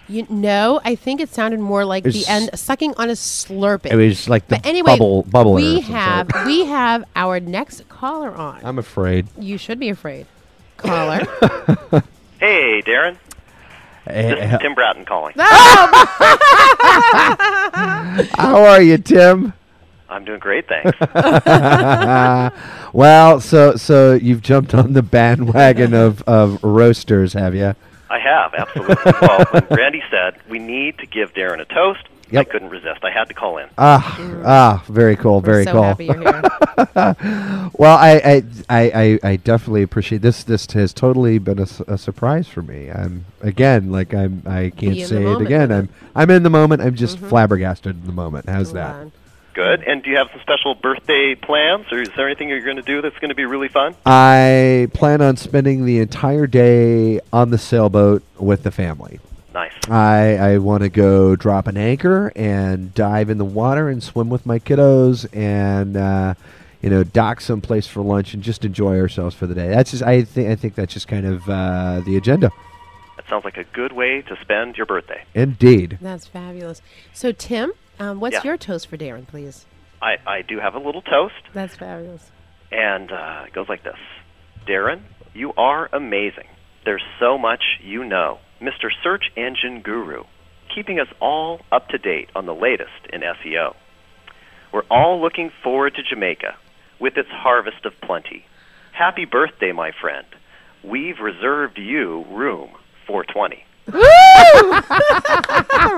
You 0.10 0.26
know, 0.30 0.82
I 0.84 0.96
think 0.96 1.22
it 1.22 1.30
sounded 1.30 1.60
more 1.62 1.86
like 1.86 2.06
It's- 2.06 2.26
the 2.26 2.30
end 2.32 2.50
sucking 2.56 2.94
on 2.98 3.10
a 3.10 3.14
slurping. 3.14 3.92
It 3.92 3.96
was 3.96 4.28
like 4.28 4.48
the 4.50 4.58
but 4.58 4.66
anyway, 4.66 4.92
bubble 4.98 5.24
bubbler. 5.24 5.56
We 5.56 5.80
have 5.82 6.30
sort. 6.32 6.46
we 6.46 6.66
have 6.66 7.06
our 7.16 7.40
next 7.40 7.88
caller 7.90 8.36
on. 8.36 8.60
I'm 8.64 8.78
afraid. 8.78 9.28
You 9.40 9.58
should 9.58 9.80
be 9.80 9.90
afraid. 9.90 10.26
Caller. 10.78 11.22
Hey, 12.40 12.82
Darren. 12.86 13.16
Eh, 14.06 14.36
This 14.36 14.54
is 14.56 14.60
Tim 14.60 14.76
Bratton 14.76 15.06
calling. 15.06 15.34
How 15.38 15.88
are 18.66 18.82
you, 18.82 18.98
Tim? 18.98 19.54
I'm 20.10 20.26
doing 20.26 20.40
great, 20.40 20.68
thanks. 20.68 20.92
well, 22.94 23.40
so 23.40 23.76
so 23.78 24.14
you've 24.14 24.42
jumped 24.42 24.74
on 24.76 24.92
the 24.94 25.02
bandwagon 25.02 25.94
of, 25.94 26.22
of 26.24 26.62
roasters, 26.64 27.32
have 27.34 27.56
you? 27.56 27.76
I 28.14 28.20
have, 28.20 28.54
absolutely. 28.54 29.12
well, 29.22 29.44
when 29.50 29.66
Randy 29.72 30.04
said 30.12 30.36
we 30.48 30.60
need 30.60 31.00
to 31.00 31.08
give 31.08 31.34
Darren 31.34 31.60
a 31.60 31.66
toast, 31.66 32.04
I 32.32 32.44
couldn't 32.44 32.70
resist. 32.70 33.04
I 33.04 33.12
had 33.12 33.26
to 33.26 33.34
call 33.34 33.58
in. 33.58 33.68
Ah, 33.78 34.20
ah, 34.44 34.84
very 34.88 35.16
cool, 35.16 35.42
very 35.42 35.64
so 35.66 35.74
cool. 35.74 35.84
happy 35.84 36.06
you're 36.06 36.20
here. 36.20 36.42
well, 37.74 37.98
I, 37.98 38.22
I, 38.24 38.44
I, 38.70 38.92
I, 39.24 39.30
I 39.32 39.36
definitely 39.38 39.82
appreciate 39.84 40.22
this. 40.22 40.44
This 40.44 40.66
has 40.74 40.94
totally 40.94 41.40
been 41.40 41.60
a 41.60 41.98
surprise 41.98 42.48
for 42.48 42.62
me. 42.62 42.90
I'm 42.92 43.26
again, 43.42 43.92
like 43.92 44.14
I'm, 44.14 44.44
I 44.46 44.70
can't 44.70 44.80
Be 44.80 44.88
in 44.90 44.98
the 44.98 45.06
say 45.08 45.32
it 45.32 45.42
again. 45.42 45.72
I'm, 45.72 45.90
I'm 46.16 46.30
in 46.30 46.44
the 46.44 46.50
moment. 46.50 46.82
I'm 46.82 46.96
just 46.96 47.20
Mhm. 47.20 47.30
flabbergasted 47.30 48.00
in 48.00 48.06
the 48.06 48.14
moment. 48.14 48.48
How's 48.48 48.74
that? 48.74 49.08
Good. 49.54 49.84
And 49.84 50.02
do 50.02 50.10
you 50.10 50.18
have 50.18 50.30
some 50.32 50.42
special 50.42 50.74
birthday 50.74 51.36
plans, 51.36 51.86
or 51.92 52.02
is 52.02 52.10
there 52.16 52.28
anything 52.28 52.50
you're 52.50 52.62
going 52.62 52.78
to 52.78 52.82
do 52.82 53.02
that's 53.02 53.18
going 53.20 53.30
to 53.30 53.36
be 53.36 53.46
really 53.46 53.68
fun? 53.68 53.96
I 54.06 54.88
plan 54.94 55.22
on 55.22 55.38
spending 55.38 55.86
the 55.86 56.00
entire 56.00 56.48
day 56.48 57.20
on 57.32 57.52
the 57.52 57.58
sailboat 57.58 58.24
with 58.40 58.64
the 58.64 58.72
family. 58.72 59.20
Nice. 59.54 59.74
I, 59.88 60.36
I 60.38 60.58
want 60.58 60.82
to 60.82 60.90
go 60.90 61.36
drop 61.36 61.68
an 61.68 61.78
anchor 61.78 62.32
and 62.36 62.94
dive 62.96 63.30
in 63.30 63.38
the 63.38 63.46
water 63.46 63.90
and 63.90 64.02
swim 64.02 64.30
with 64.30 64.46
my 64.48 64.58
kiddos 64.58 65.28
and 65.36 65.96
uh, 65.96 66.34
you 66.82 66.90
know 66.90 67.04
dock 67.04 67.40
someplace 67.40 67.86
for 67.86 68.02
lunch 68.02 68.34
and 68.34 68.42
just 68.42 68.66
enjoy 68.66 69.00
ourselves 69.00 69.36
for 69.36 69.46
the 69.46 69.54
day. 69.54 69.68
That's 69.68 69.92
just 69.92 70.02
I 70.02 70.24
think 70.24 70.50
I 70.50 70.56
think 70.56 70.74
that's 70.74 70.94
just 70.94 71.08
kind 71.08 71.28
of 71.28 71.48
uh, 71.48 72.02
the 72.04 72.18
agenda. 72.18 72.52
That 73.16 73.30
sounds 73.30 73.46
like 73.46 73.58
a 73.58 73.64
good 73.66 73.94
way 73.94 74.24
to 74.24 74.36
spend 74.42 74.76
your 74.76 74.88
birthday. 74.88 75.24
Indeed. 75.36 76.00
That's 76.02 76.26
fabulous. 76.26 76.82
So, 77.14 77.32
Tim, 77.32 77.72
um, 78.04 78.20
what's 78.20 78.34
Yeah. 78.36 78.44
your 78.44 78.58
toast 78.58 78.88
for 78.88 78.98
Darren, 78.98 79.26
please? 79.28 79.66
I, 80.02 80.18
I 80.28 80.42
do 80.42 80.60
have 80.60 80.76
a 80.76 80.80
little 80.80 81.02
toast, 81.02 81.34
That's 81.54 81.76
fabulous. 81.76 82.30
and 82.72 83.12
uh, 83.12 83.44
it 83.48 83.54
goes 83.54 83.70
like 83.70 83.84
this 83.84 83.96
Darren, 84.68 85.02
you 85.34 85.54
are 85.58 85.90
amazing. 85.94 86.48
There's 86.86 87.04
so 87.20 87.38
much 87.38 87.64
you 87.82 88.04
know. 88.04 88.40
Mr. 88.62 88.90
Search 89.04 89.26
Engine 89.36 89.82
Guru, 89.82 90.24
keeping 90.74 91.00
us 91.00 91.08
all 91.22 91.62
up 91.72 91.88
to 91.90 91.98
date 91.98 92.30
on 92.36 92.46
the 92.46 92.54
latest 92.56 92.92
in 93.12 93.22
SEO. 93.22 93.76
We're 94.74 94.84
all 94.90 95.22
looking 95.22 95.52
forward 95.64 95.96
to 95.96 96.04
Jamaica 96.04 96.56
with 97.00 97.18
its 97.18 97.30
harvest 97.30 97.86
of 97.86 97.94
plenty. 98.02 98.46
Happy 98.94 99.26
birthday, 99.26 99.72
my 99.72 99.92
friend. 100.00 100.26
We've 100.84 101.20
reserved 101.20 101.78
you 101.78 102.26
room 102.30 102.70
420. 103.08 103.64
Woo! 103.92 104.02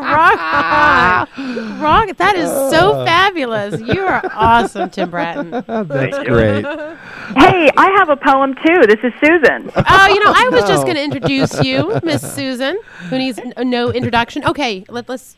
rock 0.06 0.40
on. 0.40 1.80
Rock. 1.80 2.18
That 2.18 2.36
is 2.36 2.50
so 2.50 2.94
uh. 2.94 3.06
fabulous. 3.06 3.80
You 3.82 4.02
are 4.06 4.22
awesome, 4.34 4.90
Tim 4.90 5.10
Bratton. 5.12 5.52
That's 5.68 6.18
great. 6.28 6.66
Hey, 6.66 7.70
I 7.78 7.96
have 7.98 8.10
a 8.10 8.18
poem 8.18 8.56
too. 8.56 8.82
This 8.88 9.00
is 9.04 9.14
Susan. 9.24 9.72
Oh, 9.88 10.08
oh, 10.08 10.14
you 10.14 10.24
know, 10.24 10.32
I 10.36 10.50
was 10.50 10.68
just 10.68 10.84
going 10.84 10.96
to 10.96 11.04
introduce 11.04 11.64
you, 11.64 12.00
Miss 12.04 12.22
Susan, 12.34 12.78
who 13.10 13.18
needs 13.18 13.38
n- 13.38 13.54
no 13.70 13.92
introduction. 13.92 14.44
Okay, 14.46 14.84
let, 14.90 15.08
let's 15.08 15.38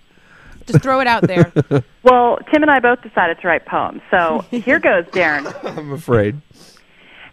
just 0.65 0.81
throw 0.81 0.99
it 1.01 1.07
out 1.07 1.23
there. 1.23 1.51
Well, 2.03 2.37
Tim 2.53 2.61
and 2.61 2.71
I 2.71 2.79
both 2.79 3.01
decided 3.01 3.37
to 3.41 3.47
write 3.47 3.65
poems. 3.65 4.01
So 4.09 4.39
here 4.49 4.79
goes, 4.79 5.03
Darren. 5.07 5.53
I'm 5.77 5.91
afraid. 5.91 6.41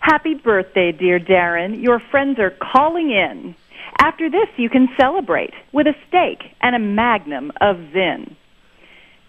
Happy 0.00 0.34
birthday, 0.34 0.90
dear 0.90 1.20
Darren. 1.20 1.80
Your 1.80 2.00
friends 2.00 2.40
are 2.40 2.50
calling 2.50 3.12
in. 3.12 3.54
After 3.98 4.30
this, 4.30 4.48
you 4.56 4.68
can 4.68 4.88
celebrate 4.98 5.54
with 5.72 5.86
a 5.86 5.94
steak 6.08 6.42
and 6.60 6.74
a 6.74 6.78
magnum 6.78 7.52
of 7.60 7.76
Zin. 7.92 8.36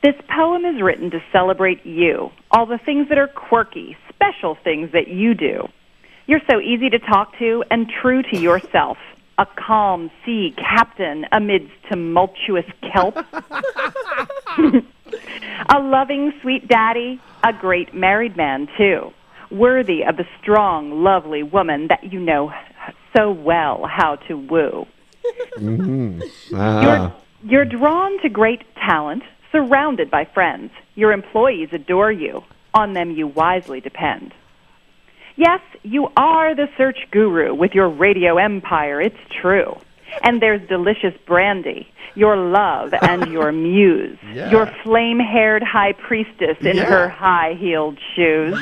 This 0.04 0.16
poem 0.36 0.66
is 0.66 0.82
written 0.82 1.10
to 1.12 1.20
celebrate 1.32 1.86
you, 1.86 2.30
all 2.52 2.66
the 2.66 2.78
things 2.78 3.10
that 3.10 3.18
are 3.18 3.28
quirky, 3.28 3.98
special 4.10 4.56
things 4.64 4.92
that 4.92 5.08
you 5.08 5.34
do. 5.34 5.68
You're 6.28 6.42
so 6.50 6.60
easy 6.60 6.90
to 6.90 7.00
talk 7.00 7.38
to 7.40 7.64
and 7.72 7.90
true 8.02 8.22
to 8.24 8.38
yourself. 8.38 8.98
A 9.38 9.46
calm 9.46 10.10
sea 10.26 10.54
captain 10.58 11.26
amidst 11.32 11.72
tumultuous 11.90 12.66
kelp. 12.94 13.18
a 14.58 15.80
loving, 15.80 16.34
sweet 16.42 16.68
daddy, 16.68 17.20
a 17.44 17.52
great 17.54 17.94
married 17.94 18.38
man, 18.38 18.68
too. 18.78 19.12
Worthy 19.52 20.04
of 20.04 20.18
the 20.18 20.26
strong, 20.42 21.04
lovely 21.04 21.44
woman 21.44 21.88
that 21.90 22.12
you 22.12 22.20
know 22.20 22.52
so 23.16 23.32
well 23.32 23.86
how 23.88 24.16
to 24.28 24.36
woo. 24.38 24.86
Mm-hmm. 25.58 26.22
You're, 26.52 27.14
you're 27.44 27.66
drawn 27.66 28.22
to 28.22 28.30
great 28.30 28.64
talent, 28.76 29.24
surrounded 29.52 30.10
by 30.12 30.26
friends. 30.26 30.72
Your 30.96 31.12
employees 31.12 31.70
adore 31.72 32.12
you. 32.12 32.44
On 32.74 32.94
them 32.94 33.12
you 33.12 33.28
wisely 33.28 33.80
depend. 33.80 34.34
Yes, 35.38 35.62
you 35.84 36.10
are 36.18 36.56
the 36.56 36.68
search 36.78 37.00
guru 37.12 37.54
with 37.54 37.74
your 37.74 37.90
radio 37.90 38.38
empire, 38.38 39.02
it's 39.02 39.16
true. 39.42 39.78
And 40.24 40.42
there's 40.42 40.68
delicious 40.68 41.14
brandy, 41.26 41.88
your 42.16 42.38
love 42.38 42.94
and 43.02 43.32
your 43.32 43.52
muse, 43.52 44.18
Yeah. 44.34 44.50
your 44.52 44.66
flame 44.84 45.20
haired 45.20 45.64
high 45.64 45.92
priestess 45.94 46.58
in 46.62 46.78
Yeah. 46.78 46.86
her 46.86 47.10
high 47.10 47.56
heeled 47.60 47.98
shoes. 48.16 48.58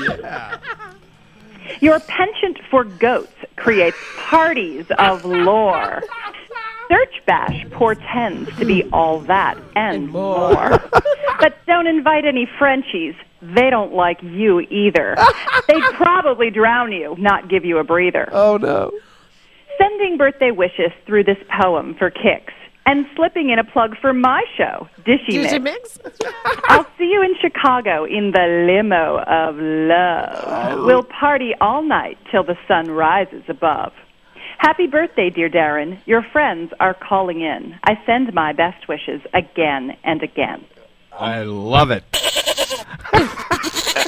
Your 1.81 1.99
penchant 1.99 2.59
for 2.69 2.83
goats 2.83 3.33
creates 3.55 3.97
parties 4.17 4.85
of 4.97 5.25
lore. 5.25 6.01
Search 6.89 7.25
Bash 7.25 7.65
portends 7.71 8.55
to 8.57 8.65
be 8.65 8.83
all 8.91 9.19
that 9.21 9.57
and 9.75 10.09
more. 10.09 10.81
but 11.39 11.57
don't 11.65 11.87
invite 11.87 12.25
any 12.25 12.47
Frenchies. 12.59 13.15
They 13.41 13.69
don't 13.69 13.93
like 13.93 14.21
you 14.21 14.61
either. 14.61 15.15
They'd 15.67 15.81
probably 15.95 16.49
drown 16.49 16.91
you, 16.91 17.15
not 17.17 17.49
give 17.49 17.65
you 17.65 17.77
a 17.77 17.83
breather. 17.83 18.29
Oh, 18.31 18.57
no. 18.57 18.91
Sending 19.77 20.17
birthday 20.17 20.51
wishes 20.51 20.91
through 21.05 21.23
this 21.23 21.37
poem 21.59 21.95
for 21.95 22.09
kicks. 22.09 22.53
And 22.85 23.05
slipping 23.15 23.49
in 23.49 23.59
a 23.59 23.63
plug 23.63 23.95
for 24.01 24.13
my 24.13 24.43
show, 24.57 24.89
Dishy 25.05 25.41
Dishy 25.41 25.61
Mix. 25.61 25.99
I'll 26.65 26.85
see 26.97 27.05
you 27.05 27.23
in 27.23 27.33
Chicago 27.39 28.03
in 28.03 28.31
the 28.31 28.65
limo 28.67 29.19
of 29.19 29.55
love. 29.55 30.77
Oh. 30.77 30.85
We'll 30.85 31.03
party 31.03 31.53
all 31.61 31.81
night 31.81 32.17
till 32.29 32.43
the 32.43 32.57
sun 32.67 32.91
rises 32.91 33.43
above. 33.47 33.93
Happy 34.57 34.87
birthday, 34.87 35.29
dear 35.29 35.49
Darren. 35.49 35.99
Your 36.05 36.23
friends 36.23 36.73
are 36.79 36.93
calling 36.93 37.41
in. 37.41 37.77
I 37.83 38.01
send 38.05 38.33
my 38.33 38.53
best 38.53 38.87
wishes 38.87 39.21
again 39.33 39.95
and 40.03 40.21
again. 40.21 40.65
I 41.11 41.43
love 41.43 41.91
it. 41.91 42.03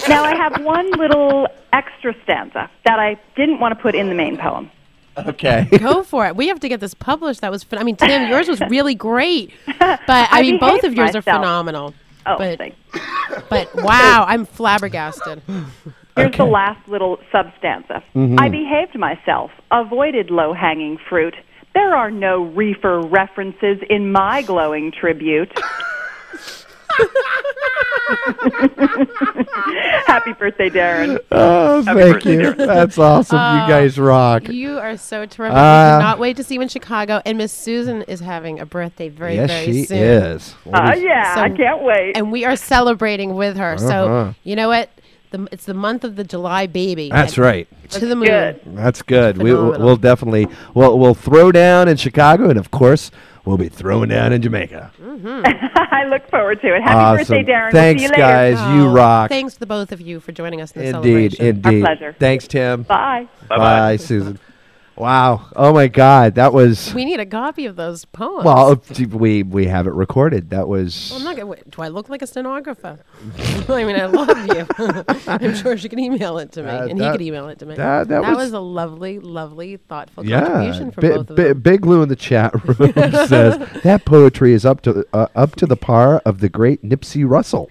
Now, 0.08 0.24
I 0.24 0.36
have 0.36 0.64
one 0.64 0.92
little 0.92 1.48
extra 1.74 2.16
stanza 2.24 2.70
that 2.86 3.00
I 3.00 3.20
didn't 3.36 3.60
want 3.60 3.76
to 3.76 3.82
put 3.82 3.96
in 3.96 4.08
the 4.08 4.16
main 4.16 4.38
poem. 4.38 4.70
Okay. 5.18 5.68
Go 5.80 6.04
for 6.04 6.28
it. 6.28 6.36
We 6.36 6.48
have 6.48 6.60
to 6.62 6.70
get 6.70 6.80
this 6.80 6.94
published. 6.94 7.42
That 7.42 7.52
was, 7.52 7.64
fun. 7.64 7.80
I 7.80 7.84
mean, 7.84 7.96
Tim, 7.96 8.28
yours 8.30 8.48
was 8.48 8.62
really 8.70 8.96
great, 8.96 9.52
but 9.66 10.00
I, 10.10 10.28
I 10.32 10.42
mean, 10.42 10.60
both 10.60 10.84
of 10.84 10.94
yours 10.94 11.16
are 11.16 11.22
phenomenal. 11.22 11.94
Oh, 12.26 12.38
but, 12.38 12.58
thanks. 12.58 12.78
but 13.50 13.74
wow, 13.76 14.26
I'm 14.28 14.46
flabbergasted. 14.46 15.42
Here's 16.16 16.36
the 16.38 16.46
last 16.46 16.88
little 16.88 17.20
substanza. 17.32 18.04
Mhm. 18.16 18.40
I 18.40 18.50
behaved 18.50 18.98
myself, 18.98 19.52
avoided 19.72 20.32
low 20.32 20.54
hanging 20.54 20.98
fruit. 21.10 21.36
There 21.74 21.94
are 21.94 22.10
no 22.10 22.44
reefer 22.44 23.02
references 23.02 23.78
in 23.90 24.12
my 24.12 24.42
glowing 24.42 24.92
tribute. 24.92 25.52
Happy 30.06 30.34
birthday, 30.34 30.70
Darren. 30.70 31.20
Oh, 31.32 31.84
Happy 31.84 32.00
thank 32.00 32.14
birthday, 32.16 32.32
you. 32.34 32.40
Darren. 32.54 32.58
That's 32.68 32.98
awesome. 32.98 33.38
Uh, 33.38 33.64
you 33.64 33.68
guys 33.72 34.00
rock. 34.00 34.48
You 34.48 34.80
are 34.80 34.98
so 34.98 35.26
terrific. 35.26 35.56
Uh, 35.56 35.60
I 35.60 35.98
cannot 36.00 36.20
wait 36.20 36.38
to 36.38 36.44
see 36.44 36.56
you 36.56 36.62
in 36.62 36.68
Chicago. 36.70 37.22
And 37.26 37.38
Miss 37.38 37.52
Susan 37.52 38.04
is 38.04 38.20
having 38.20 38.60
a 38.60 38.66
birthday 38.66 39.10
very, 39.10 39.36
Yes, 39.36 39.50
very 39.50 39.66
she 39.66 39.84
soon. 39.86 39.98
is. 39.98 40.52
What 40.64 40.82
Ah, 40.82 40.94
is- 40.94 41.04
yeah, 41.04 41.36
I 41.38 41.50
can't 41.50 41.84
wait. 41.84 42.18
And 42.18 42.32
we 42.32 42.46
are 42.46 42.56
celebrating 42.56 43.36
with 43.36 43.58
her. 43.58 43.74
Uh-huh. 43.76 43.88
So 43.88 44.36
you 44.44 44.56
know 44.56 44.70
what? 44.70 44.90
The, 45.32 45.48
it's 45.52 45.66
the 45.66 45.74
month 45.74 46.04
of 46.06 46.16
the 46.16 46.24
July 46.24 46.66
baby. 46.68 47.10
That's 47.10 47.38
right. 47.38 47.68
To 47.90 48.06
the 48.06 48.16
moon. 48.16 48.58
That's 48.68 49.02
good. 49.02 49.38
We, 49.38 49.52
we'll, 49.52 49.58
Phenomenal. 49.74 49.86
we'll 49.88 49.98
definitely 49.98 50.48
we'll 50.74 50.98
we'll 50.98 51.14
throw 51.16 51.52
down 51.52 51.90
in 51.90 51.98
Chicago, 51.98 52.50
and 52.50 52.58
of 52.58 52.72
course 52.72 53.12
we'll 53.46 53.58
be 53.58 53.70
throwing 53.70 54.10
down 54.10 54.34
in 54.34 54.42
Jamaica. 54.42 54.92
Mm-hmm. 55.02 55.42
I 55.94 56.06
look 56.06 56.30
forward 56.30 56.62
to 56.62 56.76
it. 56.76 56.82
Happy 56.82 56.96
Awesome. 56.96 57.38
birthday, 57.38 57.52
Darren. 57.52 57.72
Thanks, 57.72 58.02
we'll 58.02 58.10
see 58.10 58.16
you 58.16 58.22
guys. 58.22 58.60
later. 58.60 58.76
You 58.76 58.86
oh, 58.88 58.94
rock. 58.94 59.30
Thanks 59.30 59.54
to 59.56 59.60
the 59.60 59.66
both 59.66 59.92
of 59.92 60.02
you 60.02 60.20
for 60.20 60.32
joining 60.32 60.62
us 60.62 60.72
in 60.72 60.82
the 60.82 60.88
Indeed, 60.98 61.34
celebration. 61.34 61.46
indeed. 61.46 61.84
Our 61.84 61.96
pleasure. 61.96 62.16
Thanks, 62.20 62.48
Tim. 62.48 62.84
Bye. 62.84 63.28
Bye, 63.48 63.98
Susan. 63.98 64.40
Wow. 64.98 65.48
Oh 65.56 65.74
my 65.74 65.88
God, 65.88 66.36
that 66.36 66.54
was. 66.54 66.94
We 66.94 67.04
need 67.04 67.20
a 67.20 67.26
copy 67.26 67.66
of 67.66 67.76
those 67.76 68.06
poems. 68.06 68.46
Well, 68.46 68.82
we 69.12 69.44
we 69.44 69.66
have 69.68 69.88
it 69.88 69.94
recorded. 69.94 70.52
That 70.52 70.68
was. 70.70 71.10
Well, 71.12 71.20
I'm 71.20 71.26
not 71.26 71.36
gonna. 71.36 71.48
Wait, 71.48 71.70
do 71.70 71.82
I 71.82 71.90
look 71.90 72.08
like 72.08 72.22
a 72.22 72.28
stenographer? 72.28 73.00
I 73.68 73.84
mean, 73.84 73.96
I 73.98 74.06
love 74.06 74.48
you. 74.48 74.66
I'm 75.28 75.56
sure 75.56 75.78
she 75.78 75.90
can 75.90 76.00
email 76.00 76.38
it 76.38 76.52
to 76.54 76.64
me, 76.64 76.70
Uh, 76.70 76.88
and 76.88 77.00
that- 77.00 77.06
he 77.06 77.12
could 77.12 77.22
email 77.22 77.48
it 77.50 77.60
to 77.60 77.66
me. 77.66 77.76
that- 77.76 78.08
that 78.08 78.22
was- 78.24 78.38
was 78.38 78.54
a 78.54 78.60
lovely, 78.60 79.20
lovely, 79.20 79.78
thoughtful 79.78 80.26
yeah, 80.26 80.42
contribution 80.42 80.92
from 80.92 81.02
Bi- 81.02 81.10
both 81.10 81.30
of 81.32 81.36
them. 81.36 81.60
Big 81.60 81.86
Lou 81.86 82.02
in 82.02 82.10
the 82.10 82.16
chat 82.16 82.54
room 82.80 82.94
says 83.28 83.58
that 83.84 84.06
poetry 84.06 84.54
is 84.54 84.66
up 84.66 84.82
to 84.82 85.06
uh, 85.14 85.28
up 85.36 85.56
to 85.58 85.66
the 85.66 85.76
par 85.78 86.22
of 86.26 86.40
the 86.40 86.48
great 86.50 86.84
Nipsey 86.84 87.28
Russell. 87.30 87.70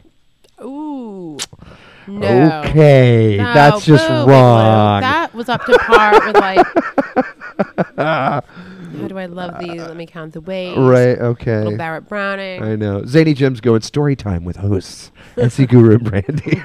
No. 2.07 2.63
Okay, 2.67 3.37
No, 3.39 3.55
that's 3.55 3.85
just 3.85 4.07
boo, 4.07 4.15
wrong. 4.27 5.01
That 5.01 5.35
was 5.35 5.49
up 5.49 5.65
to 5.67 5.79
par 5.79 6.13
with 6.27 6.37
like. 6.37 6.67
How 8.95 9.09
do 9.09 9.19
I 9.19 9.27
love 9.27 9.59
these? 9.59 9.81
Let 9.81 9.97
me 9.97 10.07
count 10.07 10.33
the 10.35 10.41
ways. 10.41 10.77
Right, 10.77 11.19
okay. 11.19 11.59
Little 11.59 11.77
Barrett 11.77 12.09
Browning. 12.09 12.63
I 12.63 12.77
know. 12.77 13.05
Zany 13.05 13.35
Jim's 13.35 13.61
going 13.61 13.83
story 13.83 14.15
time 14.15 14.45
with 14.45 14.57
hosts. 14.57 15.11
SE 15.37 15.67
Guru 15.67 15.97
and 15.97 16.05
Brandy. 16.05 16.61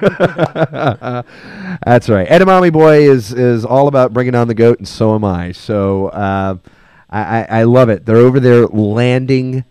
That's 1.84 2.08
right. 2.08 2.28
Edamame 2.28 2.72
Boy 2.72 3.08
is 3.10 3.32
is 3.32 3.64
all 3.64 3.88
about 3.88 4.12
bringing 4.12 4.34
on 4.34 4.46
the 4.48 4.54
goat, 4.54 4.78
and 4.78 4.86
so 4.86 5.14
am 5.14 5.24
I. 5.24 5.52
So 5.52 6.08
uh, 6.08 6.56
I, 7.08 7.20
I 7.20 7.46
I 7.60 7.62
love 7.64 7.88
it. 7.88 8.06
They're 8.06 8.16
over 8.16 8.38
there 8.38 8.66
landing 8.66 9.64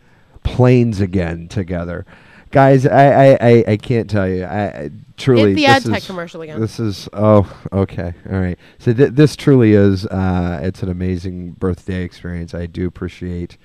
planes 0.44 1.00
again 1.00 1.48
together, 1.48 2.06
guys. 2.52 2.86
I 2.86 3.06
I, 3.34 3.38
I, 3.40 3.64
I 3.70 3.78
can't 3.78 4.10
tell 4.10 4.28
you. 4.28 4.44
I 4.44 4.92
truly 5.20 5.50
Hit 5.50 5.56
the 5.56 5.62
this 5.66 5.70
ad 5.70 5.84
tech 5.86 5.98
is- 6.02 6.08
commercial 6.08 6.42
again. 6.42 6.60
This 6.60 6.80
is 6.80 7.08
oh 7.14 7.52
okay 7.72 8.14
all 8.32 8.40
right. 8.40 8.58
So 8.80 8.94
th- 8.94 9.12
this 9.14 9.36
truly 9.36 9.74
is 9.74 10.06
uh, 10.08 10.60
it's 10.64 10.82
an 10.82 10.90
amazing 10.90 11.52
birthday 11.52 12.04
experience. 12.04 12.54
I 12.56 12.66
do 12.66 12.88
appreciate 12.88 13.58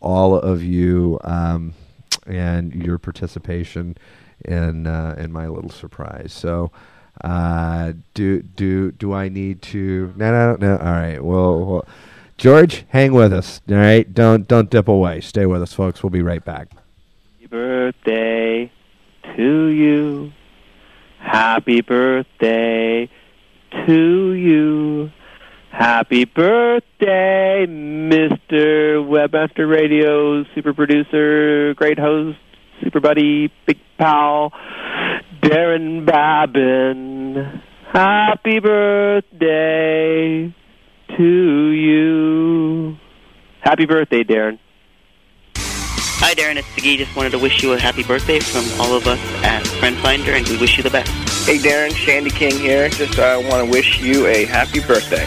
all 0.00 0.34
of 0.34 0.62
you 0.62 1.18
um, 1.24 1.74
and 2.26 2.74
your 2.74 2.96
participation 2.98 3.96
in 4.44 4.86
uh, 4.86 5.14
in 5.18 5.32
my 5.32 5.46
little 5.48 5.70
surprise. 5.70 6.32
So. 6.32 6.70
Uh, 7.22 7.92
do 8.14 8.40
do 8.40 8.92
do 8.92 9.12
I 9.12 9.28
need 9.28 9.60
to? 9.60 10.14
No, 10.16 10.30
no, 10.32 10.56
no. 10.58 10.78
All 10.78 10.92
right. 10.92 11.22
Well, 11.22 11.64
well, 11.66 11.88
George, 12.38 12.86
hang 12.88 13.12
with 13.12 13.30
us. 13.30 13.60
All 13.68 13.76
right. 13.76 14.10
Don't 14.14 14.48
don't 14.48 14.70
dip 14.70 14.88
away. 14.88 15.20
Stay 15.20 15.44
with 15.44 15.60
us, 15.60 15.74
folks. 15.74 16.02
We'll 16.02 16.08
be 16.08 16.22
right 16.22 16.42
back. 16.42 16.70
Happy 17.34 17.46
birthday 17.48 18.72
to 19.36 19.66
you. 19.66 20.32
Happy 21.20 21.82
birthday 21.82 23.08
to 23.86 24.32
you. 24.32 25.10
Happy 25.70 26.24
birthday, 26.24 27.64
Mr. 27.68 28.98
Webmaster 29.06 29.70
Radio, 29.70 30.44
super 30.54 30.74
producer, 30.74 31.74
great 31.74 31.98
host, 31.98 32.38
super 32.82 33.00
buddy, 33.00 33.52
big 33.66 33.78
pal, 33.96 34.52
Darren 35.40 36.04
Babin. 36.04 37.62
Happy 37.92 38.58
birthday 38.58 40.52
to 41.16 41.70
you. 41.70 42.96
Happy 43.60 43.86
birthday, 43.86 44.24
Darren. 44.24 44.58
Hi, 46.22 46.34
Darren. 46.34 46.56
It's 46.56 46.68
Siggy. 46.68 46.98
Just 46.98 47.16
wanted 47.16 47.30
to 47.30 47.38
wish 47.38 47.62
you 47.62 47.72
a 47.72 47.78
happy 47.78 48.02
birthday 48.02 48.40
from 48.40 48.62
all 48.78 48.94
of 48.94 49.06
us 49.06 49.18
at 49.42 49.66
Friend 49.66 49.96
Finder, 49.96 50.32
and 50.32 50.46
we 50.48 50.58
wish 50.58 50.76
you 50.76 50.82
the 50.82 50.90
best. 50.90 51.10
Hey, 51.46 51.56
Darren, 51.56 51.96
Shandy 51.96 52.28
King 52.28 52.58
here. 52.58 52.90
Just 52.90 53.18
uh, 53.18 53.40
want 53.44 53.64
to 53.64 53.70
wish 53.70 54.02
you 54.02 54.26
a 54.26 54.44
happy 54.44 54.80
birthday. 54.80 55.24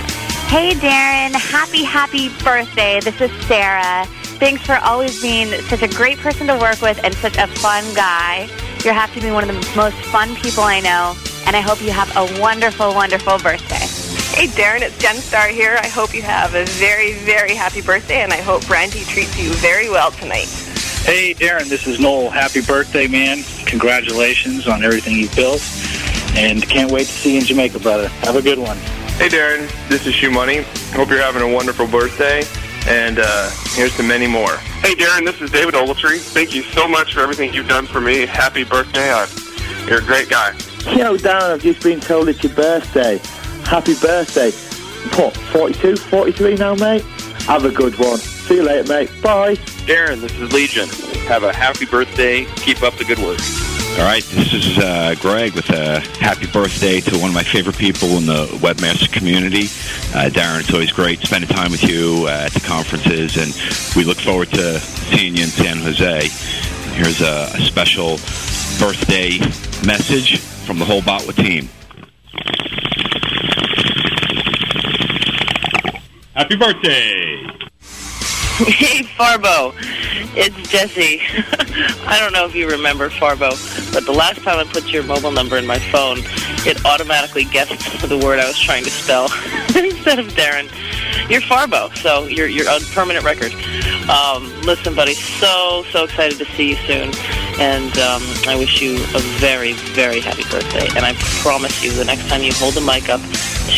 Hey, 0.47 0.75
Darren. 0.75 1.33
Happy, 1.33 1.83
happy 1.83 2.29
birthday. 2.43 2.99
This 2.99 3.19
is 3.19 3.31
Sarah. 3.47 4.05
Thanks 4.37 4.63
for 4.63 4.75
always 4.83 5.19
being 5.19 5.47
such 5.63 5.81
a 5.81 5.87
great 5.87 6.19
person 6.19 6.45
to 6.45 6.55
work 6.59 6.79
with 6.79 7.03
and 7.03 7.15
such 7.15 7.37
a 7.37 7.47
fun 7.47 7.83
guy. 7.95 8.47
You're 8.85 8.93
have 8.93 9.11
to 9.15 9.19
be 9.19 9.31
one 9.31 9.49
of 9.49 9.55
the 9.55 9.75
most 9.75 9.95
fun 9.95 10.35
people 10.35 10.61
I 10.61 10.79
know, 10.79 11.15
and 11.47 11.55
I 11.55 11.61
hope 11.61 11.81
you 11.81 11.89
have 11.89 12.15
a 12.15 12.39
wonderful, 12.39 12.93
wonderful 12.93 13.39
birthday. 13.39 13.87
Hey, 14.37 14.45
Darren, 14.45 14.81
it's 14.81 14.97
Jen 14.99 15.15
Star 15.15 15.47
here. 15.47 15.75
I 15.81 15.87
hope 15.87 16.13
you 16.13 16.21
have 16.21 16.53
a 16.53 16.65
very, 16.65 17.13
very 17.13 17.55
happy 17.55 17.81
birthday, 17.81 18.21
and 18.21 18.31
I 18.31 18.41
hope 18.41 18.67
Brandy 18.67 19.03
treats 19.05 19.39
you 19.41 19.49
very 19.53 19.89
well 19.89 20.11
tonight. 20.11 20.72
Hey, 21.03 21.33
Darren, 21.33 21.67
this 21.67 21.85
is 21.85 21.99
Noel. 21.99 22.29
Happy 22.29 22.61
birthday, 22.61 23.07
man. 23.07 23.43
Congratulations 23.65 24.69
on 24.69 24.85
everything 24.85 25.17
you've 25.17 25.35
built. 25.35 25.61
And 26.37 26.67
can't 26.67 26.89
wait 26.91 27.07
to 27.07 27.11
see 27.11 27.33
you 27.33 27.39
in 27.39 27.45
Jamaica, 27.45 27.79
brother. 27.79 28.07
Have 28.07 28.37
a 28.37 28.41
good 28.41 28.57
one. 28.57 28.77
Hey 29.17 29.27
Darren, 29.27 29.69
this 29.89 30.07
is 30.07 30.13
Shoemoney. 30.13 30.63
Hope 30.93 31.09
you're 31.09 31.21
having 31.21 31.43
a 31.43 31.53
wonderful 31.53 31.87
birthday, 31.87 32.43
and 32.87 33.19
uh, 33.19 33.51
here's 33.75 33.95
to 33.97 34.03
many 34.03 34.27
more. 34.27 34.55
Hey, 34.81 34.95
Darren, 34.95 35.25
this 35.25 35.39
is 35.41 35.51
David 35.51 35.75
Ogletree. 35.75 36.19
Thank 36.19 36.55
you 36.55 36.63
so 36.63 36.87
much 36.87 37.13
for 37.13 37.19
everything 37.19 37.53
you've 37.53 37.67
done 37.67 37.85
for 37.85 37.99
me. 37.99 38.25
Happy 38.25 38.63
birthday. 38.63 39.11
Uh, 39.11 39.27
you're 39.87 39.99
a 39.99 40.05
great 40.05 40.29
guy. 40.29 40.53
You 40.89 40.99
know, 40.99 41.15
Darren, 41.17 41.51
I've 41.51 41.61
just 41.61 41.83
been 41.83 41.99
told 41.99 42.29
it's 42.29 42.41
your 42.41 42.53
birthday. 42.53 43.17
Happy 43.65 43.93
birthday. 43.95 44.51
What, 45.21 45.35
42, 45.35 45.97
43 45.97 46.55
now, 46.55 46.75
mate? 46.75 47.03
Have 47.45 47.65
a 47.65 47.71
good 47.71 47.99
one. 47.99 48.19
See 48.47 48.55
you 48.55 48.63
later, 48.63 48.87
mate. 48.89 49.09
Bye. 49.21 49.55
Darren, 49.85 50.19
this 50.19 50.33
is 50.33 50.51
Legion. 50.51 50.89
Have 51.27 51.43
a 51.43 51.53
happy 51.53 51.85
birthday. 51.85 52.45
Keep 52.57 52.83
up 52.83 52.93
the 52.95 53.05
good 53.05 53.19
work. 53.19 53.39
All 53.99 54.05
right, 54.05 54.23
this 54.23 54.53
is 54.53 54.77
uh, 54.79 55.15
Greg 55.21 55.53
with 55.53 55.69
a 55.69 55.99
happy 56.19 56.47
birthday 56.47 56.99
to 56.99 57.17
one 57.19 57.29
of 57.29 57.35
my 57.35 57.43
favorite 57.43 57.77
people 57.77 58.09
in 58.17 58.25
the 58.25 58.47
webmaster 58.59 59.09
community. 59.11 59.65
Uh, 60.13 60.29
Darren, 60.29 60.61
it's 60.61 60.73
always 60.73 60.91
great 60.91 61.19
spending 61.21 61.47
time 61.49 61.71
with 61.71 61.83
you 61.83 62.25
uh, 62.27 62.45
at 62.45 62.51
the 62.53 62.59
conferences, 62.59 63.37
and 63.37 63.53
we 63.95 64.03
look 64.03 64.17
forward 64.17 64.49
to 64.49 64.79
seeing 64.79 65.37
you 65.37 65.43
in 65.43 65.49
San 65.49 65.77
Jose. 65.77 66.27
Here's 66.95 67.21
a, 67.21 67.49
a 67.53 67.61
special 67.61 68.17
birthday 68.77 69.37
message 69.85 70.39
from 70.39 70.79
the 70.79 70.85
whole 70.85 71.01
Botwa 71.01 71.33
team. 71.35 71.69
Happy 76.33 76.55
birthday! 76.55 77.32
Hey, 78.73 79.03
Farbo. 79.03 79.73
It's 80.37 80.55
Jesse. 80.69 81.19
I 82.07 82.17
don't 82.17 82.31
know 82.31 82.45
if 82.45 82.55
you 82.55 82.69
remember 82.69 83.09
Farbo, 83.09 83.51
but 83.93 84.05
the 84.05 84.13
last 84.13 84.41
time 84.41 84.57
I 84.57 84.63
put 84.63 84.89
your 84.89 85.03
mobile 85.03 85.31
number 85.31 85.57
in 85.57 85.67
my 85.67 85.79
phone, 85.79 86.19
it 86.65 86.83
automatically 86.85 87.43
guessed 87.43 88.01
the 88.07 88.17
word 88.17 88.39
I 88.39 88.47
was 88.47 88.57
trying 88.57 88.85
to 88.85 88.89
spell 88.89 89.25
instead 89.75 90.17
of 90.17 90.27
Darren. 90.27 90.71
You're 91.29 91.41
Farbo, 91.41 91.93
so 91.97 92.27
you're 92.27 92.47
you're 92.47 92.69
on 92.69 92.79
permanent 92.93 93.25
record. 93.25 93.51
Um, 94.09 94.49
listen, 94.61 94.95
buddy, 94.95 95.15
so 95.15 95.83
so 95.91 96.05
excited 96.05 96.37
to 96.37 96.45
see 96.55 96.69
you 96.69 96.75
soon, 96.87 97.11
and 97.59 97.97
um, 97.99 98.23
I 98.47 98.55
wish 98.57 98.81
you 98.81 98.95
a 98.95 99.19
very 99.43 99.73
very 99.73 100.21
happy 100.21 100.43
birthday. 100.43 100.87
And 100.95 101.05
I 101.05 101.13
promise 101.41 101.83
you, 101.83 101.91
the 101.91 102.05
next 102.05 102.29
time 102.29 102.41
you 102.43 102.53
hold 102.53 102.75
the 102.75 102.81
mic 102.81 103.09
up 103.09 103.21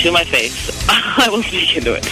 to 0.04 0.12
my 0.12 0.24
face, 0.26 0.70
I 0.90 1.28
will 1.30 1.42
speak 1.42 1.76
into 1.76 1.96
it. 1.96 2.06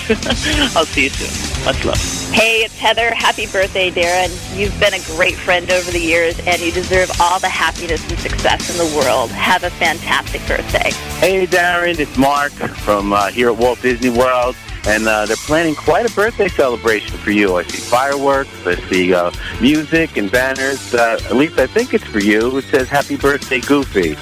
I'll 0.75 0.85
see 0.85 1.03
you 1.03 1.09
soon. 1.11 1.65
Much 1.65 1.85
love. 1.85 2.22
Hey, 2.33 2.63
it's 2.63 2.79
Heather. 2.79 3.13
Happy 3.13 3.45
birthday, 3.45 3.91
Darren. 3.91 4.57
You've 4.57 4.77
been 4.79 4.95
a 4.95 4.99
great 5.15 5.35
friend 5.35 5.69
over 5.69 5.91
the 5.91 5.99
years, 5.99 6.37
and 6.47 6.59
you 6.59 6.71
deserve 6.71 7.11
all 7.21 7.39
the 7.39 7.47
happiness 7.47 8.09
and 8.09 8.17
success 8.17 8.71
in 8.71 8.77
the 8.77 8.97
world. 8.97 9.29
Have 9.29 9.63
a 9.63 9.69
fantastic 9.69 10.41
birthday. 10.47 10.91
Hey, 11.19 11.45
Darren, 11.45 11.99
it's 11.99 12.17
Mark 12.17 12.51
from 12.51 13.13
uh, 13.13 13.27
here 13.27 13.49
at 13.49 13.57
Walt 13.57 13.83
Disney 13.83 14.09
World, 14.09 14.55
and 14.87 15.07
uh, 15.07 15.27
they're 15.27 15.35
planning 15.35 15.75
quite 15.75 16.09
a 16.09 16.13
birthday 16.15 16.47
celebration 16.47 17.15
for 17.19 17.29
you. 17.29 17.57
I 17.57 17.63
see 17.65 17.77
fireworks, 17.77 18.65
I 18.65 18.75
see 18.89 19.13
uh, 19.13 19.31
music 19.61 20.17
and 20.17 20.31
banners. 20.31 20.91
Uh, 20.91 21.19
at 21.25 21.35
least 21.35 21.59
I 21.59 21.67
think 21.67 21.93
it's 21.93 22.03
for 22.03 22.19
you. 22.19 22.57
It 22.57 22.63
says 22.63 22.89
"Happy 22.89 23.15
Birthday, 23.15 23.59
Goofy." 23.59 24.15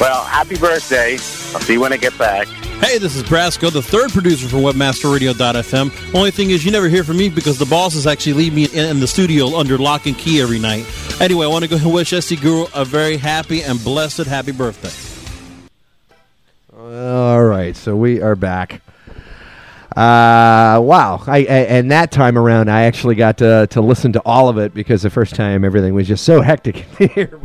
Well, 0.00 0.24
happy 0.24 0.56
birthday. 0.56 1.12
I'll 1.12 1.60
see 1.60 1.74
you 1.74 1.80
when 1.80 1.92
I 1.92 1.96
get 1.96 2.18
back. 2.18 2.48
Hey, 2.82 2.98
this 2.98 3.14
is 3.14 3.22
Brasco, 3.22 3.72
the 3.72 3.80
third 3.80 4.10
producer 4.10 4.48
for 4.48 4.56
WebmasterRadio.fm. 4.56 6.14
Only 6.16 6.32
thing 6.32 6.50
is, 6.50 6.64
you 6.64 6.72
never 6.72 6.88
hear 6.88 7.04
from 7.04 7.16
me 7.16 7.28
because 7.28 7.56
the 7.56 7.64
bosses 7.64 8.08
actually 8.08 8.32
leave 8.32 8.52
me 8.52 8.64
in, 8.64 8.90
in 8.90 8.98
the 8.98 9.06
studio 9.06 9.56
under 9.56 9.78
lock 9.78 10.06
and 10.06 10.18
key 10.18 10.40
every 10.40 10.58
night. 10.58 10.84
Anyway, 11.20 11.46
I 11.46 11.48
want 11.48 11.62
to 11.62 11.70
go 11.70 11.76
and 11.76 11.94
wish 11.94 12.12
SE 12.12 12.34
Guru 12.34 12.66
a 12.74 12.84
very 12.84 13.18
happy 13.18 13.62
and 13.62 13.82
blessed 13.84 14.26
happy 14.26 14.50
birthday. 14.50 14.90
All 16.76 17.44
right, 17.44 17.76
so 17.76 17.94
we 17.94 18.20
are 18.20 18.34
back. 18.34 18.82
Uh, 19.96 20.82
wow! 20.82 21.22
I, 21.28 21.38
I 21.38 21.42
and 21.42 21.92
that 21.92 22.10
time 22.10 22.36
around, 22.36 22.68
I 22.68 22.82
actually 22.82 23.14
got 23.14 23.38
to 23.38 23.68
to 23.70 23.80
listen 23.80 24.12
to 24.14 24.20
all 24.24 24.48
of 24.48 24.58
it 24.58 24.74
because 24.74 25.02
the 25.02 25.10
first 25.10 25.36
time 25.36 25.64
everything 25.64 25.94
was 25.94 26.08
just 26.08 26.24
so 26.24 26.40
hectic 26.40 26.76
here. 26.98 27.40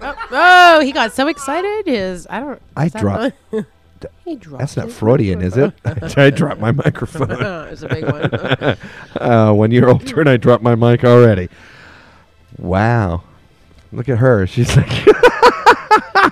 Oh, 0.00 0.14
oh, 0.30 0.80
he 0.80 0.92
got 0.92 1.12
so 1.12 1.28
excited. 1.28 1.86
His 1.86 2.26
I 2.30 2.40
don't. 2.40 2.62
I 2.76 2.88
dropped. 2.88 3.36
fun? 4.00 4.12
he 4.24 4.36
dropped. 4.36 4.60
That's 4.60 4.76
not 4.76 4.90
Freudian, 4.90 5.42
is 5.42 5.56
it? 5.56 5.74
I 6.16 6.30
dropped 6.30 6.60
my 6.60 6.72
microphone. 6.72 7.30
it's 7.70 7.82
a 7.82 7.88
big 7.88 8.04
one. 8.04 8.76
uh, 9.20 9.52
one 9.52 9.70
year 9.70 9.88
old 9.88 10.06
turn, 10.06 10.28
I 10.28 10.36
dropped 10.36 10.62
my 10.62 10.74
mic 10.74 11.04
already. 11.04 11.48
Wow! 12.58 13.24
Look 13.92 14.08
at 14.08 14.18
her. 14.18 14.46
She's 14.46 14.76
like, 14.76 14.90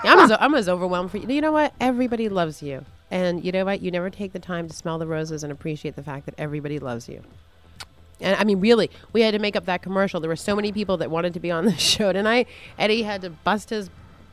I'm 0.04 0.18
as 0.18 0.36
I'm 0.38 0.54
as 0.54 0.68
overwhelmed 0.68 1.10
for 1.10 1.18
you. 1.18 1.28
You 1.28 1.40
know 1.40 1.52
what? 1.52 1.72
Everybody 1.80 2.28
loves 2.28 2.62
you, 2.62 2.84
and 3.10 3.44
you 3.44 3.52
know 3.52 3.64
what? 3.64 3.82
You 3.82 3.90
never 3.90 4.10
take 4.10 4.32
the 4.32 4.38
time 4.38 4.68
to 4.68 4.74
smell 4.74 4.98
the 4.98 5.06
roses 5.06 5.42
and 5.42 5.52
appreciate 5.52 5.96
the 5.96 6.02
fact 6.02 6.26
that 6.26 6.34
everybody 6.38 6.78
loves 6.78 7.08
you. 7.08 7.22
And 8.20 8.36
I 8.36 8.44
mean, 8.44 8.60
really, 8.60 8.90
we 9.12 9.22
had 9.22 9.32
to 9.32 9.38
make 9.38 9.56
up 9.56 9.66
that 9.66 9.82
commercial. 9.82 10.20
There 10.20 10.28
were 10.28 10.36
so 10.36 10.56
many 10.56 10.72
people 10.72 10.96
that 10.98 11.10
wanted 11.10 11.34
to 11.34 11.40
be 11.40 11.50
on 11.50 11.64
the 11.64 11.76
show 11.76 12.12
tonight. 12.12 12.48
Eddie 12.78 13.02
had 13.02 13.22
to 13.22 13.30
bust 13.30 13.70
his 13.70 13.90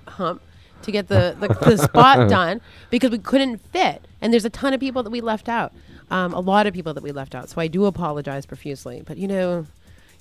hump 0.07 0.41
to 0.85 0.91
get 0.91 1.07
the, 1.07 1.35
the, 1.39 1.47
the 1.47 1.77
spot 1.77 2.29
done 2.29 2.61
because 2.89 3.11
we 3.11 3.17
couldn't 3.17 3.57
fit. 3.57 4.07
And 4.21 4.31
there's 4.31 4.45
a 4.45 4.49
ton 4.49 4.73
of 4.73 4.79
people 4.79 5.03
that 5.03 5.09
we 5.09 5.21
left 5.21 5.49
out. 5.49 5.73
Um, 6.09 6.33
a 6.33 6.39
lot 6.39 6.67
of 6.67 6.73
people 6.73 6.93
that 6.93 7.03
we 7.03 7.11
left 7.11 7.35
out. 7.35 7.49
So 7.49 7.59
I 7.59 7.67
do 7.67 7.85
apologize 7.85 8.45
profusely. 8.45 9.01
But 9.05 9.17
you 9.17 9.27
know, 9.27 9.65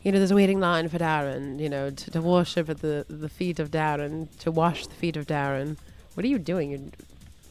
you 0.03 0.13
know, 0.13 0.19
there's 0.19 0.31
a 0.31 0.35
waiting 0.35 0.61
line 0.61 0.89
for 0.89 0.99
Darren. 0.99 1.59
You 1.61 1.69
know, 1.69 1.91
to, 1.91 2.11
to 2.11 2.21
worship 2.23 2.69
at 2.71 2.81
the 2.81 3.05
the 3.09 3.29
feet 3.29 3.59
of 3.59 3.71
Darren, 3.71 4.29
to 4.41 4.51
wash 4.51 4.87
the 4.87 4.95
feet 4.95 5.17
of 5.17 5.27
Darren. 5.27 5.77
What 6.15 6.25
are 6.25 6.29
you 6.29 6.39
doing? 6.39 6.71
You're 6.71 6.81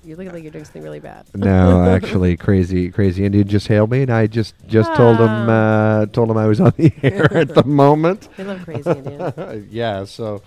You 0.04 0.16
look 0.16 0.34
like 0.34 0.42
you're 0.42 0.52
doing 0.52 0.66
something 0.66 0.82
really 0.84 1.00
bad. 1.00 1.26
No, 1.36 1.84
actually, 1.96 2.36
crazy, 2.38 2.90
crazy 2.90 3.24
Indian 3.24 3.48
just 3.48 3.68
hailed 3.68 3.92
me, 3.92 4.02
and 4.02 4.12
I 4.12 4.26
just 4.26 4.56
just 4.68 4.94
told 4.96 5.18
him 5.20 5.50
uh, 5.50 6.08
told 6.08 6.30
him 6.32 6.38
I 6.38 6.48
was 6.48 6.60
on 6.60 6.74
the 6.76 6.92
air 7.04 7.32
at 7.38 7.54
the 7.54 7.64
moment. 7.64 8.30
They 8.36 8.44
love 8.44 8.64
crazy 8.64 8.90
Indian. 8.90 9.68
yeah, 9.70 10.06
so 10.06 10.42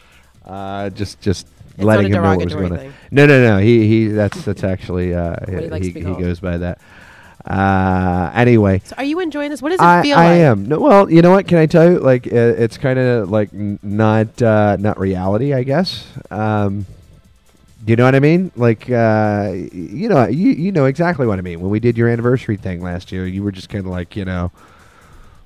uh, 0.44 0.90
just 0.90 1.20
just 1.20 1.46
letting 1.78 2.12
him 2.12 2.22
know 2.22 2.36
what 2.36 2.44
was 2.44 2.54
going 2.54 2.72
on. 2.72 2.94
No, 3.10 3.26
no, 3.26 3.42
no. 3.42 3.58
He 3.58 3.86
he. 3.86 4.06
That's 4.08 4.44
that's 4.44 4.64
actually 4.64 5.14
uh, 5.14 5.36
he 5.48 5.90
he 5.90 5.90
he 5.92 6.14
goes 6.14 6.40
by 6.40 6.58
that. 6.58 6.78
Uh, 7.44 8.32
anyway, 8.34 8.80
So 8.84 8.96
are 8.98 9.04
you 9.04 9.20
enjoying 9.20 9.50
this? 9.50 9.62
What 9.62 9.68
does 9.70 9.78
it 9.78 9.84
I, 9.84 10.02
feel 10.02 10.18
I 10.18 10.22
like? 10.24 10.30
I 10.30 10.34
am. 10.38 10.66
No, 10.66 10.80
well, 10.80 11.08
you 11.08 11.22
know 11.22 11.30
what? 11.30 11.46
Can 11.46 11.58
I 11.58 11.66
tell 11.66 11.88
you? 11.88 11.98
Like, 12.00 12.26
uh, 12.26 12.30
it's 12.58 12.76
kind 12.76 12.98
of 12.98 13.30
like 13.30 13.54
n- 13.54 13.78
not 13.84 14.42
uh, 14.42 14.76
not 14.80 14.98
reality, 14.98 15.54
I 15.54 15.62
guess. 15.62 16.08
Um, 16.32 16.86
you 17.86 17.94
know 17.94 18.04
what 18.04 18.16
I 18.16 18.20
mean? 18.20 18.50
Like, 18.56 18.90
uh, 18.90 19.52
you 19.54 20.08
know, 20.08 20.26
you 20.26 20.50
you 20.50 20.72
know 20.72 20.86
exactly 20.86 21.24
what 21.24 21.38
I 21.38 21.42
mean. 21.42 21.60
When 21.60 21.70
we 21.70 21.78
did 21.78 21.96
your 21.96 22.08
anniversary 22.08 22.56
thing 22.56 22.82
last 22.82 23.12
year, 23.12 23.26
you 23.26 23.44
were 23.44 23.52
just 23.52 23.68
kind 23.68 23.84
of 23.84 23.92
like, 23.92 24.16
you 24.16 24.24
know, 24.24 24.50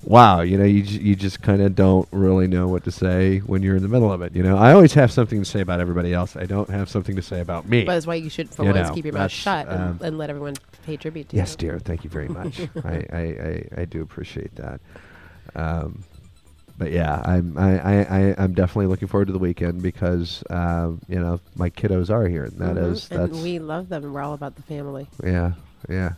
wow, 0.05 0.41
you 0.41 0.57
know, 0.59 0.65
you 0.65 0.83
you 0.83 1.15
just 1.17 1.43
kind 1.43 1.61
of 1.63 1.75
don't 1.75 2.09
really 2.13 2.47
know 2.47 2.69
what 2.69 2.85
to 2.85 2.91
say 2.91 3.39
when 3.39 3.63
you're 3.63 3.77
in 3.77 3.83
the 3.83 3.89
middle 3.89 4.13
of 4.13 4.23
it. 4.23 4.35
You 4.35 4.43
know, 4.43 4.57
I 4.57 4.73
always 4.73 4.95
have 4.95 5.11
something 5.13 5.39
to 5.41 5.45
say 5.45 5.61
about 5.61 5.81
everybody 5.81 6.13
else. 6.15 6.37
I 6.37 6.47
don't 6.47 6.71
have 6.71 6.89
something 6.89 7.17
to 7.17 7.23
say 7.23 7.41
about 7.41 7.69
me. 7.69 7.85
But 7.85 7.95
that's 7.95 8.07
why 8.07 8.15
you 8.17 8.31
should, 8.31 8.51
for 8.51 8.65
You 8.65 8.73
once, 8.73 8.89
know, 8.89 8.95
keep 8.95 9.05
your 9.05 9.15
mouth 9.15 9.31
shut 9.31 9.69
and, 9.69 9.81
um, 9.81 10.01
and 10.03 10.19
let 10.19 10.31
everyone 10.31 10.55
pay 10.85 10.97
tribute 10.97 11.29
to 11.31 11.37
Yes, 11.37 11.53
you. 11.53 11.57
dear. 11.59 11.79
Thank 11.79 12.05
you 12.05 12.11
very 12.11 12.29
much. 12.41 12.61
I, 12.85 13.05
I, 13.13 13.19
I, 13.19 13.69
I 13.83 13.85
do 13.85 14.03
appreciate 14.03 14.55
that. 14.57 14.81
Um, 15.55 16.05
but 16.79 16.93
yeah, 16.93 17.21
I'm 17.25 17.59
I, 17.59 17.79
I, 17.79 18.03
I, 18.31 18.35
I'm 18.39 18.55
definitely 18.55 18.87
looking 18.87 19.07
forward 19.09 19.27
to 19.27 19.33
the 19.35 19.39
weekend 19.39 19.83
because 19.83 20.43
um, 20.49 21.01
you 21.09 21.19
know 21.19 21.39
my 21.55 21.69
kiddos 21.69 22.09
are 22.09 22.27
here, 22.27 22.45
and 22.45 22.59
that 22.59 22.77
Mhm. 22.77 22.93
is 22.93 23.11
and 23.11 23.21
that's 23.31 23.43
we 23.43 23.59
love 23.59 23.91
them. 23.91 24.05
and 24.05 24.15
We're 24.15 24.23
all 24.23 24.33
about 24.33 24.57
the 24.57 24.63
family. 24.63 25.07
yeah 25.23 25.53
yeah. 25.91 26.13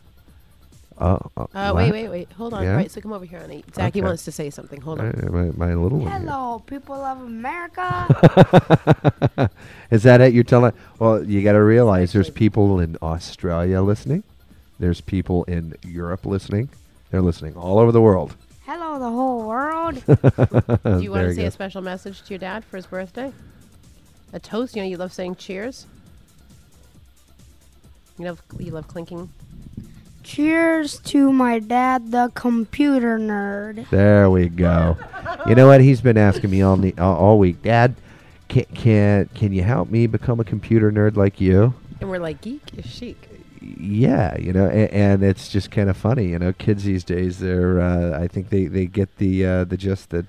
Oh, 1.01 1.19
oh, 1.37 1.49
Uh, 1.55 1.73
wait, 1.75 1.91
wait, 1.93 2.09
wait. 2.09 2.33
Hold 2.33 2.55
on. 2.55 2.63
Yeah? 2.63 2.75
Right, 2.77 2.91
so 2.91 3.01
come 3.01 3.13
over 3.13 3.25
here, 3.25 3.41
honey. 3.41 3.65
Zachy 3.75 4.01
Okay. 4.01 4.03
wants 4.03 4.25
to 4.27 4.33
say 4.33 4.51
something. 4.51 4.81
Hold 4.81 5.01
on. 5.01 5.07
Uh, 5.11 5.31
my, 5.31 5.67
my 5.69 5.75
little 5.75 5.99
one. 5.99 6.11
Hello, 6.13 6.63
people 6.67 6.95
of 6.95 7.21
America. 7.23 9.51
Is 9.91 10.03
that 10.05 10.21
it? 10.21 10.33
You're 10.35 10.45
telling? 10.45 10.73
Well, 10.99 11.25
you 11.25 11.43
got 11.43 11.53
to 11.53 11.63
realize 11.63 12.13
there's 12.13 12.31
people 12.31 12.79
in 12.81 12.97
Australia 13.03 13.83
listening. 13.83 14.23
There's 14.79 15.01
people 15.01 15.45
in 15.45 15.75
Europe 15.85 16.27
listening. 16.27 16.69
They're 17.11 17.23
listening 17.23 17.57
all 17.57 17.79
over 17.79 17.93
the 17.93 18.01
world. 18.01 18.35
Hello, 18.65 18.99
the 18.99 19.11
whole 19.11 19.47
world. 19.47 19.95
Do 20.07 20.99
you 21.03 21.11
want 21.11 21.27
to 21.29 21.35
say 21.35 21.43
go. 21.43 21.49
a 21.49 21.51
special 21.51 21.83
message 21.83 22.23
to 22.23 22.31
your 22.31 22.39
dad 22.39 22.65
for 22.65 22.77
his 22.77 22.87
birthday? 22.87 23.33
A 24.33 24.41
toast? 24.41 24.75
You 24.77 24.83
know, 24.83 24.89
you 24.89 24.97
love 24.97 25.13
saying 25.13 25.37
cheers. 25.37 25.87
You 28.19 28.27
love 28.27 28.43
you 28.59 28.71
love 28.73 28.89
clinking. 28.89 29.31
Cheers 30.23 30.99
to 31.01 31.33
my 31.33 31.59
dad, 31.59 32.13
the 32.13 32.31
computer 32.35 33.19
nerd. 33.19 33.89
There 33.91 34.31
we 34.31 34.49
go. 34.49 34.97
You 35.47 35.55
know 35.55 35.67
what? 35.67 35.81
He's 35.81 36.01
been 36.01 36.17
asking 36.17 36.51
me 36.51 36.63
all 36.63 36.77
ne- 36.77 36.95
all, 36.99 37.17
all 37.17 37.39
week, 37.39 37.63
Dad. 37.63 37.97
Can, 38.49 38.65
can 38.75 39.29
can 39.35 39.53
you 39.53 39.63
help 39.63 39.91
me 39.91 40.07
become 40.07 40.39
a 40.39 40.45
computer 40.45 40.93
nerd 40.93 41.17
like 41.17 41.41
you? 41.41 41.75
And 42.01 42.09
we're 42.09 42.19
like, 42.19 42.41
geek 42.41 42.63
is 42.77 42.87
chic. 42.87 43.29
Yeah, 43.61 44.37
you 44.39 44.53
know, 44.53 44.67
and, 44.67 44.91
and 44.91 45.23
it's 45.23 45.49
just 45.49 45.71
kind 45.71 45.89
of 45.89 45.97
funny, 45.97 46.29
you 46.29 46.39
know. 46.39 46.53
Kids 46.53 46.85
these 46.85 47.05
days, 47.05 47.39
they're 47.39 47.81
uh, 47.81 48.21
I 48.21 48.29
think 48.29 48.51
they, 48.51 48.67
they 48.67 48.87
get 48.87 49.17
the 49.19 49.45
uh, 49.47 49.65
the 49.65 49.77
gist 49.77 50.11
that 50.11 50.27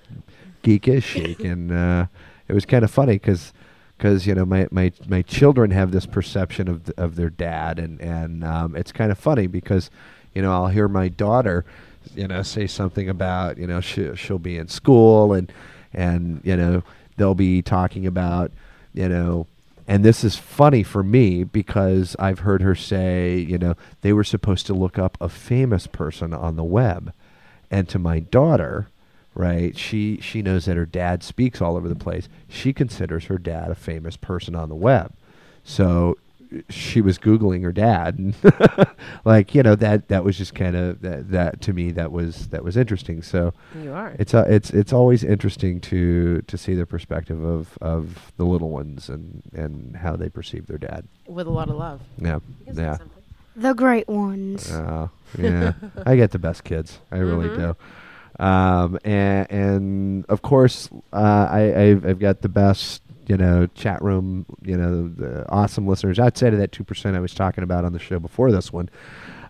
geek 0.62 0.88
is 0.88 1.04
chic, 1.04 1.40
and 1.44 1.72
uh, 1.72 2.06
it 2.48 2.54
was 2.54 2.66
kind 2.66 2.84
of 2.84 2.92
funny 2.92 3.14
because 3.14 3.54
you 4.02 4.36
know 4.36 4.46
my, 4.46 4.68
my 4.72 4.92
my 5.08 5.22
children 5.22 5.72
have 5.72 5.92
this 5.92 6.06
perception 6.06 6.68
of 6.68 6.90
of 6.98 7.16
their 7.16 7.30
dad, 7.30 7.80
and 7.80 8.02
and 8.02 8.44
um, 8.44 8.76
it's 8.76 8.92
kind 8.92 9.12
of 9.12 9.18
funny 9.18 9.48
because 9.48 9.90
you 10.34 10.42
know 10.42 10.52
I'll 10.52 10.68
hear 10.68 10.88
my 10.88 11.08
daughter, 11.08 11.66
you 12.16 12.28
know, 12.28 12.42
say 12.44 12.68
something 12.68 13.10
about 13.10 13.58
you 13.58 13.68
know 13.68 13.82
she, 13.82 14.16
she'll 14.16 14.40
be 14.40 14.58
in 14.58 14.68
school 14.68 15.34
and 15.34 15.52
and 15.94 16.42
you 16.44 16.58
know 16.58 16.84
they'll 17.18 17.36
be 17.36 17.62
talking 17.62 18.06
about 18.06 18.52
you 18.94 19.08
know 19.08 19.48
and 19.88 20.04
this 20.04 20.24
is 20.24 20.38
funny 20.38 20.84
for 20.84 21.04
me 21.04 21.44
because 21.44 22.16
I've 22.18 22.40
heard 22.40 22.62
her 22.62 22.76
say, 22.76 23.36
you 23.38 23.58
know, 23.58 23.76
they 24.02 24.14
were 24.14 24.24
supposed 24.24 24.66
to 24.68 24.74
look 24.74 24.98
up 24.98 25.18
a 25.20 25.28
famous 25.28 25.88
person 25.88 26.34
on 26.34 26.56
the 26.56 26.64
web. 26.64 27.14
And 27.70 27.90
to 27.90 28.00
my 28.00 28.20
daughter, 28.20 28.88
right, 29.36 29.78
she 29.78 30.20
she 30.22 30.42
knows 30.42 30.66
that 30.66 30.78
her 30.78 30.86
dad 30.86 31.24
speaks 31.24 31.62
all 31.62 31.76
over 31.78 31.88
the 31.90 31.96
place. 31.96 32.28
She 32.48 32.74
considers 32.74 33.26
her 33.26 33.38
dad 33.38 33.70
a 33.72 33.76
famous 33.76 34.18
person 34.18 34.56
on 34.56 34.70
the 34.70 34.76
web. 34.76 35.12
So 35.64 36.18
she 36.70 37.02
was 37.02 37.18
googling 37.18 37.64
her 37.64 37.72
dad 37.72 38.20
and 38.20 38.36
like 39.26 39.56
you 39.56 39.64
know 39.64 39.74
that 39.74 40.08
that 40.10 40.24
was 40.24 40.38
just 40.38 40.54
kind 40.54 40.76
of 40.76 41.02
that, 41.02 41.32
that 41.32 41.62
to 41.62 41.74
me 41.74 41.92
that 41.92 42.12
was 42.12 42.50
that 42.50 42.64
was 42.64 42.78
interesting 42.78 43.24
so 43.24 43.52
You 43.82 43.92
are. 43.92 44.16
it's 44.20 44.36
uh, 44.36 44.46
it's 44.48 44.70
it's 44.70 44.94
always 44.94 45.24
interesting 45.24 45.82
to 45.82 46.44
to 46.44 46.56
see 46.56 46.76
the 46.76 46.86
perspective 46.86 47.44
of 47.44 47.76
of 47.82 48.32
the 48.38 48.46
little 48.46 48.70
ones 48.70 49.10
and 49.10 49.42
and 49.54 49.96
how 49.96 50.16
they 50.16 50.30
perceive 50.30 50.68
their 50.68 50.78
dad 50.78 51.08
With 51.26 51.48
a 51.48 51.50
lot 51.50 51.70
of 51.70 51.76
love. 51.76 52.02
yeah 52.20 52.36
You 52.60 52.66
can 52.68 52.76
say 52.76 52.82
yeah. 52.84 52.98
The 53.56 53.74
great 53.74 54.08
ones. 54.08 54.72
uh, 54.72 55.08
yeah 55.36 55.74
i 56.06 56.16
get 56.16 56.30
the 56.30 56.40
best 56.40 56.64
kids 56.64 57.00
i 57.12 57.18
really 57.18 57.48
Mhm. 57.50 57.56
do 57.58 57.76
um 58.40 58.98
and 59.04 59.52
and 59.52 60.26
of 60.28 60.42
course 60.42 60.90
uh 61.12 61.48
i 61.50 61.82
I've, 61.82 62.06
I've 62.06 62.20
got 62.20 62.42
the 62.42 62.50
best 62.50 63.02
you 63.28 63.38
know 63.38 63.68
chat 63.76 64.02
room 64.02 64.46
you 64.64 64.76
know 64.76 65.08
the 65.08 65.50
awesome 65.50 65.88
listeners 65.88 66.20
outside 66.20 66.54
of 66.54 66.60
that 66.60 66.72
2% 66.72 67.16
i 67.16 67.20
was 67.20 67.34
talking 67.34 67.64
about 67.64 67.86
on 67.86 67.94
the 67.94 68.00
show 68.00 68.20
before 68.20 68.52
this 68.52 68.74
one 68.74 68.90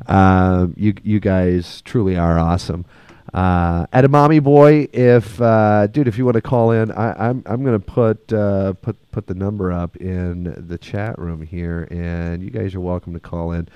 um 0.08 0.74
you 0.78 0.94
you 1.04 1.20
guys 1.20 1.82
truly 1.82 2.18
are 2.18 2.38
awesome 2.38 2.86
uh, 3.34 3.88
Edamame 3.88 4.44
boy, 4.44 4.88
if 4.94 5.42
uh, 5.42 5.88
dude, 5.88 6.08
if 6.08 6.20
you 6.20 6.26
want 6.26 6.36
to 6.36 6.42
call 6.42 6.70
in, 6.72 6.92
I, 6.92 7.30
I'm 7.30 7.42
I'm 7.48 7.64
gonna 7.64 7.80
put 7.80 8.32
uh, 8.32 8.74
put 8.74 8.96
put 9.12 9.26
the 9.26 9.34
number 9.34 9.72
up 9.72 9.98
in 9.98 10.54
the 10.68 10.78
chat 10.78 11.18
room 11.18 11.42
here, 11.42 11.88
and 11.90 12.44
you 12.44 12.52
guys 12.52 12.76
are 12.76 12.80
welcome 12.80 13.14
to 13.14 13.20
call 13.20 13.52
in. 13.52 13.70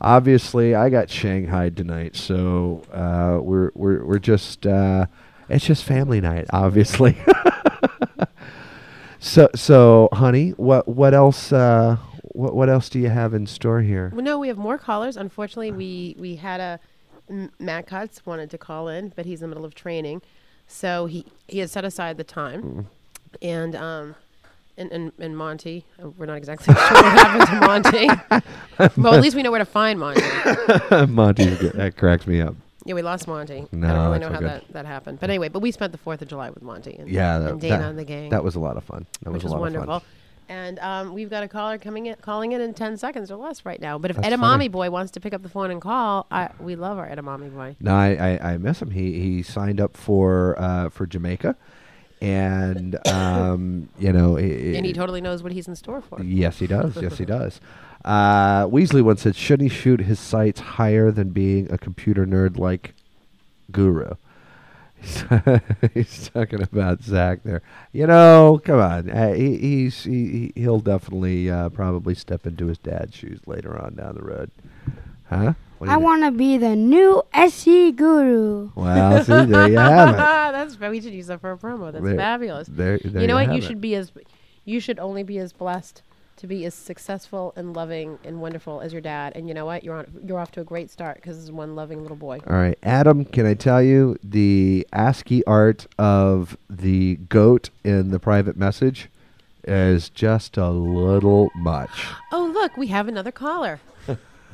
Obviously, 0.00 0.74
I 0.74 0.88
got 0.90 1.08
Shanghai 1.10 1.70
tonight, 1.70 2.16
so 2.16 2.82
uh, 2.92 3.38
we're 3.42 3.70
we're 3.74 4.04
we're 4.04 4.18
just 4.18 4.66
uh, 4.66 5.06
it's 5.48 5.64
just 5.66 5.84
family 5.84 6.20
night, 6.20 6.46
obviously. 6.52 7.16
so 9.18 9.48
so, 9.54 10.08
honey, 10.12 10.50
what 10.50 10.88
what 10.88 11.14
else 11.14 11.52
uh, 11.52 11.96
what 12.22 12.54
what 12.54 12.68
else 12.68 12.88
do 12.88 12.98
you 12.98 13.08
have 13.08 13.34
in 13.34 13.46
store 13.46 13.80
here? 13.82 14.10
Well, 14.12 14.24
no, 14.24 14.38
we 14.38 14.48
have 14.48 14.58
more 14.58 14.78
callers. 14.78 15.16
Unfortunately, 15.16 15.70
we 15.72 16.16
we 16.18 16.36
had 16.36 16.60
a 16.60 16.80
M- 17.30 17.52
Matt 17.58 17.86
Cutts 17.86 18.26
wanted 18.26 18.50
to 18.50 18.58
call 18.58 18.88
in, 18.88 19.12
but 19.14 19.26
he's 19.26 19.42
in 19.42 19.48
the 19.50 19.54
middle 19.54 19.64
of 19.64 19.74
training, 19.74 20.22
so 20.66 21.06
he 21.06 21.24
he 21.48 21.60
had 21.60 21.70
set 21.70 21.84
aside 21.84 22.16
the 22.16 22.24
time, 22.24 22.62
Mm. 22.62 22.86
and 23.42 23.76
um. 23.76 24.14
And, 24.76 24.90
and, 24.90 25.12
and 25.20 25.36
Monty, 25.36 25.86
uh, 26.02 26.10
we're 26.10 26.26
not 26.26 26.36
exactly 26.36 26.74
sure 26.74 26.74
what 26.74 27.04
happened 27.04 27.48
to 27.48 27.66
Monty. 27.66 28.92
well, 29.00 29.14
at 29.14 29.20
least 29.22 29.36
we 29.36 29.42
know 29.44 29.50
where 29.52 29.60
to 29.60 29.64
find 29.64 30.00
Monty. 30.00 30.20
Monty, 31.08 31.44
that 31.44 31.94
cracks 31.96 32.26
me 32.26 32.40
up. 32.40 32.56
Yeah, 32.84 32.94
we 32.94 33.02
lost 33.02 33.28
Monty. 33.28 33.66
No, 33.72 33.86
I 33.88 33.92
don't 33.92 34.04
really 34.06 34.18
know 34.18 34.28
how 34.30 34.40
good. 34.40 34.48
that, 34.50 34.72
that 34.72 34.84
happened. 34.86 35.20
But 35.20 35.30
anyway, 35.30 35.48
but 35.48 35.60
we 35.60 35.70
spent 35.70 35.92
the 35.92 35.98
4th 35.98 36.22
of 36.22 36.28
July 36.28 36.50
with 36.50 36.62
Monty 36.62 36.96
and, 36.98 37.08
Yeah, 37.08 37.38
that, 37.38 37.50
and 37.52 37.60
Dana 37.60 37.78
that- 37.78 37.88
and 37.90 37.98
the 37.98 38.04
gang. 38.04 38.30
That 38.30 38.42
was 38.42 38.56
a 38.56 38.60
lot 38.60 38.76
of 38.76 38.82
fun. 38.84 39.06
That 39.22 39.30
which 39.32 39.44
was 39.44 39.44
was 39.44 39.52
a 39.52 39.54
lot 39.54 39.60
wonderful. 39.60 39.90
of 39.90 40.02
fun. 40.02 40.10
And 40.46 40.78
um, 40.80 41.14
we've 41.14 41.30
got 41.30 41.42
a 41.42 41.48
caller 41.48 41.78
coming 41.78 42.04
in, 42.06 42.16
calling 42.16 42.52
in 42.52 42.60
in 42.60 42.74
10 42.74 42.98
seconds 42.98 43.30
or 43.30 43.36
less 43.36 43.64
right 43.64 43.80
now. 43.80 43.96
But 43.96 44.10
if 44.10 44.16
That's 44.18 44.28
Edamame 44.28 44.40
funny. 44.40 44.68
Boy 44.68 44.90
wants 44.90 45.12
to 45.12 45.20
pick 45.20 45.32
up 45.32 45.42
the 45.42 45.48
phone 45.48 45.70
and 45.70 45.80
call, 45.80 46.26
I, 46.30 46.50
we 46.60 46.76
love 46.76 46.98
our 46.98 47.08
Edamame 47.08 47.54
Boy. 47.54 47.76
No, 47.80 47.94
I, 47.94 48.10
I, 48.42 48.52
I 48.52 48.58
miss 48.58 48.82
him. 48.82 48.90
He 48.90 49.18
he 49.22 49.42
signed 49.42 49.80
up 49.80 49.96
for 49.96 50.54
uh, 50.60 50.90
for 50.90 51.06
Jamaica, 51.06 51.56
and 52.24 53.08
um, 53.08 53.88
you 53.98 54.12
know, 54.12 54.36
i- 54.36 54.40
i- 54.40 54.74
and 54.76 54.86
he 54.86 54.92
totally 54.92 55.20
knows 55.20 55.42
what 55.42 55.52
he's 55.52 55.68
in 55.68 55.76
store 55.76 56.00
for. 56.00 56.22
Yes, 56.22 56.58
he 56.58 56.66
does. 56.66 57.00
Yes, 57.00 57.18
he 57.18 57.24
does. 57.38 57.60
Uh, 58.04 58.66
Weasley 58.66 59.02
once 59.02 59.22
said, 59.22 59.36
"Shouldn't 59.36 59.70
he 59.70 59.74
shoot 59.76 60.00
his 60.00 60.18
sights 60.20 60.60
higher 60.60 61.10
than 61.10 61.30
being 61.30 61.70
a 61.72 61.78
computer 61.78 62.26
nerd 62.26 62.58
like 62.58 62.94
Guru?" 63.70 64.14
He's 65.94 66.30
talking 66.30 66.62
about 66.62 67.02
Zach 67.02 67.42
there. 67.44 67.60
You 67.92 68.06
know, 68.06 68.60
come 68.64 68.78
on. 68.80 69.10
Uh, 69.10 69.32
he, 69.34 69.56
he's 69.58 70.04
he, 70.04 70.50
he- 70.54 70.60
he'll 70.62 70.80
definitely 70.80 71.50
uh, 71.50 71.68
probably 71.68 72.14
step 72.14 72.46
into 72.46 72.66
his 72.66 72.78
dad's 72.78 73.14
shoes 73.14 73.40
later 73.46 73.78
on 73.78 73.94
down 73.96 74.14
the 74.14 74.22
road. 74.22 74.50
Huh? 75.28 75.54
What 75.78 75.90
I 75.90 75.96
want 75.96 76.22
to 76.24 76.30
be 76.30 76.56
the 76.56 76.76
new 76.76 77.22
SE 77.32 77.92
guru. 77.92 78.70
Well, 78.74 79.24
see, 79.24 79.32
there 79.46 79.68
you 79.68 79.78
have 79.78 80.10
it. 80.14 80.16
That's 80.54 80.76
fa- 80.76 80.90
we 80.90 81.00
should 81.00 81.12
use 81.14 81.26
that 81.26 81.40
for 81.40 81.52
a 81.52 81.58
promo. 81.58 81.92
That's 81.92 82.04
There- 82.04 82.16
fabulous. 82.16 82.68
there- 82.68 82.98
there 83.04 83.22
you 83.22 83.26
know 83.28 83.34
you 83.38 83.46
what? 83.48 83.54
You 83.56 83.60
have 83.60 83.64
it. 83.64 83.66
should 83.66 83.80
be 83.80 83.94
as 83.96 84.12
you 84.64 84.80
should 84.80 84.98
only 84.98 85.22
be 85.22 85.38
as 85.38 85.52
blessed 85.52 86.02
to 86.36 86.46
be 86.48 86.64
as 86.64 86.74
successful 86.74 87.52
and 87.56 87.74
loving 87.74 88.18
and 88.24 88.40
wonderful 88.40 88.80
as 88.80 88.92
your 88.92 89.00
dad. 89.02 89.32
And 89.36 89.46
you 89.46 89.54
know 89.54 89.66
what? 89.66 89.84
You're 89.84 89.96
on 89.96 90.06
you're 90.26 90.38
off 90.38 90.50
to 90.52 90.60
a 90.60 90.64
great 90.64 90.90
start 90.90 91.16
because 91.16 91.36
this 91.36 91.44
is 91.44 91.52
one 91.52 91.74
loving 91.76 92.02
little 92.02 92.16
boy. 92.16 92.40
All 92.46 92.56
right, 92.56 92.78
Adam, 92.82 93.24
can 93.24 93.44
I 93.46 93.54
tell 93.54 93.82
you 93.82 94.16
the 94.24 94.86
ASCII 94.92 95.44
art 95.46 95.86
of 95.98 96.56
the 96.70 97.16
goat 97.28 97.70
in 97.84 98.10
the 98.10 98.18
private 98.18 98.56
message 98.56 99.08
is 99.66 100.08
just 100.10 100.56
a 100.56 100.68
little 100.70 101.50
much. 101.56 102.06
Oh, 102.32 102.50
look, 102.52 102.76
we 102.76 102.88
have 102.88 103.08
another 103.08 103.32
caller. 103.32 103.80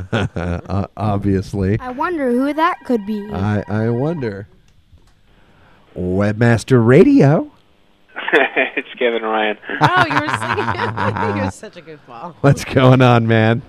uh, 0.12 0.86
obviously. 0.96 1.78
I 1.80 1.90
wonder 1.90 2.30
who 2.30 2.53
that 2.53 2.78
could 2.84 3.07
be. 3.07 3.28
I 3.32 3.64
I 3.68 3.88
wonder. 3.90 4.48
Webmaster 5.96 6.84
Radio. 6.84 7.51
it's 8.32 8.88
Kevin 8.98 9.22
Ryan. 9.22 9.59
Oh, 9.80 10.07
you 10.07 10.14
were 10.14 10.28
singing. 10.28 11.36
You're 11.42 11.51
such 11.51 11.76
a 11.76 11.82
goofball. 11.82 12.34
What's 12.40 12.64
going 12.64 13.03
on, 13.03 13.26
man? 13.26 13.62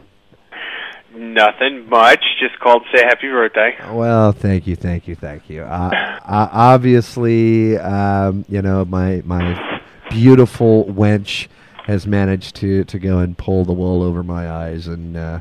Nothing 1.14 1.90
much. 1.90 2.24
Just 2.40 2.60
called 2.60 2.84
to 2.92 2.98
say 2.98 3.04
happy 3.04 3.28
birthday. 3.28 3.76
Well, 3.92 4.32
thank 4.32 4.66
you, 4.66 4.76
thank 4.76 5.08
you, 5.08 5.16
thank 5.16 5.50
you. 5.50 5.64
Uh, 5.64 6.20
uh, 6.26 6.50
obviously, 6.52 7.78
um, 7.78 8.46
you 8.48 8.62
know 8.62 8.86
my 8.86 9.22
my 9.26 9.82
beautiful 10.10 10.86
wench 10.86 11.48
has 11.86 12.08
managed 12.08 12.56
to 12.58 12.84
to 12.86 13.00
go 13.00 13.20
and 13.20 13.38
pull 13.38 13.66
the 13.66 13.74
wool 13.74 14.04
over 14.04 14.24
my 14.24 14.50
eyes 14.50 14.88
and. 14.88 15.18
Uh, 15.18 15.40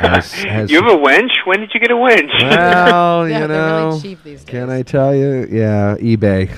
has, 0.00 0.32
has 0.44 0.70
you 0.70 0.82
have 0.82 0.92
a 0.92 0.96
wench? 0.96 1.30
When 1.44 1.60
did 1.60 1.70
you 1.74 1.80
get 1.80 1.90
a 1.90 1.94
wench? 1.94 2.32
Well, 2.42 3.28
Yeah, 3.28 3.40
you 3.42 3.46
they're 3.48 3.72
really 3.72 3.90
know, 3.90 4.00
cheap 4.00 4.22
these 4.24 4.44
can 4.44 4.70
I 4.70 4.82
tell 4.82 5.14
you? 5.14 5.46
Yeah, 5.50 5.96
eBay. 5.98 6.48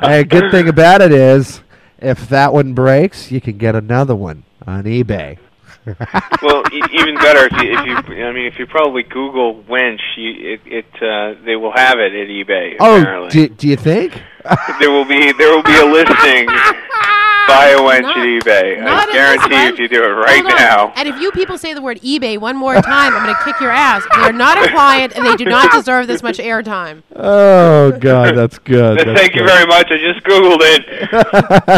hey, 0.04 0.24
good 0.24 0.50
thing 0.50 0.68
about 0.68 1.00
it 1.00 1.12
is, 1.12 1.62
if 1.98 2.28
that 2.28 2.52
one 2.52 2.74
breaks, 2.74 3.30
you 3.30 3.40
can 3.40 3.58
get 3.58 3.74
another 3.74 4.14
one 4.14 4.44
on 4.66 4.84
eBay. 4.84 5.38
well, 6.42 6.62
e- 6.70 6.82
even 6.92 7.14
better 7.16 7.46
if 7.50 7.52
you, 7.62 7.72
if 7.72 8.08
you, 8.08 8.24
I 8.24 8.32
mean, 8.32 8.46
if 8.46 8.58
you 8.58 8.66
probably 8.66 9.02
Google 9.04 9.62
wench, 9.64 10.00
you, 10.16 10.52
it, 10.54 10.60
it 10.66 10.84
uh, 11.02 11.42
they 11.44 11.56
will 11.56 11.72
have 11.74 11.98
it 11.98 12.12
at 12.12 12.28
eBay. 12.28 12.76
Oh, 12.78 13.00
apparently. 13.00 13.30
do, 13.30 13.48
do 13.48 13.68
you 13.68 13.76
think? 13.76 14.20
there 14.80 14.90
will 14.90 15.04
be 15.04 15.32
there 15.32 15.54
will 15.54 15.62
be 15.62 15.76
a 15.76 15.84
listing. 15.84 16.48
Buy 17.48 17.68
a 17.68 17.78
wench 17.78 18.02
Not- 18.02 18.18
at 18.18 18.24
eBay. 18.26 18.84
not 18.84 19.08
I 19.08 19.12
guarantee 19.12 19.54
you, 19.62 19.68
if 19.72 19.78
you 19.78 19.88
do 19.88 20.04
it 20.04 20.08
right 20.08 20.42
Hold 20.42 20.52
on. 20.52 20.58
now. 20.58 20.92
And 20.96 21.08
if 21.08 21.18
you 21.18 21.30
people 21.32 21.56
say 21.56 21.72
the 21.72 21.80
word 21.80 21.98
eBay 22.02 22.36
one 22.36 22.56
more 22.58 22.74
time, 22.74 23.14
I'm 23.16 23.22
going 23.24 23.34
to 23.34 23.42
kick 23.42 23.58
your 23.58 23.70
ass. 23.70 24.04
They're 24.16 24.34
not 24.34 24.62
a 24.62 24.68
client, 24.70 25.16
and 25.16 25.24
they 25.24 25.34
do 25.34 25.46
not 25.46 25.72
deserve 25.72 26.08
this 26.08 26.22
much 26.22 26.36
airtime. 26.36 27.02
Oh 27.16 27.92
God, 27.92 28.36
that's 28.36 28.58
good. 28.58 28.98
that's 29.08 29.18
Thank 29.18 29.34
you 29.34 29.40
good. 29.40 29.48
very 29.48 29.66
much. 29.66 29.86
I 29.90 29.96
just 29.96 30.22
Googled 30.26 30.58
it. 30.60 31.08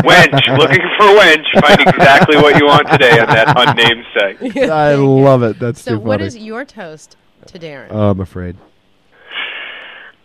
wench. 0.02 0.58
Looking 0.58 0.82
for 0.98 1.06
wench. 1.06 1.60
Find 1.60 1.80
exactly 1.88 2.36
what 2.38 2.58
you 2.58 2.66
want 2.66 2.88
today 2.88 3.20
on 3.20 3.28
that 3.28 3.54
unnamed 3.56 4.04
site. 4.12 4.56
I 4.70 4.96
love 4.96 5.44
it. 5.44 5.60
That's 5.60 5.80
So, 5.82 5.92
too 5.92 6.00
what 6.00 6.14
funny. 6.18 6.26
is 6.26 6.36
your 6.36 6.64
toast 6.64 7.16
to 7.46 7.60
Darren? 7.60 7.86
Oh, 7.90 8.10
I'm 8.10 8.20
afraid. 8.20 8.56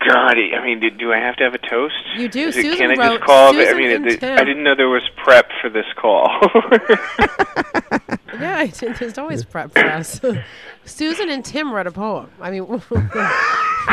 God, 0.07 0.37
I 0.37 0.63
mean, 0.63 0.79
do, 0.79 0.89
do 0.91 1.11
I 1.13 1.17
have 1.17 1.35
to 1.37 1.43
have 1.43 1.53
a 1.53 1.57
toast? 1.57 1.95
You 2.15 2.27
do. 2.29 2.47
Is 2.47 2.57
it- 2.57 2.61
Susan 2.63 2.77
can 2.89 2.99
I 2.99 3.03
wrote- 3.07 3.17
just 3.17 3.23
call? 3.25 3.47
I 3.49 3.51
Susan 3.63 3.77
mean, 3.77 3.91
and 3.91 4.07
it, 4.07 4.19
Tim. 4.19 4.37
I 4.37 4.43
didn't 4.43 4.63
know 4.63 4.75
there 4.75 4.89
was 4.89 5.03
prep 5.23 5.49
for 5.61 5.69
this 5.69 5.85
call. 5.95 6.29
Yeah, 8.39 8.57
I 8.57 8.67
there's 8.67 9.17
always 9.17 9.45
prep 9.45 9.71
for 9.71 9.79
us. 9.85 10.19
Susan 10.85 11.29
and 11.29 11.43
Tim 11.43 11.71
wrote 11.71 11.87
a 11.87 11.91
poem. 11.91 12.29
I 12.41 12.51
mean, 12.51 12.65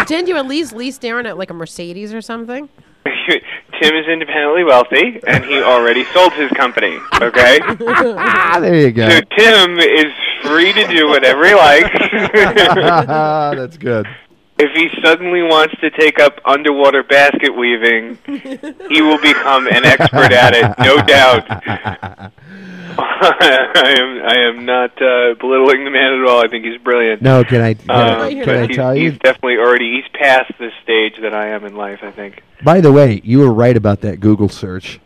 didn't 0.07 0.27
you 0.27 0.37
at 0.37 0.47
least 0.47 0.73
lease 0.73 0.99
Darren 0.99 1.27
at 1.27 1.39
like 1.39 1.51
a 1.51 1.55
Mercedes 1.55 2.13
or 2.13 2.21
something? 2.21 2.69
Tim 3.05 3.95
is 3.95 4.07
independently 4.09 4.65
wealthy, 4.65 5.21
and 5.29 5.45
he 5.45 5.63
already 5.63 6.05
sold 6.07 6.33
his 6.33 6.51
company. 6.53 6.99
Okay. 7.21 7.61
Ah, 7.63 8.59
there 8.61 8.75
you 8.75 8.91
go. 8.91 9.09
So 9.09 9.21
Tim 9.39 9.79
is 9.79 10.13
free 10.43 10.73
to 10.73 10.87
do 10.89 11.09
whatever 11.09 11.47
he 11.47 11.55
likes. 11.55 11.91
that's 13.55 13.77
good. 13.77 14.07
If 14.65 14.71
he 14.77 14.89
suddenly 15.03 15.43
wants 15.43 15.75
to 15.81 15.91
take 15.91 16.21
up 16.21 16.39
underwater 16.45 17.03
basket 17.03 17.51
weaving, 17.57 18.17
he 18.27 19.03
will 19.03 19.19
become 19.21 19.67
an 19.67 19.85
expert 19.85 20.31
at 20.31 20.55
it, 20.55 20.79
no 20.79 20.97
doubt. 21.03 21.45
I 22.95 23.95
am 23.99 24.23
I 24.23 24.37
am 24.49 24.65
not 24.67 24.91
uh, 25.03 25.35
belittling 25.41 25.85
the 25.85 25.91
man 25.91 26.13
at 26.21 26.29
all. 26.29 26.45
I 26.45 26.49
think 26.49 26.65
he's 26.65 26.81
brilliant. 26.81 27.23
No, 27.23 27.43
can 27.43 27.61
I- 27.61 27.75
can 27.75 27.91
I- 27.91 28.27
Um, 28.29 28.45
can 28.45 28.49
I 28.51 28.67
tell 28.69 28.95
you- 28.95 29.11
He's 29.11 29.19
definitely 29.19 29.57
already 29.57 29.97
he's 29.97 30.05
past 30.13 30.53
the 30.59 30.71
stage 30.83 31.15
that 31.23 31.35
I 31.35 31.49
am 31.49 31.65
in 31.65 31.75
life. 31.75 32.01
I 32.03 32.11
think. 32.13 32.43
By 32.63 32.81
the 32.81 32.93
way, 32.93 33.21
you 33.25 33.41
were 33.41 33.53
right 33.53 33.77
about 33.77 34.03
that 34.03 34.21
Google 34.21 34.49
search. 34.49 35.01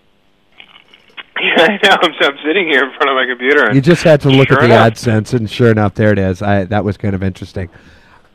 Yeah, 1.40 1.54
I 1.58 1.78
know. 1.82 1.96
I'm, 2.02 2.12
I'm 2.20 2.38
sitting 2.44 2.66
here 2.68 2.84
in 2.84 2.90
front 2.96 3.08
of 3.10 3.14
my 3.16 3.24
computer. 3.26 3.64
And 3.66 3.74
You 3.74 3.80
just 3.80 4.02
had 4.02 4.20
to 4.22 4.28
look 4.30 4.48
sure 4.48 4.58
at 4.58 4.68
the 4.68 4.74
enough, 4.74 4.92
AdSense, 4.94 5.32
and 5.32 5.48
sure 5.50 5.70
enough, 5.70 5.94
there 5.94 6.12
it 6.12 6.18
is. 6.18 6.42
I, 6.42 6.64
that 6.64 6.84
was 6.84 6.96
kind 6.96 7.14
of 7.14 7.22
interesting. 7.22 7.68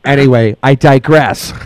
Anyway, 0.04 0.58
I 0.64 0.74
digress. 0.76 1.52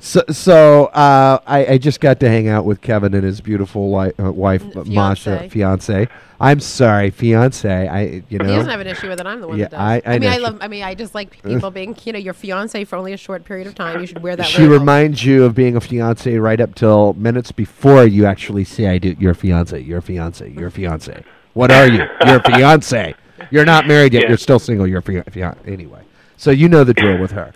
so, 0.00 0.22
so 0.30 0.86
uh, 0.86 1.38
I, 1.46 1.66
I 1.70 1.78
just 1.78 2.00
got 2.00 2.20
to 2.20 2.28
hang 2.28 2.48
out 2.48 2.64
with 2.64 2.80
Kevin 2.80 3.14
and 3.14 3.24
his 3.24 3.40
beautiful 3.40 3.90
wi- 3.90 4.12
uh, 4.18 4.30
wife, 4.30 4.64
Masha, 4.86 5.48
fiance. 5.48 6.08
I'm 6.38 6.60
sorry, 6.60 7.10
fiance. 7.10 7.88
I, 7.88 8.22
you 8.28 8.38
know, 8.38 8.46
He 8.46 8.54
doesn't 8.54 8.70
have 8.70 8.80
an 8.80 8.86
issue 8.86 9.08
with 9.08 9.20
it. 9.20 9.26
I'm 9.26 9.40
the 9.40 9.48
one 9.48 9.58
Yeah, 9.58 9.64
that 9.68 9.70
does. 9.72 9.80
I- 9.80 10.02
I 10.14 10.18
mean. 10.18 10.30
I 10.30 10.36
love. 10.38 10.58
I 10.60 10.68
mean, 10.68 10.82
I 10.82 10.94
just 10.94 11.14
like 11.14 11.42
people 11.42 11.70
being, 11.70 11.96
you 12.04 12.12
know, 12.12 12.18
your 12.18 12.34
fiance 12.34 12.84
for 12.84 12.96
only 12.96 13.12
a 13.12 13.16
short 13.18 13.44
period 13.44 13.66
of 13.66 13.74
time. 13.74 14.00
You 14.00 14.06
should 14.06 14.22
wear 14.22 14.36
that. 14.36 14.46
she 14.46 14.62
label. 14.62 14.78
reminds 14.78 15.24
you 15.24 15.44
of 15.44 15.54
being 15.54 15.76
a 15.76 15.80
fiance 15.80 16.34
right 16.38 16.60
up 16.60 16.74
till 16.74 17.12
minutes 17.14 17.52
before 17.52 18.04
you 18.04 18.26
actually 18.26 18.64
say, 18.64 18.86
"I 18.86 18.98
do." 18.98 19.14
You're 19.18 19.32
a 19.32 19.34
fiance. 19.34 19.78
You're 19.80 20.00
fiance. 20.00 20.48
You're 20.50 20.70
fiance. 20.70 21.24
What 21.52 21.70
are 21.70 21.86
you? 21.88 22.04
You're 22.26 22.40
fiance. 22.40 23.14
You're 23.50 23.64
not 23.64 23.86
married 23.86 24.12
yet. 24.12 24.22
Yeah. 24.22 24.28
You're 24.28 24.38
still 24.38 24.58
single. 24.58 24.86
You're 24.86 24.98
a 24.98 25.02
fia- 25.02 25.24
fiance. 25.24 25.60
Anyway, 25.66 26.02
so 26.36 26.50
you 26.50 26.68
know 26.68 26.84
the 26.84 26.94
drill 26.94 27.18
with 27.18 27.32
her. 27.32 27.52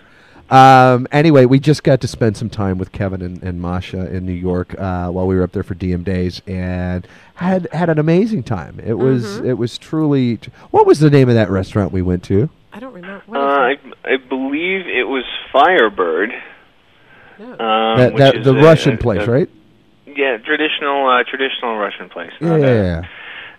Um, 0.49 1.07
anyway, 1.11 1.45
we 1.45 1.59
just 1.59 1.83
got 1.83 2.01
to 2.01 2.07
spend 2.07 2.37
some 2.37 2.51
time 2.51 2.77
with 2.77 2.91
Kevin 2.91 3.21
and, 3.23 3.41
and 3.41 3.59
Masha 3.59 4.13
in 4.15 4.25
New 4.27 4.31
York 4.33 4.75
uh, 4.79 5.09
while 5.09 5.25
we 5.25 5.35
were 5.35 5.41
up 5.43 5.53
there 5.53 5.63
for 5.63 5.73
DM 5.73 6.03
days, 6.03 6.41
and 6.45 7.07
had 7.35 7.67
had 7.71 7.89
an 7.89 7.97
amazing 7.97 8.43
time. 8.43 8.79
It 8.79 8.93
was 8.93 9.25
Mm-hmm. 9.25 9.49
it 9.49 9.57
was 9.57 9.77
truly. 9.79 10.39
What 10.71 10.85
was 10.85 10.99
the 10.99 11.09
name 11.09 11.29
of 11.29 11.35
that 11.35 11.49
restaurant 11.49 11.91
we 11.91 12.03
went 12.03 12.23
to? 12.25 12.49
I 12.73 12.79
don't 12.79 12.93
remember. 12.93 13.35
Uh, 13.35 13.39
I, 13.39 13.77
I 14.03 14.17
believe 14.17 14.85
it 14.87 15.07
was 15.07 15.23
Firebird. 15.51 16.31
Um, 17.39 17.57
that, 17.57 18.13
which 18.13 18.19
that 18.19 18.35
is 18.37 18.45
the 18.45 18.55
a- 18.55 18.61
Russian 18.63 18.93
a- 18.93 18.97
place, 18.97 19.27
a- 19.27 19.31
right? 19.31 19.49
Yeah, 20.05 20.37
traditional 20.37 21.09
uh, 21.09 21.23
traditional 21.27 21.75
Russian 21.77 22.07
place. 22.09 22.31
Yeah, 22.39 22.47
Not 22.49 22.59
yeah, 22.61 22.67
a, 22.67 22.83
yeah. 22.83 23.01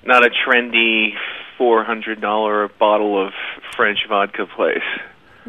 Not 0.05 0.25
a 0.25 0.31
trendy 0.31 1.15
four 1.59 1.85
hundred 1.85 2.21
dollar 2.21 2.69
bottle 2.79 3.25
of 3.25 3.33
French 3.75 4.01
vodka 4.09 4.47
place. 4.47 4.79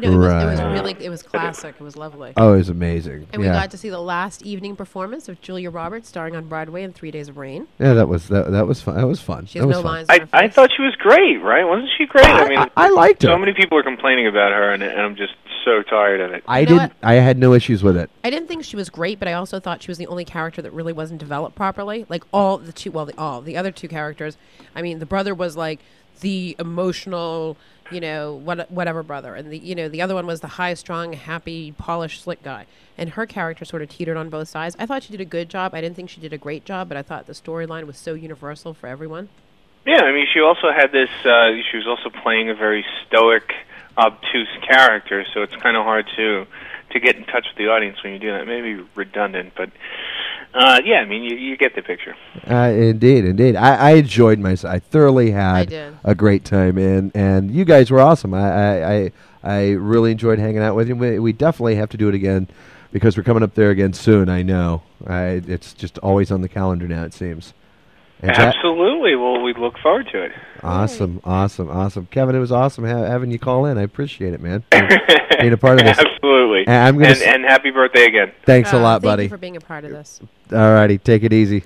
No, 0.00 0.12
it 0.12 0.16
was, 0.16 0.26
it 0.26 0.46
was 0.46 0.60
really. 0.60 1.04
It 1.04 1.10
was 1.10 1.22
classic. 1.24 1.74
It 1.78 1.82
was 1.82 1.96
lovely. 1.96 2.32
Oh, 2.36 2.54
it 2.54 2.58
was 2.58 2.68
amazing. 2.68 3.26
And 3.32 3.42
we 3.42 3.48
got 3.48 3.72
to 3.72 3.76
see 3.76 3.88
the 3.88 4.00
last 4.00 4.42
evening 4.42 4.76
performance 4.76 5.28
of 5.28 5.40
Julia 5.40 5.70
Roberts 5.70 6.08
starring 6.08 6.36
on 6.36 6.46
Broadway 6.46 6.84
in 6.84 6.92
Three 6.92 7.10
Days 7.10 7.28
of 7.28 7.36
Rain. 7.36 7.66
Yeah, 7.80 7.94
that 7.94 8.08
was 8.08 8.28
that, 8.28 8.52
that 8.52 8.66
was 8.68 8.80
fun. 8.80 8.96
That 8.96 9.08
was 9.08 9.20
fun. 9.20 9.46
She 9.46 9.58
that 9.58 9.66
has 9.66 9.76
was 9.76 9.76
no 9.78 9.82
fun. 9.82 9.92
lines. 9.92 10.08
I 10.08 10.28
I 10.32 10.48
thought 10.48 10.70
she 10.76 10.82
was 10.82 10.94
great, 10.94 11.42
right? 11.42 11.64
Wasn't 11.64 11.90
she 11.98 12.06
great? 12.06 12.26
I, 12.26 12.48
mean, 12.48 12.70
I 12.76 12.90
liked 12.90 13.22
her. 13.22 13.28
So 13.28 13.38
many 13.38 13.54
people 13.54 13.76
are 13.76 13.82
complaining 13.82 14.28
about 14.28 14.52
her, 14.52 14.72
and, 14.72 14.84
and 14.84 15.00
I'm 15.00 15.16
just 15.16 15.34
so 15.68 15.82
tired 15.82 16.20
of 16.20 16.32
it. 16.32 16.42
I 16.48 16.60
You 16.60 16.66
know 16.66 16.78
didn't. 16.78 16.92
I 17.02 17.14
had 17.14 17.38
no 17.38 17.52
issues 17.52 17.82
with 17.82 17.96
it. 17.96 18.08
I 18.24 18.30
didn't 18.30 18.48
think 18.48 18.64
she 18.64 18.76
was 18.76 18.88
great, 18.88 19.18
but 19.18 19.28
I 19.28 19.34
also 19.34 19.60
thought 19.60 19.82
she 19.82 19.90
was 19.90 19.98
the 19.98 20.06
only 20.06 20.24
character 20.24 20.62
that 20.62 20.72
really 20.72 20.92
wasn't 20.92 21.20
developed 21.20 21.56
properly. 21.56 22.06
Like 22.08 22.24
all 22.32 22.56
the 22.58 22.72
two, 22.72 22.90
well, 22.90 23.06
the, 23.06 23.16
all 23.18 23.40
the 23.42 23.56
other 23.56 23.70
two 23.70 23.88
characters. 23.88 24.36
I 24.74 24.82
mean, 24.82 24.98
the 24.98 25.06
brother 25.06 25.34
was 25.34 25.56
like 25.56 25.80
the 26.20 26.56
emotional, 26.58 27.56
you 27.90 28.00
know, 28.00 28.34
what, 28.34 28.70
whatever 28.70 29.02
brother, 29.02 29.34
and 29.34 29.52
the 29.52 29.58
you 29.58 29.74
know 29.74 29.88
the 29.88 30.00
other 30.02 30.14
one 30.14 30.26
was 30.26 30.40
the 30.40 30.48
high 30.48 30.74
strung, 30.74 31.12
happy, 31.12 31.72
polished, 31.72 32.22
slick 32.22 32.42
guy. 32.42 32.66
And 32.96 33.10
her 33.10 33.26
character 33.26 33.64
sort 33.64 33.82
of 33.82 33.88
teetered 33.90 34.16
on 34.16 34.28
both 34.30 34.48
sides. 34.48 34.74
I 34.78 34.86
thought 34.86 35.04
she 35.04 35.12
did 35.12 35.20
a 35.20 35.24
good 35.24 35.48
job. 35.48 35.74
I 35.74 35.80
didn't 35.80 35.94
think 35.96 36.10
she 36.10 36.20
did 36.20 36.32
a 36.32 36.38
great 36.38 36.64
job, 36.64 36.88
but 36.88 36.96
I 36.96 37.02
thought 37.02 37.26
the 37.26 37.32
storyline 37.32 37.84
was 37.86 37.96
so 37.96 38.14
universal 38.14 38.74
for 38.74 38.88
everyone. 38.88 39.28
Yeah, 39.86 40.02
I 40.02 40.12
mean, 40.12 40.26
she 40.32 40.40
also 40.40 40.72
had 40.72 40.90
this. 40.92 41.08
Uh, 41.24 41.52
she 41.70 41.76
was 41.76 41.86
also 41.86 42.10
playing 42.10 42.50
a 42.50 42.54
very 42.54 42.84
stoic, 43.06 43.52
obtuse 43.98 44.48
character, 44.66 45.24
so 45.34 45.42
it's 45.42 45.56
kind 45.56 45.76
of 45.76 45.84
hard 45.84 46.06
to 46.16 46.46
to 46.90 47.00
get 47.00 47.16
in 47.16 47.24
touch 47.24 47.46
with 47.48 47.58
the 47.58 47.68
audience 47.68 48.02
when 48.02 48.14
you 48.14 48.18
do 48.18 48.30
that. 48.30 48.46
Maybe 48.46 48.82
redundant, 48.94 49.52
but 49.56 49.70
uh, 50.54 50.80
yeah, 50.84 51.00
I 51.00 51.04
mean, 51.04 51.22
you, 51.22 51.36
you 51.36 51.56
get 51.56 51.74
the 51.74 51.82
picture. 51.82 52.14
Uh, 52.48 52.72
indeed, 52.74 53.24
indeed. 53.26 53.54
I, 53.56 53.74
I 53.74 53.90
enjoyed 53.92 54.38
myself. 54.38 54.74
I 54.74 54.78
thoroughly 54.78 55.30
had 55.30 55.68
did. 55.68 55.96
a 56.04 56.14
great 56.14 56.44
time, 56.44 56.78
and 56.78 57.12
and 57.14 57.50
you 57.50 57.64
guys 57.64 57.90
were 57.90 58.00
awesome. 58.00 58.32
I 58.32 58.48
I, 58.48 58.94
I, 58.94 59.12
I 59.42 59.70
really 59.72 60.12
enjoyed 60.12 60.38
hanging 60.38 60.62
out 60.62 60.74
with 60.74 60.88
you. 60.88 60.96
We, 60.96 61.18
we 61.18 61.32
definitely 61.32 61.76
have 61.76 61.90
to 61.90 61.96
do 61.96 62.08
it 62.08 62.14
again 62.14 62.48
because 62.92 63.16
we're 63.16 63.24
coming 63.24 63.42
up 63.42 63.54
there 63.54 63.70
again 63.70 63.92
soon. 63.92 64.28
I 64.28 64.42
know. 64.42 64.82
I, 65.06 65.42
it's 65.46 65.74
just 65.74 65.98
always 65.98 66.30
on 66.30 66.40
the 66.40 66.48
calendar 66.48 66.88
now. 66.88 67.04
It 67.04 67.12
seems. 67.12 67.52
And 68.20 68.32
Absolutely. 68.32 69.14
Well, 69.14 69.40
we 69.42 69.54
look 69.54 69.78
forward 69.78 70.08
to 70.12 70.22
it. 70.24 70.32
awesome, 70.64 71.20
awesome, 71.24 71.70
awesome. 71.70 72.06
Kevin, 72.10 72.34
it 72.34 72.40
was 72.40 72.50
awesome 72.50 72.84
ha- 72.84 73.04
having 73.04 73.30
you 73.30 73.38
call 73.38 73.66
in. 73.66 73.78
I 73.78 73.82
appreciate 73.82 74.32
it, 74.34 74.40
man. 74.40 74.64
Being 75.40 75.52
a 75.52 75.56
part 75.56 75.78
of 75.78 75.86
this. 75.86 75.98
Absolutely. 75.98 76.66
And 76.66 76.70
I'm 76.88 76.94
gonna 76.96 77.08
and, 77.10 77.16
s- 77.16 77.22
and 77.22 77.44
happy 77.44 77.70
birthday 77.70 78.06
again. 78.06 78.32
Thanks 78.44 78.72
a 78.72 78.76
Uh, 78.76 78.80
lot, 78.80 79.02
thank 79.02 79.10
buddy. 79.12 79.22
you 79.24 79.28
for 79.28 79.36
being 79.36 79.56
a 79.56 79.60
part 79.60 79.84
of 79.84 79.92
this. 79.92 80.18
All 80.52 80.58
righty, 80.72 80.98
take 80.98 81.22
it 81.22 81.32
easy. 81.32 81.62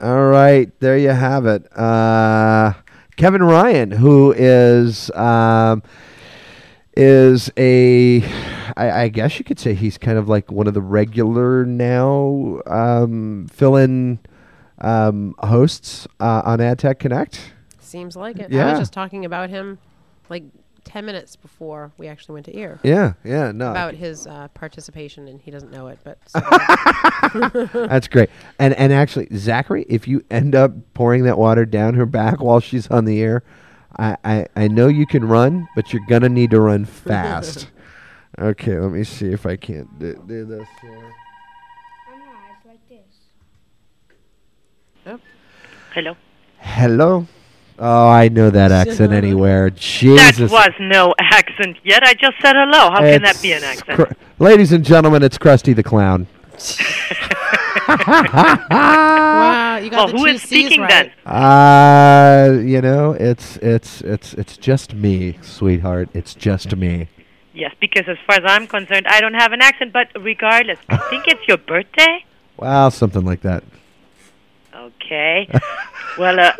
All 0.00 0.26
right, 0.28 0.70
there 0.80 0.98
you 0.98 1.08
have 1.08 1.46
it. 1.46 1.64
Uh, 1.76 2.74
Kevin 3.16 3.42
Ryan, 3.42 3.90
who 3.90 4.32
is 4.36 5.10
um, 5.12 5.82
is 6.94 7.50
a, 7.56 8.22
I, 8.76 9.02
I 9.04 9.08
guess 9.08 9.38
you 9.38 9.44
could 9.44 9.58
say 9.58 9.72
he's 9.74 9.96
kind 9.98 10.18
of 10.18 10.28
like 10.28 10.52
one 10.52 10.66
of 10.68 10.74
the 10.74 10.82
regular 10.82 11.64
now 11.64 12.60
um, 12.66 13.46
fill-in 13.50 14.18
um, 14.80 15.34
hosts 15.40 16.06
uh, 16.20 16.42
on 16.44 16.58
AdTech 16.58 16.98
Connect. 16.98 17.52
Seems 17.80 18.16
like 18.16 18.38
it. 18.38 18.52
I 18.52 18.54
Yeah. 18.54 18.70
was 18.70 18.78
just 18.78 18.92
talking 18.92 19.24
about 19.24 19.50
him 19.50 19.78
like 20.28 20.44
10 20.84 21.04
minutes 21.04 21.36
before 21.36 21.92
we 21.98 22.06
actually 22.08 22.34
went 22.34 22.46
to 22.46 22.56
ear. 22.56 22.78
Yeah, 22.82 23.12
yeah, 23.24 23.52
no. 23.52 23.70
About 23.70 23.94
his 23.94 24.26
uh, 24.26 24.48
participation, 24.48 25.28
and 25.28 25.40
he 25.40 25.50
doesn't 25.50 25.70
know 25.70 25.88
it, 25.88 25.98
but. 26.04 26.18
That's 27.72 28.08
great. 28.08 28.30
And 28.58 28.74
and 28.74 28.92
actually, 28.92 29.28
Zachary, 29.34 29.84
if 29.88 30.08
you 30.08 30.24
end 30.30 30.54
up 30.54 30.72
pouring 30.94 31.24
that 31.24 31.38
water 31.38 31.64
down 31.66 31.94
her 31.94 32.06
back 32.06 32.40
while 32.40 32.60
she's 32.60 32.88
on 32.88 33.04
the 33.04 33.20
air, 33.20 33.42
I, 33.98 34.16
I, 34.24 34.46
I 34.56 34.68
know 34.68 34.88
you 34.88 35.06
can 35.06 35.26
run, 35.26 35.68
but 35.74 35.92
you're 35.92 36.04
gonna 36.08 36.28
need 36.28 36.50
to 36.52 36.60
run 36.60 36.84
fast. 36.84 37.70
okay, 38.38 38.78
let 38.78 38.92
me 38.92 39.04
see 39.04 39.32
if 39.32 39.44
I 39.46 39.56
can't 39.56 39.98
do, 39.98 40.22
do 40.26 40.44
this. 40.44 40.66
Here. 40.80 41.12
Hello. 45.04 46.16
Hello. 46.58 47.26
Oh, 47.78 48.08
I 48.08 48.28
know 48.28 48.50
that 48.50 48.72
accent 48.82 49.12
anywhere. 49.12 49.70
Jesus. 49.70 50.50
That 50.50 50.50
was 50.50 50.70
no 50.80 51.14
accent 51.18 51.76
yet. 51.84 52.02
I 52.02 52.14
just 52.14 52.36
said 52.42 52.54
hello. 52.56 52.90
How 52.90 53.00
can 53.00 53.22
that 53.22 53.40
be 53.40 53.52
an 53.52 53.64
accent? 53.64 53.98
Cr- 53.98 54.12
Ladies 54.38 54.72
and 54.72 54.84
gentlemen, 54.84 55.22
it's 55.22 55.38
Krusty 55.38 55.74
the 55.74 55.82
Clown. 55.82 56.26
wow, 57.88 59.78
you 59.82 59.90
got 59.90 59.96
well, 59.96 60.06
the 60.08 60.12
who 60.12 60.26
two 60.26 60.34
is 60.34 60.42
Cs 60.42 60.48
speaking 60.48 60.80
right. 60.82 61.12
then? 61.24 61.32
Uh, 61.32 62.60
you 62.60 62.80
know, 62.80 63.12
it's 63.12 63.56
it's 63.58 64.00
it's 64.02 64.34
it's 64.34 64.56
just 64.56 64.92
me, 64.94 65.38
sweetheart. 65.40 66.08
It's 66.14 66.34
just 66.34 66.74
me. 66.76 67.08
Yes, 67.54 67.74
because 67.80 68.08
as 68.08 68.18
far 68.26 68.36
as 68.36 68.42
I'm 68.44 68.66
concerned, 68.66 69.06
I 69.08 69.20
don't 69.20 69.34
have 69.34 69.52
an 69.52 69.62
accent. 69.62 69.92
But 69.92 70.08
regardless, 70.20 70.78
I 70.88 70.96
think 71.10 71.28
it's 71.28 71.46
your 71.46 71.58
birthday. 71.58 72.24
Well, 72.56 72.90
something 72.90 73.24
like 73.24 73.42
that. 73.42 73.62
Okay. 74.96 75.48
well, 76.18 76.38
uh, 76.40 76.52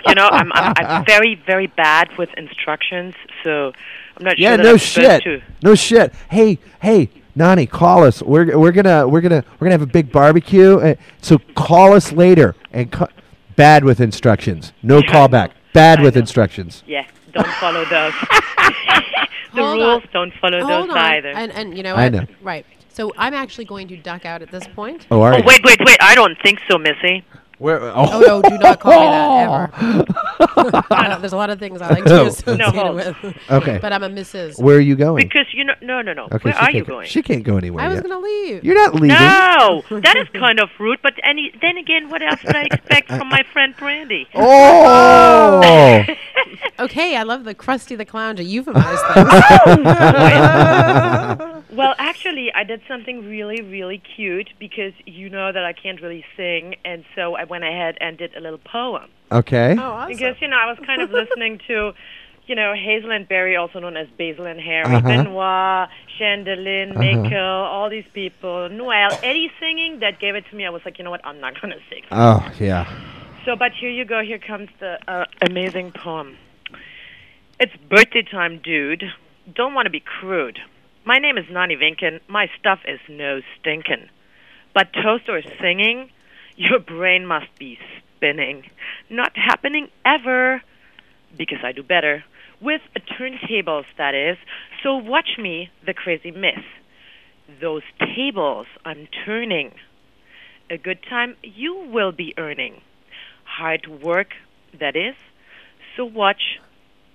you 0.06 0.14
know, 0.14 0.28
I'm, 0.30 0.52
I'm 0.52 0.74
I'm 0.76 1.04
very 1.04 1.34
very 1.46 1.66
bad 1.66 2.16
with 2.18 2.30
instructions, 2.36 3.14
so 3.42 3.72
I'm 4.16 4.24
not 4.24 4.38
yeah, 4.38 4.50
sure 4.50 4.56
that 4.58 4.62
no 4.64 4.72
I'm 4.72 4.78
shit. 4.78 5.22
to. 5.22 5.42
No 5.62 5.74
shit. 5.74 6.14
Hey, 6.30 6.58
hey, 6.80 7.08
Nani, 7.34 7.66
call 7.66 8.04
us. 8.04 8.22
We're 8.22 8.58
we're 8.58 8.72
gonna 8.72 9.08
we're 9.08 9.20
gonna 9.20 9.44
we're 9.54 9.66
gonna 9.66 9.72
have 9.72 9.82
a 9.82 9.86
big 9.86 10.12
barbecue. 10.12 10.78
Uh, 10.78 10.94
so 11.20 11.38
call 11.54 11.94
us 11.94 12.12
later. 12.12 12.54
And 12.72 12.90
ca- 12.90 13.08
bad 13.56 13.84
with 13.84 14.00
instructions. 14.00 14.72
No 14.82 15.00
callback. 15.02 15.52
Bad 15.72 16.00
with 16.02 16.16
instructions. 16.16 16.82
Yeah, 16.86 17.06
don't 17.32 17.46
follow 17.54 17.84
those. 17.86 18.12
the 19.54 19.62
Hold 19.62 19.78
rules 19.78 20.02
on. 20.02 20.08
don't 20.12 20.34
follow 20.34 20.60
Hold 20.64 20.90
those 20.90 20.96
on. 20.96 20.98
either. 20.98 21.28
And, 21.30 21.52
and 21.52 21.76
you 21.76 21.82
know 21.82 21.94
I 21.94 22.04
what? 22.04 22.12
know. 22.12 22.26
Right. 22.42 22.66
So 22.88 23.10
I'm 23.16 23.32
actually 23.32 23.64
going 23.64 23.88
to 23.88 23.96
duck 23.96 24.26
out 24.26 24.42
at 24.42 24.50
this 24.50 24.66
point. 24.74 25.06
Oh, 25.10 25.22
are 25.22 25.32
oh 25.32 25.38
you? 25.38 25.44
wait, 25.46 25.64
wait, 25.64 25.78
wait! 25.82 25.96
I 26.02 26.14
don't 26.14 26.36
think 26.42 26.60
so, 26.68 26.76
Missy. 26.76 27.24
Where? 27.62 27.80
Oh. 27.80 27.92
oh, 27.96 28.20
no, 28.20 28.42
do 28.42 28.58
not 28.58 28.80
call 28.80 28.90
me 29.00 29.06
that 29.06 30.10
ever. 30.66 31.18
There's 31.20 31.32
a 31.32 31.36
lot 31.36 31.48
of 31.48 31.60
things 31.60 31.80
I 31.80 31.90
like 31.90 32.02
to 32.02 32.10
No. 32.10 32.22
be 32.24 32.28
associated 32.30 32.74
No. 32.74 32.92
with. 32.94 33.16
Okay. 33.50 33.78
But 33.80 33.92
I'm 33.92 34.02
a 34.02 34.08
Mrs. 34.08 34.60
Where 34.60 34.78
are 34.78 34.80
you 34.80 34.96
going? 34.96 35.22
Because 35.28 35.46
you 35.54 35.62
know, 35.62 35.74
no, 35.80 36.02
no, 36.02 36.12
no. 36.12 36.24
Okay, 36.24 36.38
Where 36.50 36.56
are 36.56 36.72
you 36.72 36.84
going? 36.84 37.06
She 37.06 37.22
can't 37.22 37.44
go 37.44 37.56
anywhere. 37.58 37.84
I 37.84 37.88
was 37.88 38.00
going 38.00 38.10
to 38.10 38.18
leave. 38.18 38.64
You're 38.64 38.74
not 38.74 38.94
leaving. 38.94 39.10
No, 39.10 39.84
that 40.00 40.16
is 40.16 40.28
kind 40.30 40.58
of 40.58 40.70
rude. 40.80 40.98
But 41.04 41.14
any, 41.22 41.52
then 41.60 41.76
again, 41.76 42.10
what 42.10 42.20
else 42.20 42.42
would 42.42 42.56
I 42.56 42.62
expect 42.64 43.06
from 43.08 43.28
my 43.28 43.44
friend 43.52 43.76
Brandy? 43.76 44.26
Oh. 44.34 46.04
okay, 46.80 47.16
I 47.16 47.22
love 47.22 47.44
the 47.44 47.54
Krusty 47.54 47.96
the 47.96 48.04
Clown 48.04 48.34
to 48.36 48.44
euphemize 48.44 48.98
things. 51.54 51.61
Well, 51.72 51.94
actually, 51.98 52.52
I 52.54 52.64
did 52.64 52.82
something 52.86 53.26
really, 53.28 53.60
really 53.62 53.98
cute 54.16 54.50
because 54.58 54.92
you 55.06 55.28
know 55.30 55.50
that 55.52 55.64
I 55.64 55.72
can't 55.72 56.00
really 56.00 56.24
sing, 56.36 56.76
and 56.84 57.04
so 57.14 57.34
I 57.34 57.44
went 57.44 57.64
ahead 57.64 57.96
and 58.00 58.16
did 58.18 58.34
a 58.36 58.40
little 58.40 58.58
poem. 58.58 59.08
Okay. 59.30 59.74
Oh, 59.78 59.82
awesome. 59.82 60.12
Because 60.12 60.36
you 60.40 60.48
know, 60.48 60.56
I 60.56 60.66
was 60.66 60.78
kind 60.86 61.00
of 61.02 61.10
listening 61.20 61.58
to, 61.68 61.92
you 62.46 62.54
know, 62.54 62.74
Hazel 62.74 63.10
and 63.12 63.26
Barry, 63.28 63.56
also 63.56 63.78
known 63.80 63.96
as 63.96 64.06
Basil 64.18 64.46
and 64.46 64.60
Harry, 64.60 64.94
Uh-huh. 64.94 65.08
Benoit, 65.08 65.88
Chandelin, 66.20 66.90
Uh-huh. 66.90 67.00
Mikkel, 67.02 67.64
all 67.72 67.88
these 67.88 68.04
people, 68.12 68.68
Noel, 68.68 69.12
Eddie 69.22 69.50
singing. 69.58 70.00
That 70.00 70.18
gave 70.20 70.34
it 70.34 70.44
to 70.50 70.56
me. 70.56 70.66
I 70.66 70.70
was 70.70 70.82
like, 70.84 70.98
you 70.98 71.04
know 71.04 71.10
what? 71.10 71.24
I'm 71.24 71.40
not 71.40 71.60
gonna 71.60 71.76
sing. 71.88 72.02
Oh 72.10 72.46
yeah. 72.60 72.84
So, 73.44 73.56
but 73.56 73.72
here 73.72 73.90
you 73.90 74.04
go. 74.04 74.20
Here 74.22 74.38
comes 74.38 74.68
the 74.78 74.98
uh, 75.08 75.24
amazing 75.40 75.92
poem. 75.92 76.36
It's 77.58 77.72
birthday 77.88 78.22
time, 78.22 78.60
dude. 78.62 79.04
Don't 79.54 79.74
want 79.74 79.86
to 79.86 79.90
be 79.90 80.00
crude. 80.00 80.58
My 81.04 81.18
name 81.18 81.36
is 81.36 81.46
Nani 81.50 81.74
Vinken. 81.74 82.20
My 82.28 82.48
stuff 82.58 82.78
is 82.86 83.00
no 83.08 83.40
stinkin'. 83.58 84.08
But 84.72 84.92
toast 84.92 85.28
or 85.28 85.42
singing, 85.60 86.10
your 86.56 86.78
brain 86.78 87.26
must 87.26 87.48
be 87.58 87.78
spinning. 88.16 88.70
Not 89.10 89.36
happening 89.36 89.88
ever. 90.04 90.62
Because 91.36 91.58
I 91.64 91.72
do 91.72 91.82
better. 91.82 92.24
With 92.60 92.82
turntables, 93.18 93.86
that 93.98 94.14
is. 94.14 94.36
So 94.82 94.96
watch 94.96 95.38
me, 95.38 95.70
the 95.84 95.92
crazy 95.92 96.30
miss. 96.30 96.62
Those 97.60 97.82
tables 97.98 98.66
I'm 98.84 99.08
turning. 99.24 99.72
A 100.70 100.78
good 100.78 101.02
time 101.02 101.36
you 101.42 101.74
will 101.74 102.12
be 102.12 102.32
earning 102.38 102.80
hard 103.44 103.86
work, 103.86 104.28
that 104.78 104.96
is. 104.96 105.14
So 105.96 106.04
watch 106.04 106.60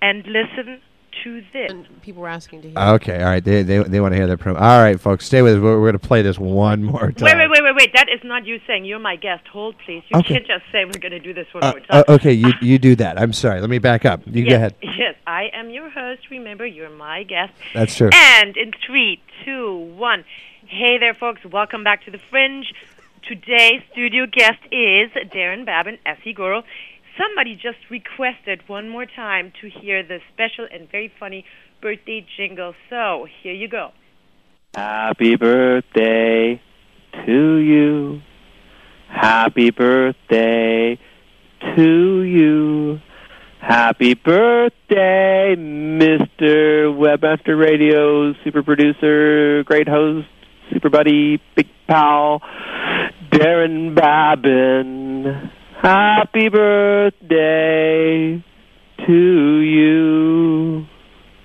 and 0.00 0.24
listen 0.26 0.80
to 1.24 1.42
this. 1.52 1.72
People 2.02 2.22
were 2.22 2.28
asking 2.28 2.62
to 2.62 2.70
hear. 2.70 2.78
Okay. 2.78 3.18
All 3.22 3.28
right. 3.28 3.44
They 3.44 3.62
they, 3.62 3.78
they 3.82 4.00
want 4.00 4.12
to 4.12 4.16
hear 4.16 4.26
that 4.26 4.38
promo. 4.38 4.60
All 4.60 4.80
right, 4.80 5.00
folks, 5.00 5.24
stay 5.26 5.42
with 5.42 5.54
us. 5.56 5.60
We're, 5.60 5.80
we're 5.80 5.90
going 5.90 5.98
to 6.00 6.06
play 6.06 6.22
this 6.22 6.38
one 6.38 6.82
more 6.84 7.12
time. 7.12 7.24
Wait, 7.24 7.36
wait, 7.36 7.50
wait, 7.50 7.62
wait, 7.62 7.74
wait. 7.76 7.92
That 7.94 8.08
is 8.08 8.20
not 8.24 8.46
you 8.46 8.60
saying. 8.66 8.84
You're 8.84 8.98
my 8.98 9.16
guest. 9.16 9.46
Hold, 9.48 9.76
please. 9.84 10.02
You 10.08 10.18
Okay. 10.20 10.34
can't 10.34 10.46
just 10.46 10.64
say 10.72 10.84
we're 10.84 11.00
going 11.00 11.12
to 11.12 11.20
do 11.20 11.32
this 11.34 11.46
one 11.52 11.64
Uh, 11.64 11.70
more 11.72 11.80
time. 11.80 12.04
uh, 12.08 12.12
okay, 12.14 12.32
you 12.32 12.52
you 12.60 12.78
do 12.78 12.94
that. 12.96 13.20
I'm 13.20 13.32
sorry. 13.32 13.60
Let 13.60 13.70
me 13.70 13.78
back 13.78 14.04
up. 14.04 14.22
You 14.26 14.42
yes, 14.44 14.50
go 14.50 14.56
ahead. 14.56 14.74
Yes, 14.82 15.14
I 15.26 15.50
am 15.52 15.70
your 15.70 15.88
host. 15.90 16.30
Remember, 16.30 16.66
you're 16.66 16.90
my 16.90 17.22
guest. 17.22 17.52
That's 17.74 17.94
true. 17.96 18.10
And 18.12 18.56
in 18.56 18.72
three, 18.86 19.20
two, 19.44 19.76
one. 19.96 20.24
Hey 20.66 20.98
there, 20.98 21.14
folks. 21.14 21.40
Welcome 21.44 21.82
back 21.84 22.04
to 22.04 22.10
the 22.10 22.18
Fringe. 22.18 22.72
Today's 23.26 23.82
studio 23.92 24.26
guest 24.26 24.58
is 24.72 25.10
Darren 25.34 25.66
Babin, 25.66 25.98
SE 26.06 26.32
Guru. 26.32 26.62
Somebody 27.18 27.56
just 27.56 27.78
requested 27.90 28.60
one 28.68 28.88
more 28.88 29.04
time 29.04 29.52
to 29.60 29.68
hear 29.68 30.02
the 30.04 30.18
special 30.32 30.68
and 30.72 30.88
very 30.90 31.12
funny 31.18 31.44
birthday 31.82 32.24
jingle. 32.36 32.74
So 32.88 33.26
here 33.42 33.52
you 33.52 33.68
go. 33.68 33.90
Happy 34.74 35.34
birthday 35.34 36.62
to 37.26 37.56
you. 37.56 38.20
Happy 39.08 39.70
birthday 39.70 40.98
to 41.74 42.22
you. 42.22 43.00
Happy 43.60 44.14
birthday, 44.14 45.56
Mr. 45.58 46.94
Webmaster 46.94 47.58
Radio, 47.58 48.32
super 48.44 48.62
producer, 48.62 49.64
great 49.64 49.88
host, 49.88 50.28
super 50.72 50.88
buddy, 50.88 51.42
big 51.56 51.66
pal, 51.88 52.40
Darren 53.32 53.94
Babin. 53.96 55.50
Happy 55.80 56.48
birthday 56.48 58.42
to 59.06 59.58
you. 59.60 60.86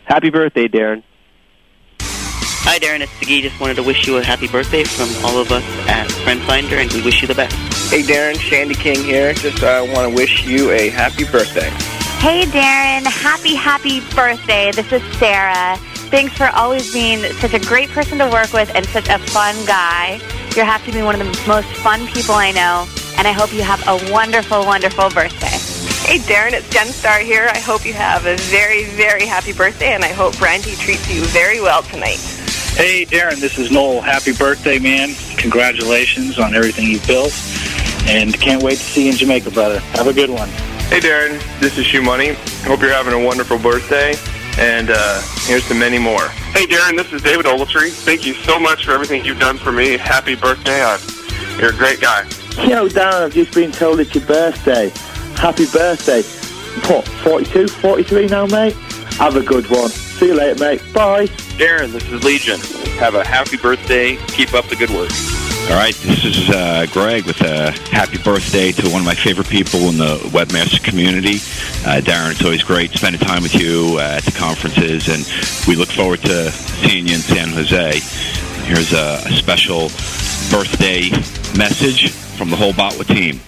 Happy 0.06 0.32
birthday, 0.32 0.68
Darren. 0.68 1.04
Hi, 2.00 2.80
Darren. 2.80 3.02
It's 3.02 3.12
Siggy. 3.12 3.44
Just 3.44 3.60
wanted 3.60 3.76
to 3.76 3.84
wish 3.84 4.08
you 4.08 4.18
a 4.18 4.24
happy 4.24 4.48
birthday 4.48 4.86
from 4.86 5.08
all 5.24 5.38
of 5.38 5.52
us 5.52 5.64
at 5.88 6.12
Friend 6.24 6.42
Finder, 6.42 6.78
and 6.78 6.92
we 6.94 7.04
wish 7.04 7.22
you 7.22 7.28
the 7.28 7.36
best. 7.36 7.56
Hey, 7.92 8.02
Darren, 8.02 8.40
Shandy 8.40 8.74
King 8.74 9.04
here. 9.04 9.36
Just 9.36 9.62
uh, 9.62 9.86
want 9.94 10.10
to 10.10 10.16
wish 10.16 10.48
you 10.48 10.72
a 10.72 10.90
happy 10.90 11.26
birthday. 11.26 11.70
Hey, 12.18 12.46
Darren. 12.46 13.06
Happy, 13.06 13.54
happy 13.54 14.00
birthday. 14.16 14.72
This 14.72 14.92
is 14.92 15.04
Sarah. 15.20 15.78
Thanks 16.10 16.36
for 16.36 16.48
always 16.56 16.92
being 16.92 17.20
such 17.34 17.54
a 17.54 17.60
great 17.60 17.90
person 17.90 18.18
to 18.18 18.28
work 18.30 18.52
with 18.52 18.74
and 18.74 18.84
such 18.88 19.10
a 19.10 19.20
fun 19.20 19.54
guy. 19.68 20.20
You 20.56 20.64
have 20.64 20.84
to 20.86 20.92
be 20.92 21.04
one 21.04 21.14
of 21.14 21.22
the 21.22 21.48
most 21.48 21.68
fun 21.68 22.08
people 22.08 22.34
I 22.34 22.52
know, 22.52 22.88
and 23.18 23.28
I 23.28 23.32
hope 23.32 23.54
you 23.54 23.64
have 23.64 23.82
a 23.88 24.12
wonderful, 24.12 24.66
wonderful 24.66 25.10
birthday. 25.10 25.58
Hey, 26.08 26.20
Darren, 26.20 26.54
it's 26.54 26.70
Jen 26.70 26.88
Star 26.88 27.20
here. 27.20 27.50
I 27.52 27.60
hope 27.60 27.86
you 27.86 27.94
have 27.94 28.26
a 28.26 28.36
very, 28.38 28.86
very 28.86 29.26
happy 29.26 29.54
birthday, 29.54 29.94
and 29.94 30.04
I 30.04 30.10
hope 30.10 30.38
Brandy 30.38 30.76
treats 30.76 31.10
you 31.14 31.24
very 31.26 31.62
well 31.62 31.82
tonight. 31.84 32.20
Hey, 32.76 33.06
Darren, 33.06 33.40
this 33.40 33.58
is 33.58 33.72
Noel. 33.72 34.02
Happy 34.02 34.34
birthday, 34.34 34.80
man. 34.80 35.14
Congratulations 35.38 36.40
on 36.40 36.56
everything 36.56 36.88
you've 36.88 37.08
built. 37.08 37.34
And 38.06 38.34
can't 38.40 38.62
wait 38.62 38.78
to 38.78 38.84
see 38.84 39.06
you 39.06 39.12
in 39.12 39.18
Jamaica, 39.18 39.52
brother. 39.52 39.80
Have 39.80 40.08
a 40.08 40.14
good 40.14 40.30
one. 40.30 40.50
Hey 40.90 41.00
Darren, 41.00 41.40
this 41.60 41.78
is 41.78 41.86
Shoemoney. 41.88 42.36
Hope 42.68 42.82
you're 42.82 42.92
having 42.92 43.14
a 43.14 43.26
wonderful 43.26 43.58
birthday, 43.58 44.14
and 44.60 44.92
uh, 44.92 45.22
here's 45.46 45.68
to 45.70 45.74
many 45.74 45.98
more. 45.98 46.28
Hey, 46.52 46.68
Darren, 46.68 46.96
this 46.96 47.12
is 47.12 47.22
David 47.24 47.48
Ogletree. 47.48 47.92
Thank 47.92 48.28
you 48.28 48.36
so 48.36 48.60
much 48.60 48.86
for 48.86 48.92
everything 48.92 49.26
you've 49.26 49.40
done 49.40 49.58
for 49.58 49.72
me. 49.72 49.98
Happy 49.98 50.36
birthday. 50.36 50.82
Uh, 50.84 51.00
you're 51.60 51.72
a 51.72 51.76
great 51.76 52.00
guy. 52.00 52.28
You 52.62 52.70
know, 52.70 52.88
Darren, 52.88 53.24
I've 53.24 53.34
just 53.34 53.54
been 53.54 53.72
told 53.72 54.00
it's 54.00 54.14
your 54.14 54.26
birthday. 54.26 54.90
Happy 55.36 55.66
birthday. 55.66 56.22
What, 56.88 57.08
42, 57.08 57.68
43 57.68 58.28
now, 58.28 58.46
mate? 58.46 58.74
Have 59.18 59.36
a 59.36 59.42
good 59.42 59.70
one. 59.70 59.90
See 59.90 60.28
you 60.28 60.36
later, 60.36 60.60
mate. 60.60 60.82
Bye. 60.94 61.26
Darren, 61.58 61.92
this 61.92 62.08
is 62.10 62.24
Legion. 62.24 62.60
Have 63.00 63.16
a 63.16 63.26
happy 63.26 63.58
birthday. 63.58 64.18
Keep 64.28 64.54
up 64.54 64.66
the 64.68 64.76
good 64.76 64.92
work. 64.92 65.12
All 65.70 65.78
right, 65.80 65.96
this 65.96 66.26
is 66.26 66.50
uh, 66.50 66.86
Greg 66.92 67.26
with 67.26 67.42
a 67.42 67.72
happy 67.90 68.18
birthday 68.18 68.72
to 68.72 68.90
one 68.90 69.02
of 69.02 69.06
my 69.06 69.16
favorite 69.16 69.50
people 69.50 69.82
in 69.90 69.98
the 69.98 70.18
webmaster 70.30 70.84
community. 70.84 71.36
Uh, 71.86 72.02
Darren, 72.02 72.32
it's 72.32 72.44
always 72.44 72.64
great 72.64 72.92
spending 72.92 73.20
time 73.20 73.44
with 73.44 73.56
you 73.56 73.98
uh, 73.98 74.18
at 74.18 74.24
the 74.24 74.32
conferences, 74.32 75.08
and 75.10 75.26
we 75.68 75.76
look 75.76 75.90
forward 75.90 76.22
to 76.22 76.52
seeing 76.52 77.08
you 77.08 77.16
in 77.16 77.22
San 77.22 77.50
Jose. 77.50 78.00
Here's 78.66 78.94
a, 78.94 79.22
a 79.26 79.32
special 79.34 79.90
birthday 80.52 81.10
message 81.58 82.23
from 82.38 82.50
the 82.50 82.56
whole 82.56 82.74
Botwa 82.74 83.06
team. 83.06 83.40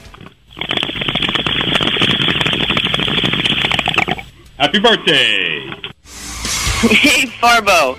Happy 4.57 4.79
birthday! 4.79 5.71
Hey, 6.85 7.25
Farbo. 7.25 7.97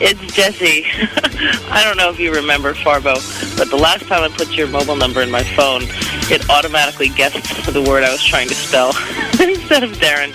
It's 0.00 0.20
Jesse. 0.34 0.84
I 1.70 1.84
don't 1.84 1.96
know 1.96 2.10
if 2.10 2.18
you 2.18 2.34
remember 2.34 2.74
Farbo, 2.74 3.14
but 3.56 3.70
the 3.70 3.76
last 3.76 4.06
time 4.06 4.24
I 4.24 4.28
put 4.34 4.50
your 4.56 4.66
mobile 4.66 4.96
number 4.96 5.22
in 5.22 5.30
my 5.30 5.44
phone, 5.44 5.82
it 6.28 6.48
automatically 6.50 7.08
guessed 7.10 7.72
the 7.72 7.82
word 7.82 8.02
I 8.02 8.10
was 8.10 8.24
trying 8.24 8.48
to 8.48 8.54
spell 8.54 8.88
instead 9.40 9.84
of 9.84 9.92
Darren. 9.92 10.34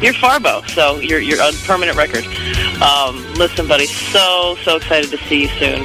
You're 0.00 0.12
Farbo, 0.12 0.68
so 0.70 1.00
you're 1.00 1.20
you're 1.20 1.42
on 1.42 1.54
permanent 1.64 1.96
record. 1.96 2.24
Um, 2.80 3.24
listen, 3.34 3.66
buddy, 3.66 3.86
so 3.86 4.56
so 4.62 4.76
excited 4.76 5.10
to 5.10 5.18
see 5.26 5.42
you 5.42 5.48
soon, 5.48 5.82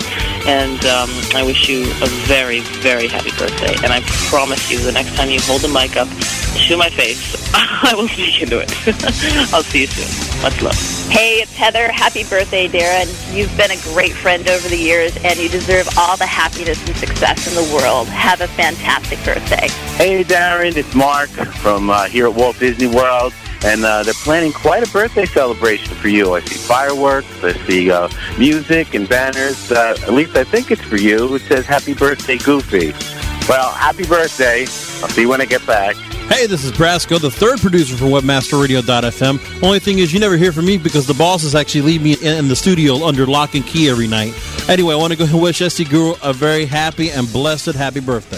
and 0.50 0.84
um, 0.86 1.10
I 1.36 1.44
wish 1.44 1.70
you 1.70 1.84
a 2.02 2.08
very 2.26 2.62
very 2.82 3.08
happy 3.08 3.30
birthday. 3.38 3.76
And 3.84 3.94
I 3.94 4.02
promise 4.30 4.72
you, 4.72 4.80
the 4.80 4.92
next 4.92 5.16
time 5.16 5.30
you 5.30 5.40
hold 5.42 5.62
the 5.62 5.68
mic 5.68 5.96
up 5.96 6.08
to 6.68 6.76
my 6.76 6.90
face, 6.90 7.38
I 7.54 7.94
will 7.96 8.08
speak 8.08 8.42
into 8.42 8.60
it. 8.60 8.72
I'll 9.54 9.62
see 9.62 9.82
you 9.82 9.88
soon. 9.88 10.42
Much 10.42 10.60
love. 10.64 10.76
Hey, 11.10 11.42
it's 11.42 11.56
Heather. 11.56 11.92
Happy 11.92 12.24
birthday, 12.24 12.68
Darren. 12.68 13.08
You've 13.36 13.56
been 13.58 13.70
a 13.70 13.80
great 13.94 14.14
friend 14.14 14.48
over 14.48 14.68
the 14.68 14.78
years, 14.78 15.16
and 15.24 15.38
you 15.38 15.50
deserve 15.50 15.88
all 15.98 16.18
the 16.18 16.26
happiness 16.26 16.84
and 16.88 16.96
success 16.96 17.48
in 17.48 17.54
the 17.54 17.76
world. 17.76 18.08
Have 18.08 18.42
a 18.42 18.48
fantastic 18.48 19.24
birthday. 19.24 19.68
Hey, 19.98 20.24
Darren, 20.24 20.76
it's 20.76 20.96
Mark 20.96 21.30
from 21.30 21.92
uh, 21.92 22.06
here 22.06 22.26
at 22.26 22.34
Walt 22.34 22.58
Disney 22.58 22.88
World, 22.88 23.34
and 23.64 23.84
uh, 23.84 24.04
they're 24.04 24.14
planning 24.16 24.52
quite 24.52 24.88
a 24.88 24.92
birthday 24.92 25.26
celebration 25.26 25.94
for 25.96 26.08
you. 26.08 26.34
I 26.36 26.42
see 26.42 26.58
fireworks, 26.58 27.44
I 27.44 27.54
see 27.68 27.92
uh, 27.92 28.10
music 28.38 28.94
and 28.94 29.08
banners. 29.08 29.72
Uh, 29.72 29.96
at 30.02 30.14
least 30.14 30.36
I 30.36 30.44
think 30.44 30.72
it's 30.72 30.82
for 30.82 30.98
you. 30.98 31.36
It 31.36 31.42
says 31.44 31.66
"Happy 31.66 31.94
Birthday, 31.94 32.38
Goofy." 32.38 32.94
Well, 33.48 33.72
happy 33.72 34.06
birthday. 34.06 34.62
I'll 34.62 35.10
see 35.10 35.22
you 35.22 35.30
when 35.30 35.42
I 35.42 35.46
get 35.46 35.66
back. 35.66 35.96
Hey, 36.30 36.46
this 36.46 36.64
is 36.64 36.72
Brasco, 36.72 37.20
the 37.20 37.32
third 37.32 37.60
producer 37.60 37.98
for 37.98 38.06
WebmasterRadio.fm. 38.06 39.64
Only 39.64 39.80
thing 39.80 39.98
is, 39.98 40.14
you 40.14 40.20
never 40.20 40.38
hear 40.38 40.52
from 40.52 40.68
me 40.68 40.78
because 40.78 41.08
the 41.08 41.16
bosses 41.16 41.56
actually 41.56 41.82
leave 41.82 42.04
me 42.04 42.16
in, 42.22 42.48
the 42.48 42.56
studio 42.56 43.04
under 43.04 43.26
lock 43.26 43.56
and 43.56 43.66
key 43.66 43.90
every 43.90 44.08
night. 44.08 44.36
Anyway, 44.70 44.94
I 44.94 44.98
want 44.98 45.12
to 45.12 45.18
go 45.18 45.26
and 45.26 45.42
wish 45.42 45.62
SE 45.62 45.84
Guru 45.86 46.14
a 46.22 46.32
very 46.32 46.66
happy 46.66 47.10
and 47.10 47.32
blessed 47.34 47.74
happy 47.74 48.00
birthday. 48.00 48.38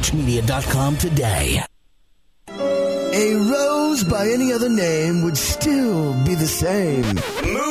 InfoSearchMedia.com 0.01 0.97
today. 0.97 1.63
A 3.13 3.35
rose 3.35 4.03
by 4.05 4.27
any 4.29 4.53
other 4.53 4.69
name 4.69 5.23
would 5.23 5.37
still 5.37 6.13
be 6.23 6.33
the 6.35 6.47
same. 6.47 7.03
Move 7.53 7.70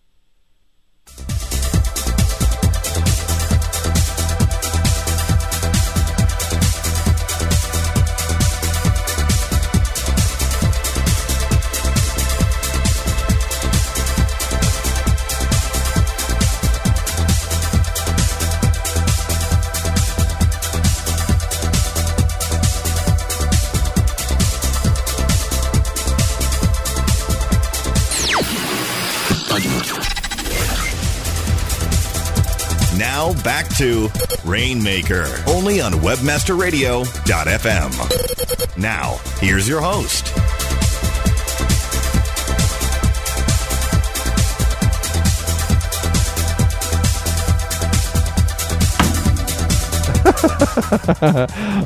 Now 33.31 33.43
back 33.43 33.69
to 33.77 34.09
Rainmaker, 34.43 35.25
only 35.47 35.79
on 35.79 35.93
WebmasterRadio.fm. 35.93 38.77
Now, 38.77 39.19
here's 39.39 39.69
your 39.69 39.79
host. 39.79 40.31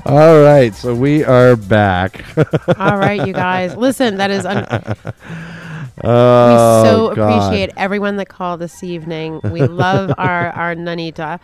All 0.06 0.42
right, 0.42 0.72
so 0.74 0.96
we 0.96 1.24
are 1.24 1.56
back. 1.56 2.26
All 2.80 2.98
right, 2.98 3.26
you 3.28 3.34
guys. 3.34 3.76
Listen, 3.76 4.18
that 4.18 4.32
is. 4.32 4.46
Un- 4.46 4.66
Oh, 6.06 6.84
we 6.84 6.90
so 6.90 7.16
God. 7.16 7.30
appreciate 7.48 7.72
everyone 7.78 8.18
that 8.18 8.28
called 8.30 8.60
this 8.62 8.84
evening. 8.84 9.42
We 9.44 9.62
love 9.68 10.14
our 10.18 10.50
our 10.52 10.76
Nanita. 10.76 11.40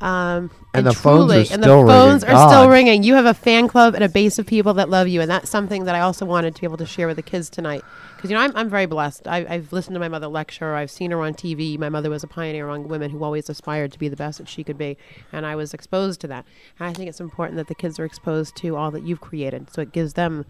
Um, 0.00 0.50
And 0.74 0.84
the 0.86 0.92
phones 0.92 1.30
are 1.30 1.34
truly- 1.34 1.48
and 1.52 1.62
the 1.62 1.66
still 1.66 1.86
phones 1.86 2.22
ringing. 2.24 2.36
are 2.36 2.48
still 2.50 2.68
ringing. 2.68 3.02
You 3.04 3.14
have 3.14 3.26
a 3.26 3.32
fan 3.34 3.68
club 3.68 3.94
and 3.94 4.02
a 4.02 4.08
base 4.08 4.38
of 4.40 4.46
people 4.46 4.74
that 4.74 4.90
love 4.90 5.06
you, 5.08 5.20
and 5.20 5.30
that's 5.30 5.48
something 5.48 5.84
that 5.84 5.94
I 5.94 6.00
also 6.00 6.26
wanted 6.26 6.54
to 6.56 6.60
be 6.60 6.66
able 6.66 6.76
to 6.78 6.86
share 6.86 7.06
with 7.06 7.16
the 7.16 7.22
kids 7.22 7.48
tonight. 7.48 7.82
Because 8.16 8.28
you 8.30 8.36
know, 8.36 8.42
I'm 8.42 8.52
I'm 8.56 8.68
very 8.68 8.86
blessed. 8.86 9.28
I, 9.28 9.46
I've 9.48 9.72
listened 9.72 9.94
to 9.94 10.00
my 10.00 10.08
mother 10.08 10.26
lecture. 10.26 10.74
I've 10.74 10.90
seen 10.90 11.10
her 11.12 11.20
on 11.22 11.34
TV. 11.34 11.78
My 11.78 11.88
mother 11.88 12.10
was 12.10 12.24
a 12.24 12.26
pioneer 12.26 12.66
among 12.68 12.88
women 12.88 13.10
who 13.12 13.22
always 13.22 13.48
aspired 13.48 13.92
to 13.92 13.98
be 13.98 14.08
the 14.08 14.16
best 14.16 14.38
that 14.38 14.48
she 14.48 14.64
could 14.64 14.76
be, 14.76 14.96
and 15.32 15.46
I 15.46 15.54
was 15.56 15.72
exposed 15.72 16.20
to 16.22 16.26
that. 16.28 16.44
And 16.78 16.88
I 16.88 16.92
think 16.92 17.08
it's 17.08 17.20
important 17.20 17.56
that 17.58 17.68
the 17.68 17.74
kids 17.74 17.98
are 18.00 18.04
exposed 18.04 18.56
to 18.56 18.76
all 18.76 18.90
that 18.90 19.04
you've 19.04 19.20
created, 19.20 19.72
so 19.72 19.80
it 19.80 19.92
gives 19.92 20.14
them 20.14 20.44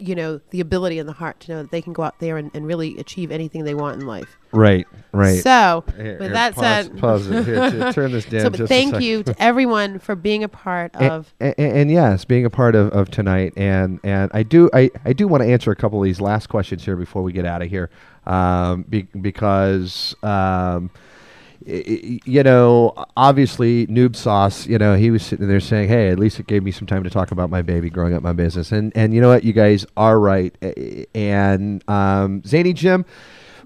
you 0.00 0.14
know, 0.14 0.40
the 0.50 0.60
ability 0.60 0.98
and 0.98 1.08
the 1.08 1.12
heart 1.12 1.40
to 1.40 1.52
know 1.52 1.62
that 1.62 1.70
they 1.70 1.82
can 1.82 1.92
go 1.92 2.02
out 2.02 2.18
there 2.18 2.36
and, 2.36 2.50
and 2.54 2.66
really 2.66 2.96
achieve 2.98 3.30
anything 3.30 3.64
they 3.64 3.74
want 3.74 4.00
in 4.00 4.06
life. 4.06 4.36
Right, 4.52 4.86
right. 5.12 5.40
So, 5.42 5.84
Here- 5.96 6.12
with 6.14 6.20
here, 6.22 6.28
that 6.30 6.54
pause- 6.54 6.86
said, 6.86 6.98
pause 6.98 7.30
it. 7.30 7.44
Here, 7.44 7.92
turn 7.92 8.12
this 8.12 8.24
down 8.24 8.40
So, 8.40 8.50
but 8.50 8.56
just 8.58 8.68
thank 8.68 8.94
sec. 8.94 9.02
you 9.02 9.22
to 9.24 9.34
everyone 9.42 9.98
for 9.98 10.16
being 10.16 10.42
a 10.42 10.48
part 10.48 10.94
A- 10.96 11.12
of. 11.12 11.34
a- 11.40 11.54
a- 11.60 11.76
and, 11.76 11.90
yes, 11.90 12.24
being 12.24 12.44
a 12.44 12.50
part 12.50 12.74
of, 12.74 12.88
of 12.92 13.10
tonight, 13.10 13.52
and 13.56 14.00
and 14.02 14.30
I 14.34 14.42
do 14.42 14.68
I, 14.72 14.90
I 15.04 15.12
do 15.12 15.28
want 15.28 15.42
to 15.42 15.48
answer 15.48 15.70
a 15.70 15.76
couple 15.76 15.98
of 16.00 16.04
these 16.04 16.20
last 16.20 16.48
questions 16.48 16.84
here 16.84 16.96
before 16.96 17.22
we 17.22 17.32
get 17.32 17.44
out 17.44 17.62
of 17.62 17.68
here, 17.68 17.90
um, 18.26 18.82
be, 18.88 19.02
because 19.20 20.14
um, 20.22 20.30
y- 20.30 20.30
y- 20.32 20.90
you 21.66 22.42
know 22.42 22.94
obviously 23.16 23.86
Noob 23.86 24.16
Sauce, 24.16 24.66
you 24.66 24.78
know 24.78 24.94
he 24.94 25.10
was 25.10 25.24
sitting 25.24 25.48
there 25.48 25.60
saying, 25.60 25.88
hey, 25.88 26.10
at 26.10 26.18
least 26.18 26.40
it 26.40 26.46
gave 26.46 26.62
me 26.62 26.70
some 26.70 26.86
time 26.86 27.04
to 27.04 27.10
talk 27.10 27.30
about 27.30 27.50
my 27.50 27.62
baby 27.62 27.90
growing 27.90 28.14
up 28.14 28.22
my 28.22 28.32
business, 28.32 28.72
and 28.72 28.92
and 28.96 29.14
you 29.14 29.20
know 29.20 29.28
what, 29.28 29.44
you 29.44 29.52
guys 29.52 29.86
are 29.96 30.18
right, 30.18 30.56
and 31.14 31.88
um, 31.88 32.42
Zany 32.44 32.72
Jim 32.72 33.04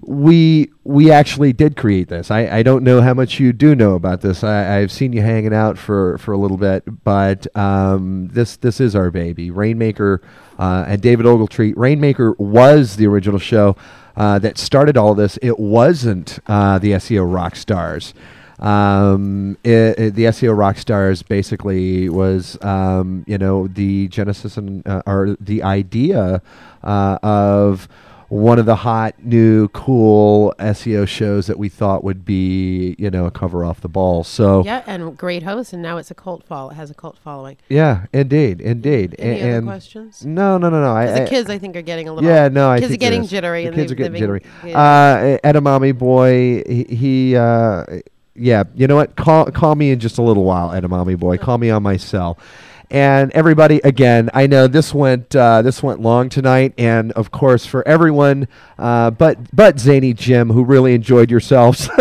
we 0.01 0.71
we 0.83 1.11
actually 1.11 1.53
did 1.53 1.75
create 1.75 2.07
this. 2.09 2.29
I, 2.29 2.47
I 2.47 2.63
don't 2.63 2.83
know 2.83 3.01
how 3.01 3.13
much 3.13 3.39
you 3.39 3.53
do 3.53 3.75
know 3.75 3.95
about 3.95 4.21
this. 4.21 4.43
I, 4.43 4.79
I've 4.79 4.91
seen 4.91 5.13
you 5.13 5.21
hanging 5.21 5.53
out 5.53 5.77
for, 5.77 6.17
for 6.19 6.31
a 6.31 6.37
little 6.37 6.57
bit, 6.57 6.83
but 7.03 7.47
um, 7.57 8.27
this 8.31 8.57
this 8.57 8.79
is 8.79 8.95
our 8.95 9.09
baby, 9.11 9.51
Rainmaker 9.51 10.21
uh, 10.59 10.85
and 10.87 11.01
David 11.01 11.25
Ogletree. 11.25 11.73
Rainmaker 11.75 12.33
was 12.33 12.97
the 12.97 13.07
original 13.07 13.39
show 13.39 13.75
uh, 14.17 14.39
that 14.39 14.57
started 14.57 14.97
all 14.97 15.13
this. 15.15 15.37
It 15.41 15.59
wasn't 15.59 16.39
uh, 16.47 16.79
the 16.79 16.91
SEO 16.93 17.31
rock 17.31 17.55
stars. 17.55 18.13
Um, 18.59 19.57
it, 19.63 19.99
it- 19.99 20.15
the 20.15 20.23
SEO 20.25 20.57
rock 20.57 20.77
stars 20.77 21.21
basically 21.23 22.07
was 22.09 22.57
um, 22.63 23.23
you 23.27 23.37
know 23.37 23.67
the 23.67 24.07
genesis 24.07 24.55
and 24.57 24.85
uh, 24.87 25.01
or 25.05 25.35
the 25.39 25.61
idea 25.63 26.41
uh, 26.83 27.17
of 27.21 27.87
one 28.29 28.57
of 28.57 28.65
the 28.65 28.75
hot 28.77 29.13
new 29.23 29.67
cool 29.69 30.53
SEO 30.59 31.07
shows 31.07 31.47
that 31.47 31.59
we 31.59 31.69
thought 31.69 32.03
would 32.03 32.25
be 32.25 32.95
you 32.97 33.09
know 33.11 33.25
a 33.25 33.31
cover 33.31 33.63
off 33.63 33.81
the 33.81 33.87
ball. 33.89 34.23
So 34.23 34.63
Yeah, 34.63 34.83
and 34.87 35.15
great 35.17 35.43
host, 35.43 35.73
and 35.73 35.81
now 35.81 35.97
it's 35.97 36.09
a 36.11 36.15
cult 36.15 36.43
follow. 36.43 36.71
It 36.71 36.75
has 36.75 36.89
a 36.89 36.93
cult 36.95 37.17
following. 37.17 37.57
yeah, 37.69 38.05
indeed, 38.13 38.61
indeed. 38.61 39.15
Any 39.19 39.41
A- 39.41 39.57
other 39.57 39.61
questions? 39.61 40.25
No, 40.25 40.57
no, 40.57 40.69
no, 40.69 40.81
no. 40.81 40.91
I, 40.95 41.19
the 41.19 41.27
kids, 41.27 41.49
I 41.49 41.57
think, 41.57 41.75
are 41.75 41.81
getting 41.81 42.07
a 42.09 42.13
little- 42.13 42.29
Yeah, 42.29 42.47
no, 42.47 42.69
I 42.69 42.79
kids 42.79 42.85
are 42.85 42.89
think 42.89 43.01
there 43.01 43.09
getting 43.11 43.27
jittery 43.27 43.61
The 43.63 43.67
and 43.67 43.75
kids 43.75 43.91
are 43.91 43.95
getting 43.95 44.19
jittery. 44.19 44.41
been- 44.63 44.75
Uh, 44.75 45.37
Edamame 45.43 45.97
boy, 45.97 46.63
he, 46.67 46.83
he 46.89 47.35
uh, 47.35 47.85
yeah. 48.35 48.63
You 48.75 48.87
know 48.87 48.95
what? 48.95 49.15
Call 49.15 49.45
call 49.51 49.75
me 49.75 49.91
in 49.91 49.99
just 49.99 50.17
a 50.17 50.21
little 50.21 50.43
while, 50.43 50.69
Edamame 50.71 51.17
boy. 51.19 51.37
Call 51.37 51.57
me 51.57 51.69
on 51.69 51.83
my 51.83 51.97
cell. 51.97 52.37
And 52.91 53.31
everybody, 53.31 53.81
again, 53.83 54.29
I 54.33 54.47
know 54.47 54.67
this 54.67 54.93
went 54.93 55.35
uh, 55.35 55.61
this 55.61 55.81
went 55.81 56.01
long 56.01 56.29
tonight, 56.29 56.73
and 56.77 57.11
of 57.13 57.31
course 57.31 57.65
for 57.65 57.85
everyone, 57.87 58.47
uh, 58.77 59.11
but 59.11 59.37
but 59.55 59.79
Zany 59.79 60.13
Jim, 60.13 60.49
who 60.51 60.63
really 60.63 60.93
enjoyed 60.93 61.31
yourselves. 61.31 61.89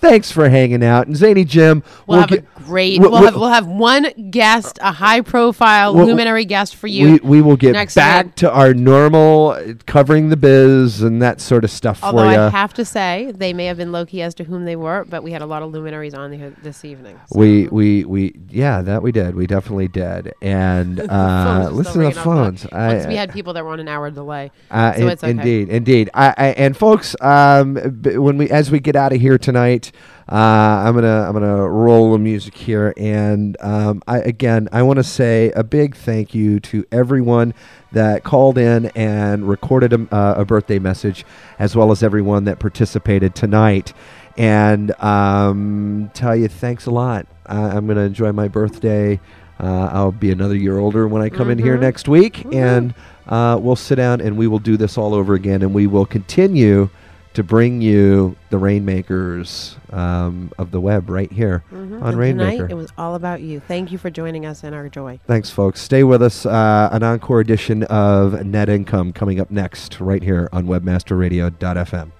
Thanks 0.00 0.30
for 0.30 0.48
hanging 0.48 0.82
out, 0.82 1.06
and 1.06 1.16
Zany 1.16 1.44
Jim. 1.44 1.82
We'll, 2.06 2.20
have 2.20 2.28
get- 2.30 2.44
a 2.56 2.60
great. 2.62 3.00
we'll- 3.00 3.10
We'll, 3.10 3.22
have 3.22 3.34
we'll- 3.34 3.40
we'll 3.42 3.50
have 3.50 3.66
one 3.66 4.06
guest, 4.30 4.78
a 4.80 4.92
high 4.92 5.20
profile 5.20 5.94
Well, 5.94 6.06
luminary 6.06 6.44
guest 6.44 6.76
for 6.76 6.86
you. 6.86 7.12
We, 7.12 7.18
we 7.22 7.42
will 7.42 7.56
get 7.56 7.94
back 7.94 8.34
to 8.36 8.50
our 8.50 8.72
normal 8.72 9.48
uh, 9.50 9.74
covering 9.86 10.28
the 10.30 10.36
biz 10.36 11.02
and 11.02 11.20
that 11.20 11.40
sort 11.40 11.64
of 11.64 11.70
stuff 11.70 12.02
Although 12.02 12.18
for 12.24 12.32
you. 12.32 12.38
I 12.38 12.48
have 12.50 12.72
to 12.74 12.84
say, 12.84 13.32
they 13.34 13.52
may 13.52 13.66
have 13.66 13.76
been 13.76 13.92
low 13.92 14.06
key 14.06 14.22
as 14.22 14.34
to 14.36 14.44
whom 14.44 14.64
they 14.64 14.76
were, 14.76 15.04
but 15.04 15.22
we 15.22 15.32
had 15.32 15.42
a 15.42 15.46
lot 15.46 15.62
of 15.62 15.72
luminaries 15.72 16.14
on 16.14 16.54
this 16.62 16.84
evening. 16.84 17.18
we 17.34 17.68
we 17.68 18.04
we 18.04 18.34
yeah, 18.48 18.80
that 18.82 19.02
we 19.02 19.12
did. 19.12 19.34
We 19.34 19.46
definitely 19.46 19.77
did. 19.86 20.34
And 20.42 20.98
uh, 21.10 21.68
listen 21.70 22.00
to 22.02 22.08
the 22.08 22.20
phones. 22.20 22.66
I, 22.72 22.94
Once 22.94 23.06
we 23.06 23.14
had 23.14 23.32
people 23.32 23.52
that 23.52 23.64
were 23.64 23.70
on 23.70 23.78
an 23.78 23.86
hour 23.86 24.10
delay, 24.10 24.50
Uh, 24.70 24.94
so 24.94 25.00
in- 25.02 25.08
okay. 25.10 25.30
Indeed, 25.30 25.68
indeed. 25.68 26.10
I, 26.14 26.34
I, 26.36 26.46
and 26.48 26.76
folks, 26.76 27.14
um, 27.20 27.76
when 27.76 28.38
we 28.38 28.50
as 28.50 28.70
we 28.72 28.80
get 28.80 28.96
out 28.96 29.12
of 29.12 29.20
here 29.20 29.38
tonight, 29.38 29.92
uh, 30.30 30.34
I'm 30.34 30.94
gonna 30.94 31.22
I'm 31.26 31.32
gonna 31.32 31.68
roll 31.68 32.12
the 32.12 32.18
music 32.18 32.54
here, 32.54 32.92
and 32.96 33.56
um, 33.60 34.02
I 34.08 34.18
again 34.18 34.68
I 34.72 34.82
want 34.82 34.98
to 34.98 35.04
say 35.04 35.52
a 35.52 35.62
big 35.62 35.94
thank 35.96 36.34
you 36.34 36.60
to 36.60 36.84
everyone 36.92 37.54
that 37.92 38.24
called 38.24 38.58
in 38.58 38.86
and 38.94 39.48
recorded 39.48 39.92
a, 39.94 40.14
uh, 40.14 40.34
a 40.38 40.44
birthday 40.44 40.78
message, 40.78 41.24
as 41.58 41.74
well 41.74 41.90
as 41.90 42.02
everyone 42.02 42.44
that 42.44 42.58
participated 42.58 43.34
tonight, 43.34 43.94
and 44.36 44.90
um, 45.02 46.10
tell 46.12 46.36
you 46.36 46.48
thanks 46.48 46.84
a 46.84 46.90
lot. 46.90 47.26
Uh, 47.48 47.70
I'm 47.74 47.86
gonna 47.86 48.02
enjoy 48.02 48.30
my 48.32 48.48
birthday. 48.48 49.18
Uh, 49.60 49.90
I'll 49.92 50.12
be 50.12 50.30
another 50.30 50.54
year 50.56 50.78
older 50.78 51.08
when 51.08 51.20
I 51.22 51.28
come 51.28 51.50
in 51.50 51.58
here 51.58 51.76
Mhm. 51.76 51.80
next 51.80 52.08
week, 52.08 52.46
and 52.52 52.94
uh, 53.28 53.58
we'll 53.60 53.76
sit 53.76 53.96
down 53.96 54.20
and 54.20 54.36
we 54.36 54.46
will 54.46 54.58
do 54.60 54.76
this 54.76 54.96
all 54.96 55.14
over 55.14 55.34
again, 55.34 55.62
and 55.62 55.74
we 55.74 55.86
will 55.86 56.06
continue 56.06 56.88
to 57.34 57.42
bring 57.44 57.80
you 57.80 58.34
the 58.50 58.58
Rainmakers 58.58 59.76
um, 59.92 60.50
of 60.58 60.70
the 60.70 60.80
web 60.80 61.08
right 61.08 61.30
here 61.32 61.62
Mhm. 61.72 62.02
on 62.02 62.08
And 62.10 62.18
Rainmaker. 62.18 62.56
Tonight, 62.66 62.70
it 62.70 62.74
was 62.76 62.92
all 62.98 63.14
about 63.14 63.40
you. 63.40 63.58
Thank 63.60 63.90
you 63.92 63.96
for 63.98 64.10
joining 64.10 64.44
us 64.44 64.62
in 64.64 64.74
our 64.74 64.88
joy. 64.88 65.18
Thanks, 65.26 65.48
folks. 65.50 65.80
Stay 65.80 66.04
with 66.04 66.22
us. 66.22 66.44
Uh, 66.44 66.88
an 66.92 67.02
encore 67.02 67.40
edition 67.40 67.84
of 67.84 68.44
Net 68.44 68.68
Income 68.68 69.12
coming 69.12 69.40
up 69.40 69.50
next, 69.50 70.00
right 70.00 70.22
here 70.22 70.48
on 70.52 70.66
WebmasterRadio.fm. 70.66 72.10